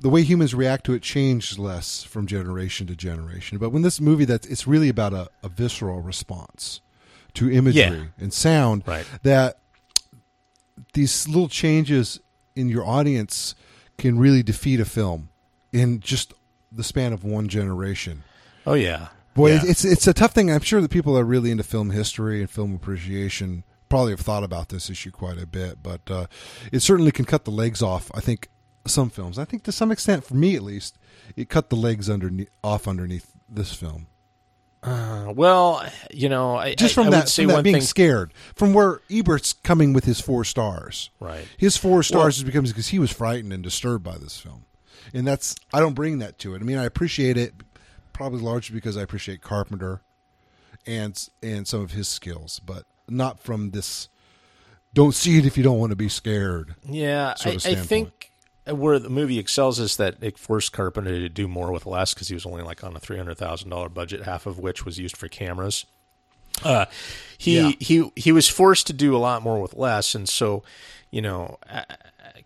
the 0.00 0.08
way 0.08 0.22
humans 0.22 0.54
react 0.54 0.84
to 0.86 0.92
it 0.94 1.02
changed 1.02 1.58
less 1.58 2.02
from 2.02 2.26
generation 2.26 2.86
to 2.86 2.96
generation. 2.96 3.58
But 3.58 3.70
when 3.70 3.82
this 3.82 4.00
movie, 4.00 4.24
that 4.26 4.46
it's 4.50 4.66
really 4.66 4.88
about 4.88 5.12
a, 5.12 5.28
a 5.42 5.48
visceral 5.48 6.00
response 6.00 6.80
to 7.34 7.50
imagery 7.50 7.80
Yeah. 7.82 8.04
and 8.18 8.32
sound. 8.32 8.82
Right. 8.86 9.06
That 9.22 9.58
these 10.94 11.28
little 11.28 11.48
changes 11.48 12.20
in 12.56 12.68
your 12.68 12.84
audience 12.86 13.54
can 13.98 14.18
really 14.18 14.42
defeat 14.42 14.80
a 14.80 14.84
film 14.84 15.28
in 15.72 16.00
just 16.00 16.32
the 16.72 16.82
span 16.84 17.12
of 17.12 17.22
one 17.24 17.48
generation. 17.48 18.22
Oh 18.66 18.74
yeah. 18.74 19.08
Boy, 19.34 19.52
Yeah. 19.52 19.60
it's 19.64 19.84
it's 19.84 20.06
a 20.06 20.12
tough 20.14 20.32
thing. 20.32 20.50
I'm 20.50 20.60
sure 20.60 20.80
that 20.80 20.90
people 20.90 21.14
that 21.14 21.20
are 21.20 21.24
really 21.24 21.50
into 21.50 21.62
film 21.62 21.90
history 21.90 22.40
and 22.40 22.50
film 22.50 22.74
appreciation 22.74 23.64
probably 23.88 24.12
have 24.12 24.20
thought 24.20 24.44
about 24.44 24.68
this 24.68 24.88
issue 24.90 25.10
quite 25.10 25.38
a 25.40 25.46
bit, 25.46 25.82
but 25.82 26.00
uh, 26.10 26.26
it 26.72 26.80
certainly 26.80 27.10
can 27.12 27.24
cut 27.24 27.44
the 27.44 27.50
legs 27.50 27.82
off. 27.82 28.10
I 28.14 28.20
think 28.20 28.48
some 28.86 29.10
films. 29.10 29.38
I 29.38 29.44
think 29.44 29.62
to 29.64 29.72
some 29.72 29.90
extent, 29.92 30.24
for 30.24 30.34
me 30.34 30.56
at 30.56 30.62
least, 30.62 30.98
it 31.36 31.48
cut 31.48 31.70
the 31.70 31.76
legs 31.76 32.08
underneath 32.08 32.50
off 32.62 32.88
underneath 32.88 33.32
this 33.48 33.72
film. 33.72 34.06
Uh, 34.82 35.32
well, 35.36 35.84
you 36.10 36.28
know, 36.28 36.56
I, 36.56 36.74
Just 36.74 36.94
from 36.94 37.08
I 37.08 37.10
that, 37.10 37.28
say 37.28 37.44
from 37.44 37.56
that 37.56 37.64
being 37.64 37.76
thing. 37.76 37.82
scared, 37.82 38.32
from 38.54 38.72
where 38.72 39.00
Ebert's 39.10 39.52
coming 39.52 39.92
with 39.92 40.04
his 40.04 40.20
four 40.20 40.42
stars. 40.42 41.10
Right. 41.20 41.46
His 41.58 41.76
four 41.76 42.02
stars 42.02 42.38
is 42.38 42.44
becomes 42.44 42.70
because 42.70 42.88
he 42.88 42.98
was 42.98 43.10
frightened 43.12 43.52
and 43.52 43.62
disturbed 43.62 44.02
by 44.02 44.16
this 44.16 44.40
film, 44.40 44.64
and 45.12 45.26
that's 45.26 45.54
I 45.74 45.80
don't 45.80 45.94
bring 45.94 46.18
that 46.20 46.38
to 46.40 46.54
it. 46.54 46.62
I 46.62 46.64
mean, 46.64 46.78
I 46.78 46.84
appreciate 46.84 47.36
it 47.36 47.52
probably 48.14 48.40
largely 48.40 48.74
because 48.74 48.96
I 48.96 49.02
appreciate 49.02 49.42
Carpenter 49.42 50.00
and 50.86 51.28
and 51.42 51.68
some 51.68 51.82
of 51.82 51.90
his 51.92 52.08
skills, 52.08 52.58
but 52.64 52.84
not 53.06 53.38
from 53.38 53.72
this. 53.72 54.08
Don't 54.94 55.14
see 55.14 55.38
it 55.38 55.44
if 55.44 55.58
you 55.58 55.62
don't 55.62 55.78
want 55.78 55.90
to 55.90 55.96
be 55.96 56.08
scared. 56.08 56.74
Yeah, 56.88 57.34
I, 57.44 57.50
I 57.50 57.74
think 57.74 58.29
where 58.72 58.98
the 58.98 59.08
movie 59.10 59.38
excels 59.38 59.78
is 59.78 59.96
that 59.96 60.16
it 60.22 60.38
forced 60.38 60.72
Carpenter 60.72 61.18
to 61.20 61.28
do 61.28 61.48
more 61.48 61.72
with 61.72 61.86
less 61.86 62.14
because 62.14 62.28
he 62.28 62.34
was 62.34 62.46
only 62.46 62.62
like 62.62 62.82
on 62.84 62.96
a 62.96 63.00
three 63.00 63.16
hundred 63.16 63.38
thousand 63.38 63.70
dollar 63.70 63.88
budget, 63.88 64.22
half 64.22 64.46
of 64.46 64.58
which 64.58 64.84
was 64.84 64.98
used 64.98 65.16
for 65.16 65.28
cameras. 65.28 65.86
Uh, 66.64 66.86
he 67.38 67.56
Yeah. 67.60 67.72
he 67.80 68.10
he 68.16 68.32
was 68.32 68.48
forced 68.48 68.86
to 68.88 68.92
do 68.92 69.16
a 69.16 69.18
lot 69.18 69.42
more 69.42 69.60
with 69.60 69.74
less, 69.74 70.14
and 70.14 70.28
so 70.28 70.62
you 71.10 71.22
know, 71.22 71.58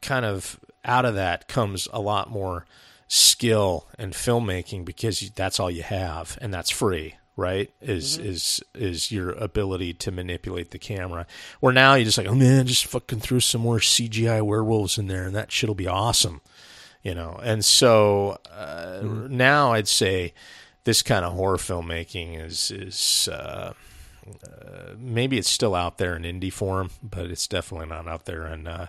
kind 0.00 0.24
of 0.24 0.58
out 0.84 1.04
of 1.04 1.14
that 1.14 1.48
comes 1.48 1.88
a 1.92 2.00
lot 2.00 2.30
more 2.30 2.66
skill 3.08 3.86
and 3.98 4.12
filmmaking 4.12 4.84
because 4.84 5.30
that's 5.30 5.58
all 5.60 5.70
you 5.70 5.82
have, 5.82 6.38
and 6.40 6.52
that's 6.52 6.70
free. 6.70 7.16
Right 7.37 7.72
is 7.80 8.16
is 8.16 8.62
is 8.74 9.11
your 9.11 9.30
ability 9.32 9.95
to 9.95 10.12
manipulate 10.12 10.70
the 10.70 10.78
camera. 10.78 11.26
Where 11.59 11.72
now 11.72 11.95
you're 11.95 12.05
just 12.05 12.16
like, 12.16 12.28
oh 12.28 12.35
man, 12.35 12.66
just 12.66 12.87
fucking 12.87 13.20
throw 13.20 13.41
some 13.41 13.61
more 13.61 13.78
CGI 13.78 14.41
werewolves 14.41 14.99
in 14.99 15.09
there, 15.09 15.24
and 15.24 15.35
that 15.35 15.51
shit'll 15.51 15.74
be 15.74 15.89
awesome 15.89 16.41
you 17.05 17.14
know? 17.14 17.39
And 17.41 17.64
so 17.64 18.39
uh, 18.51 19.01
now 19.28 19.72
i'd 19.74 19.87
say 19.87 20.32
this 20.82 21.03
kind 21.03 21.24
of 21.24 21.35
horror 21.35 21.59
filmmaking 21.59 22.43
is 22.43 22.72
is 22.72 23.28
uh, 23.30 23.74
uh, 24.26 24.95
maybe 24.99 25.39
it's 25.39 25.51
still 25.51 25.74
out 25.74 25.99
there 25.99 26.16
in 26.16 26.22
indie 26.22 26.53
form 26.53 26.91
but 27.03 27.26
it's 27.26 27.47
definitely 27.47 27.87
not 27.87 28.09
out 28.09 28.24
there 28.24 28.47
in 28.47 28.66
uh, 28.66 28.89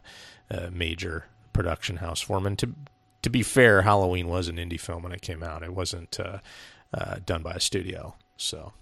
uh, 0.50 0.70
major 0.72 1.26
production 1.54 1.98
house 1.98 2.22
form. 2.22 2.48
And 2.48 2.58
to 2.60 2.74
to 3.22 3.30
be 3.30 3.44
fair 3.44 3.84
halloween 3.84 4.28
was 4.28 4.48
an 4.48 4.56
indie 4.56 4.80
film 4.80 5.04
when 5.04 5.12
it 5.12 5.22
came 5.22 5.44
out. 5.44 5.62
It 5.62 5.74
wasn't 5.74 6.20
uh, 6.20 6.40
uh, 6.94 7.18
done 7.26 7.44
by 7.44 7.54
a 7.54 7.60
studio 7.60 8.16
so 8.38 8.74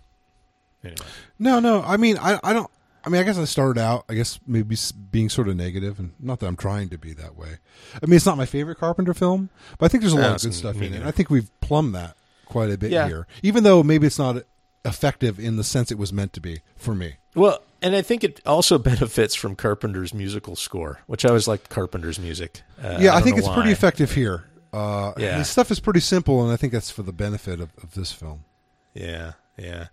anyway 0.84 0.98
No, 1.40 1.60
no. 1.60 1.82
I 1.84 1.98
mean, 1.98 2.18
I 2.18 2.40
I 2.44 2.54
don't. 2.54 2.70
I 3.06 3.10
mean, 3.10 3.20
I 3.20 3.24
guess 3.26 3.38
I 3.38 3.44
started 3.44 3.82
out. 3.82 4.06
I 4.08 4.14
guess 4.14 4.40
maybe 4.48 4.78
being 5.12 5.28
sort 5.30 5.50
of 5.50 5.58
negative, 5.58 6.00
and 6.00 6.14
not 6.22 6.40
that 6.40 6.48
I'm 6.48 6.56
trying 6.56 6.88
to 6.90 6.98
be 6.98 7.12
that 7.14 7.36
way. 7.36 7.58
I 8.02 8.06
mean, 8.06 8.16
it's 8.16 8.26
not 8.26 8.38
my 8.38 8.46
favorite 8.46 8.78
Carpenter 8.78 9.14
film, 9.14 9.50
but 9.78 9.86
I 9.86 9.90
think 9.90 10.02
there's 10.04 10.14
a 10.14 10.18
lot 10.18 10.22
No, 10.30 10.36
of 10.36 10.42
good 10.42 10.54
stuff 10.54 10.82
in 10.82 10.94
it. 10.94 11.04
I 11.04 11.12
think 11.12 11.30
we've 11.30 11.50
plumbed 11.60 11.94
that 11.96 12.16
quite 12.46 12.70
a 12.72 12.78
bit 12.78 12.92
Yeah. 12.92 13.08
here, 13.08 13.28
even 13.42 13.64
though 13.66 13.84
maybe 13.84 14.08
it's 14.08 14.18
not 14.20 14.44
effective 14.86 15.38
in 15.40 15.58
the 15.58 15.64
sense 15.66 15.92
it 15.92 15.98
was 15.98 16.14
meant 16.14 16.32
to 16.34 16.40
be 16.42 16.62
for 16.78 16.96
me. 16.96 17.16
Well, 17.36 17.62
and 17.82 17.94
I 17.94 18.02
think 18.02 18.24
it 18.24 18.40
also 18.46 18.78
benefits 18.94 19.36
from 19.36 19.56
Carpenter's 19.58 20.14
musical 20.14 20.56
score, 20.56 21.02
which 21.08 21.26
I 21.26 21.28
always 21.30 21.48
liked 21.48 21.70
Carpenter's 21.70 22.20
music. 22.20 22.62
Uh, 22.82 22.98
yeah, 23.02 23.12
I, 23.12 23.16
don't 23.16 23.24
think 23.24 23.38
it's 23.38 23.50
pretty 23.50 23.72
effective 23.72 24.14
here. 24.14 24.46
Uh, 24.72 25.12
Yeah. 25.18 25.38
the 25.40 25.44
stuff 25.44 25.72
is 25.72 25.82
pretty 25.82 26.00
simple, 26.00 26.42
and 26.42 26.54
I 26.54 26.56
think 26.56 26.72
that's 26.72 26.90
for 26.90 27.04
the 27.04 27.12
benefit 27.14 27.60
of, 27.60 27.70
of 27.84 27.96
this 27.96 28.12
film. 28.14 28.46
Yeah, 28.94 29.34
yeah. 29.58 29.88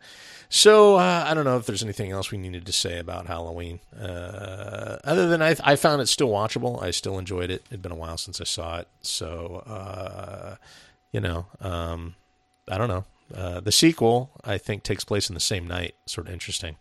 So 0.48 0.96
uh, 0.96 1.24
I 1.28 1.34
don't 1.34 1.44
know 1.44 1.56
if 1.58 1.66
there's 1.66 1.82
anything 1.82 2.10
else 2.10 2.30
we 2.32 2.38
needed 2.38 2.66
to 2.66 2.72
say 2.72 2.98
about 2.98 3.26
Halloween, 3.26 3.78
uh, 3.98 4.98
other 5.04 5.28
than 5.28 5.42
I, 5.42 5.54
I 5.62 5.76
found 5.76 6.02
it 6.02 6.08
still 6.08 6.28
watchable. 6.28 6.82
I 6.82 6.90
still 6.90 7.18
enjoyed 7.18 7.50
it. 7.50 7.62
It'd 7.70 7.82
been 7.82 7.92
a 7.92 7.96
while 7.96 8.16
since 8.16 8.40
I 8.40 8.44
saw 8.44 8.78
it, 8.78 8.88
so 9.00 9.62
uh, 9.66 10.56
you 11.12 11.20
know, 11.20 11.46
um, 11.60 12.16
I 12.68 12.78
don't 12.78 12.88
know. 12.88 13.04
Uh, 13.32 13.60
the 13.60 13.70
sequel, 13.70 14.30
I 14.44 14.58
think, 14.58 14.82
takes 14.82 15.04
place 15.04 15.28
in 15.28 15.34
the 15.34 15.40
same 15.40 15.68
night. 15.68 15.94
Sort 16.06 16.26
of 16.26 16.32
interesting. 16.32 16.76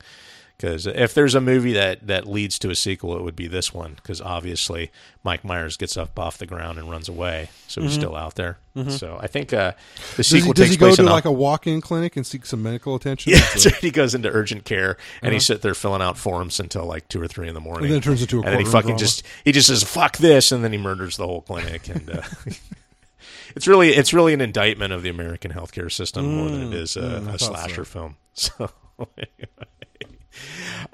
Because 0.60 0.86
if 0.88 1.14
there's 1.14 1.36
a 1.36 1.40
movie 1.40 1.72
that, 1.72 2.06
that 2.08 2.28
leads 2.28 2.60
to 2.60 2.70
a 2.70 2.76
sequel, 2.76 3.16
it 3.16 3.24
would 3.24 3.36
be 3.38 3.48
this 3.48 3.74
one. 3.74 3.94
Because 3.94 4.20
obviously, 4.20 4.92
Mike 5.24 5.46
Myers 5.46 5.78
gets 5.78 5.96
up 5.96 6.20
off 6.20 6.38
the 6.38 6.46
ground 6.46 6.78
and 6.78 6.92
runs 6.92 7.08
away, 7.08 7.50
so 7.70 7.82
he's 7.82 7.94
still 7.94 8.14
out 8.14 8.36
there. 8.36 8.58
So 8.90 9.18
I 9.22 9.28
think 9.28 9.54
uh, 9.54 9.72
the 10.12 10.18
Does 10.18 10.30
he, 10.30 10.40
sequel 10.40 10.52
does 10.54 10.66
takes 10.66 10.72
he 10.72 10.78
go 10.78 10.86
place 10.88 10.96
to 10.98 11.02
in 11.04 11.08
like 11.08 11.24
a 11.24 11.32
walk-in 11.32 11.80
clinic 11.80 12.18
and 12.18 12.26
seek 12.28 12.46
some 12.46 12.62
medical 12.62 12.96
attention? 12.96 13.32
yeah, 13.36 13.40
So- 13.40 13.70
He 13.70 13.90
goes 13.90 14.14
into 14.14 14.30
urgent 14.30 14.66
care 14.66 14.98
and 15.22 15.34
he 15.34 15.40
sits 15.40 15.62
there 15.64 15.74
filling 15.74 16.02
out 16.02 16.18
forms 16.18 16.60
until 16.60 16.84
like 16.86 17.08
two 17.08 17.22
or 17.22 17.28
three 17.28 17.48
in 17.48 17.54
the 17.54 17.62
morning. 17.62 17.86
Uh-huh. 17.92 17.96
And 17.96 18.04
then 18.04 18.12
it 18.12 18.18
turns 18.18 18.22
into 18.22 18.40
a 18.40 18.44
and 18.44 18.54
then 18.54 18.60
he 18.60 18.66
fucking 18.66 18.88
drama. 18.90 19.00
just 19.00 19.24
he 19.46 19.52
just 19.54 19.68
says 19.68 19.84
fuck 19.84 20.18
this, 20.18 20.52
and 20.52 20.62
then 20.64 20.72
he 20.74 20.78
murders 20.78 21.16
the 21.18 21.26
whole 21.26 21.42
clinic. 21.42 21.88
And 21.90 22.10
uh, 22.10 22.22
it's 23.56 23.68
really 23.68 23.90
it's 23.92 24.14
really 24.14 24.34
an 24.34 24.42
indictment 24.42 24.92
of 24.94 25.04
the 25.04 25.10
American 25.10 25.52
healthcare 25.52 25.92
system 25.92 26.36
more 26.36 26.50
than 26.50 26.68
it 26.68 26.74
is 26.74 26.96
a, 26.98 27.02
mm, 27.02 27.28
I 27.30 27.36
a 27.36 27.38
thought 27.38 27.40
so. 27.40 27.46
slasher 27.48 27.86
film. 27.86 28.16
So. 28.34 28.70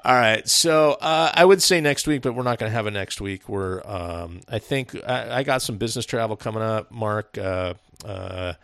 All 0.04 0.14
right, 0.14 0.46
so 0.48 0.92
uh, 1.00 1.30
I 1.34 1.44
would 1.44 1.62
say 1.62 1.80
next 1.80 2.06
week, 2.06 2.22
but 2.22 2.34
we're 2.34 2.42
not 2.42 2.58
going 2.58 2.70
to 2.70 2.74
have 2.74 2.86
a 2.86 2.90
next 2.90 3.20
week. 3.20 3.48
We're, 3.48 3.82
um, 3.86 4.40
I 4.48 4.58
think, 4.58 4.96
I, 5.06 5.38
I 5.38 5.42
got 5.42 5.62
some 5.62 5.76
business 5.78 6.06
travel 6.06 6.36
coming 6.36 6.62
up. 6.62 6.90
Mark, 6.90 7.36
uh, 7.38 7.74
uh, 8.04 8.54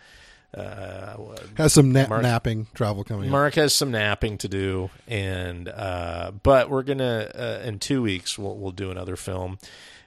uh, 0.56 1.16
has 1.56 1.72
some 1.72 1.92
na- 1.92 2.06
Mark- 2.08 2.22
napping 2.22 2.66
travel 2.74 3.04
coming. 3.04 3.26
up. 3.26 3.30
Mark 3.32 3.54
has 3.54 3.74
some 3.74 3.90
napping 3.90 4.38
to 4.38 4.48
do, 4.48 4.90
and 5.08 5.68
uh, 5.68 6.32
but 6.42 6.68
we're 6.68 6.82
gonna 6.82 7.30
uh, 7.34 7.62
in 7.64 7.78
two 7.78 8.02
weeks 8.02 8.38
we'll 8.38 8.56
we'll 8.58 8.70
do 8.70 8.90
another 8.90 9.16
film, 9.16 9.58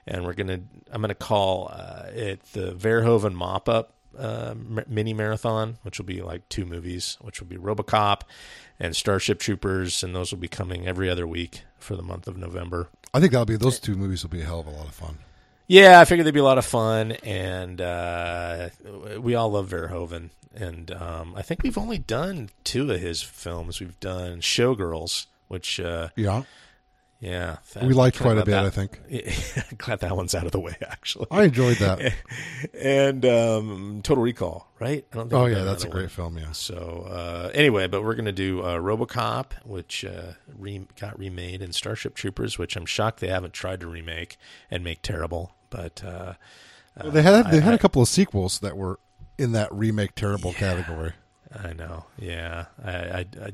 and 0.06 0.24
we're 0.24 0.34
gonna 0.34 0.60
I'm 0.92 1.00
gonna 1.00 1.16
call 1.16 1.68
uh, 1.72 2.04
it 2.12 2.44
the 2.52 2.72
Verhoeven 2.72 3.34
Mop 3.34 3.68
Up 3.68 3.92
uh, 4.18 4.54
mini 4.86 5.14
marathon, 5.14 5.78
which 5.82 5.98
will 5.98 6.06
be 6.06 6.22
like 6.22 6.48
two 6.48 6.64
movies, 6.66 7.16
which 7.20 7.40
will 7.40 7.48
be 7.48 7.56
RoboCop 7.56 8.22
and 8.78 8.94
Starship 8.94 9.38
Troopers, 9.38 10.02
and 10.02 10.14
those 10.14 10.30
will 10.32 10.38
be 10.38 10.48
coming 10.48 10.86
every 10.86 11.08
other 11.08 11.26
week 11.26 11.62
for 11.78 11.96
the 11.96 12.02
month 12.02 12.26
of 12.26 12.36
November. 12.36 12.88
I 13.14 13.20
think 13.20 13.32
that'll 13.32 13.46
be 13.46 13.56
those 13.56 13.80
two 13.80 13.96
movies 13.96 14.22
will 14.22 14.30
be 14.30 14.42
a 14.42 14.44
hell 14.44 14.60
of 14.60 14.66
a 14.66 14.70
lot 14.70 14.86
of 14.86 14.94
fun. 14.94 15.18
Yeah, 15.68 16.00
I 16.00 16.04
figured 16.04 16.26
they'd 16.26 16.34
be 16.34 16.40
a 16.40 16.44
lot 16.44 16.58
of 16.58 16.66
fun, 16.66 17.12
and 17.12 17.80
uh, 17.80 18.68
we 19.18 19.34
all 19.34 19.50
love 19.50 19.70
Verhoeven. 19.70 20.30
And 20.54 20.90
um, 20.92 21.34
I 21.36 21.42
think 21.42 21.62
we've 21.62 21.76
only 21.76 21.98
done 21.98 22.50
two 22.64 22.90
of 22.90 23.00
his 23.00 23.20
films. 23.22 23.80
We've 23.80 23.98
done 24.00 24.40
Showgirls, 24.40 25.26
which, 25.48 25.80
uh, 25.80 26.08
Yeah, 26.16 26.44
yeah, 27.18 27.56
we 27.82 27.94
liked 27.94 28.18
quite 28.20 28.32
a 28.38 28.44
bit. 28.44 28.46
glad 28.52 28.66
I 28.66 28.70
think 28.70 29.00
that- 29.08 29.78
glad 29.78 30.00
that 30.00 30.14
one's 30.16 30.34
out 30.34 30.44
of 30.46 30.52
the 30.52 30.60
way, 30.60 30.76
actually. 30.82 31.26
I 31.30 31.44
enjoyed 31.44 31.78
that. 31.78 32.12
and 32.80 33.24
um, 33.24 34.00
Total 34.02 34.22
Recall, 34.22 34.70
right? 34.78 35.04
I 35.12 35.16
don't 35.16 35.30
think 35.30 35.40
Oh 35.40 35.46
yeah, 35.46 35.64
that's 35.64 35.84
a 35.84 35.88
great 35.88 36.02
one. 36.02 36.08
film. 36.34 36.38
Yeah, 36.38 36.52
So 36.52 37.06
uh, 37.10 37.50
anyway, 37.54 37.86
but 37.86 38.02
we're 38.04 38.14
going 38.14 38.26
to 38.26 38.32
do 38.32 38.60
uh, 38.62 38.76
RoboCop, 38.78 39.52
which 39.64 40.04
uh, 40.04 40.32
re- 40.56 40.86
got 41.00 41.18
remade, 41.18 41.62
and 41.62 41.74
Starship 41.74 42.14
Troopers, 42.14 42.58
which 42.58 42.76
I'm 42.76 42.86
shocked 42.86 43.20
they 43.20 43.28
haven't 43.28 43.54
tried 43.54 43.80
to 43.80 43.86
remake 43.86 44.36
and 44.70 44.84
make 44.84 45.00
terrible. 45.02 45.52
But 45.70 46.04
uh, 46.04 46.34
Well, 47.02 47.12
they 47.12 47.22
had 47.22 47.50
they 47.50 47.58
I- 47.58 47.62
had 47.62 47.74
a 47.74 47.78
couple 47.78 48.02
of 48.02 48.08
sequels 48.08 48.58
that 48.60 48.76
were 48.76 49.00
in 49.38 49.52
that 49.52 49.72
remake 49.72 50.14
terrible 50.14 50.52
category. 50.52 51.12
I 51.62 51.72
know. 51.72 52.04
Yeah. 52.18 52.66
I, 52.84 52.90
I, 52.92 53.26
I 53.42 53.52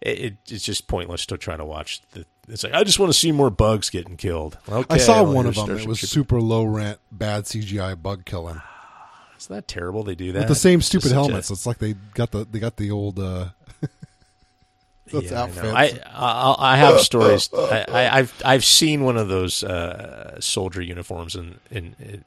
it, 0.00 0.36
it's 0.48 0.64
just 0.64 0.86
pointless 0.86 1.26
to 1.26 1.38
try 1.38 1.56
to 1.56 1.64
watch 1.64 2.02
the. 2.12 2.26
It's 2.48 2.62
like 2.62 2.74
I 2.74 2.84
just 2.84 2.98
want 2.98 3.12
to 3.12 3.18
see 3.18 3.32
more 3.32 3.50
bugs 3.50 3.88
getting 3.88 4.16
killed. 4.16 4.58
Okay, 4.68 4.94
I 4.94 4.98
saw 4.98 5.22
well, 5.22 5.32
one 5.32 5.46
of 5.46 5.54
them. 5.54 5.70
It 5.70 5.86
was 5.86 6.00
super 6.00 6.40
low 6.40 6.64
rent, 6.64 6.98
bad 7.10 7.44
CGI 7.44 8.00
bug 8.00 8.24
killing 8.26 8.60
Isn't 9.38 9.54
that 9.54 9.68
terrible? 9.68 10.02
They 10.04 10.14
do 10.14 10.32
that 10.32 10.40
with 10.40 10.48
the 10.48 10.54
same 10.54 10.82
stupid 10.82 11.08
such 11.08 11.12
a- 11.12 11.14
helmets. 11.14 11.50
It's 11.50 11.66
like 11.66 11.78
they 11.78 11.94
got 12.14 12.30
the 12.30 12.44
they 12.44 12.58
got 12.58 12.76
the 12.76 12.90
old 12.90 13.18
uh, 13.18 13.48
those 15.10 15.30
yeah. 15.30 15.48
I. 15.56 16.00
I, 16.06 16.20
I 16.20 16.74
I 16.74 16.76
have 16.76 17.00
stories. 17.00 17.50
I, 17.52 17.84
I, 17.88 18.18
I've 18.18 18.42
I've 18.44 18.64
seen 18.64 19.04
one 19.04 19.16
of 19.16 19.28
those 19.28 19.62
uh, 19.64 20.40
soldier 20.40 20.82
uniforms 20.82 21.34
in, 21.34 21.58
in, 21.70 21.94
in 21.98 22.24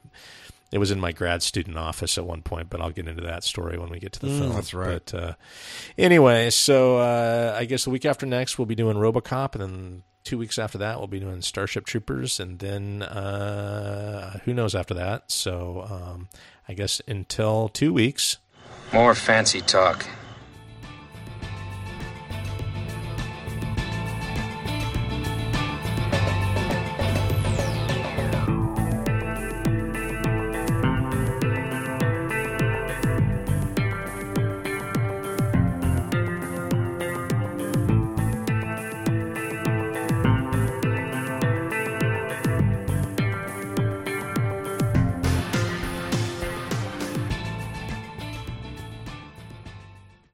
it 0.70 0.78
was 0.78 0.90
in 0.90 1.00
my 1.00 1.12
grad 1.12 1.42
student 1.42 1.78
office 1.78 2.18
at 2.18 2.26
one 2.26 2.42
point, 2.42 2.68
but 2.70 2.80
I'll 2.80 2.90
get 2.90 3.08
into 3.08 3.22
that 3.22 3.42
story 3.44 3.78
when 3.78 3.88
we 3.90 3.98
get 3.98 4.12
to 4.14 4.20
the 4.20 4.26
Mm, 4.28 4.38
film. 4.38 4.52
that's 4.54 4.74
right. 4.74 5.00
But 5.10 5.14
uh, 5.14 5.32
anyway, 5.96 6.50
so 6.50 6.98
uh, 6.98 7.56
I 7.58 7.64
guess 7.64 7.84
the 7.84 7.90
week 7.90 8.04
after 8.04 8.26
next 8.26 8.58
we'll 8.58 8.66
be 8.66 8.74
doing 8.74 8.96
RoboCop, 8.96 9.54
and 9.54 9.62
then 9.62 10.02
two 10.24 10.36
weeks 10.38 10.58
after 10.58 10.76
that 10.78 10.98
we'll 10.98 11.06
be 11.06 11.20
doing 11.20 11.40
Starship 11.40 11.86
Troopers, 11.86 12.38
and 12.38 12.58
then 12.58 13.02
uh, 13.02 14.40
who 14.44 14.52
knows 14.52 14.74
after 14.74 14.94
that. 14.94 15.30
So 15.30 15.86
um, 15.90 16.28
I 16.68 16.74
guess 16.74 17.00
until 17.08 17.68
two 17.68 17.92
weeks. 17.92 18.38
More 18.92 19.14
fancy 19.14 19.60
talk. 19.60 20.06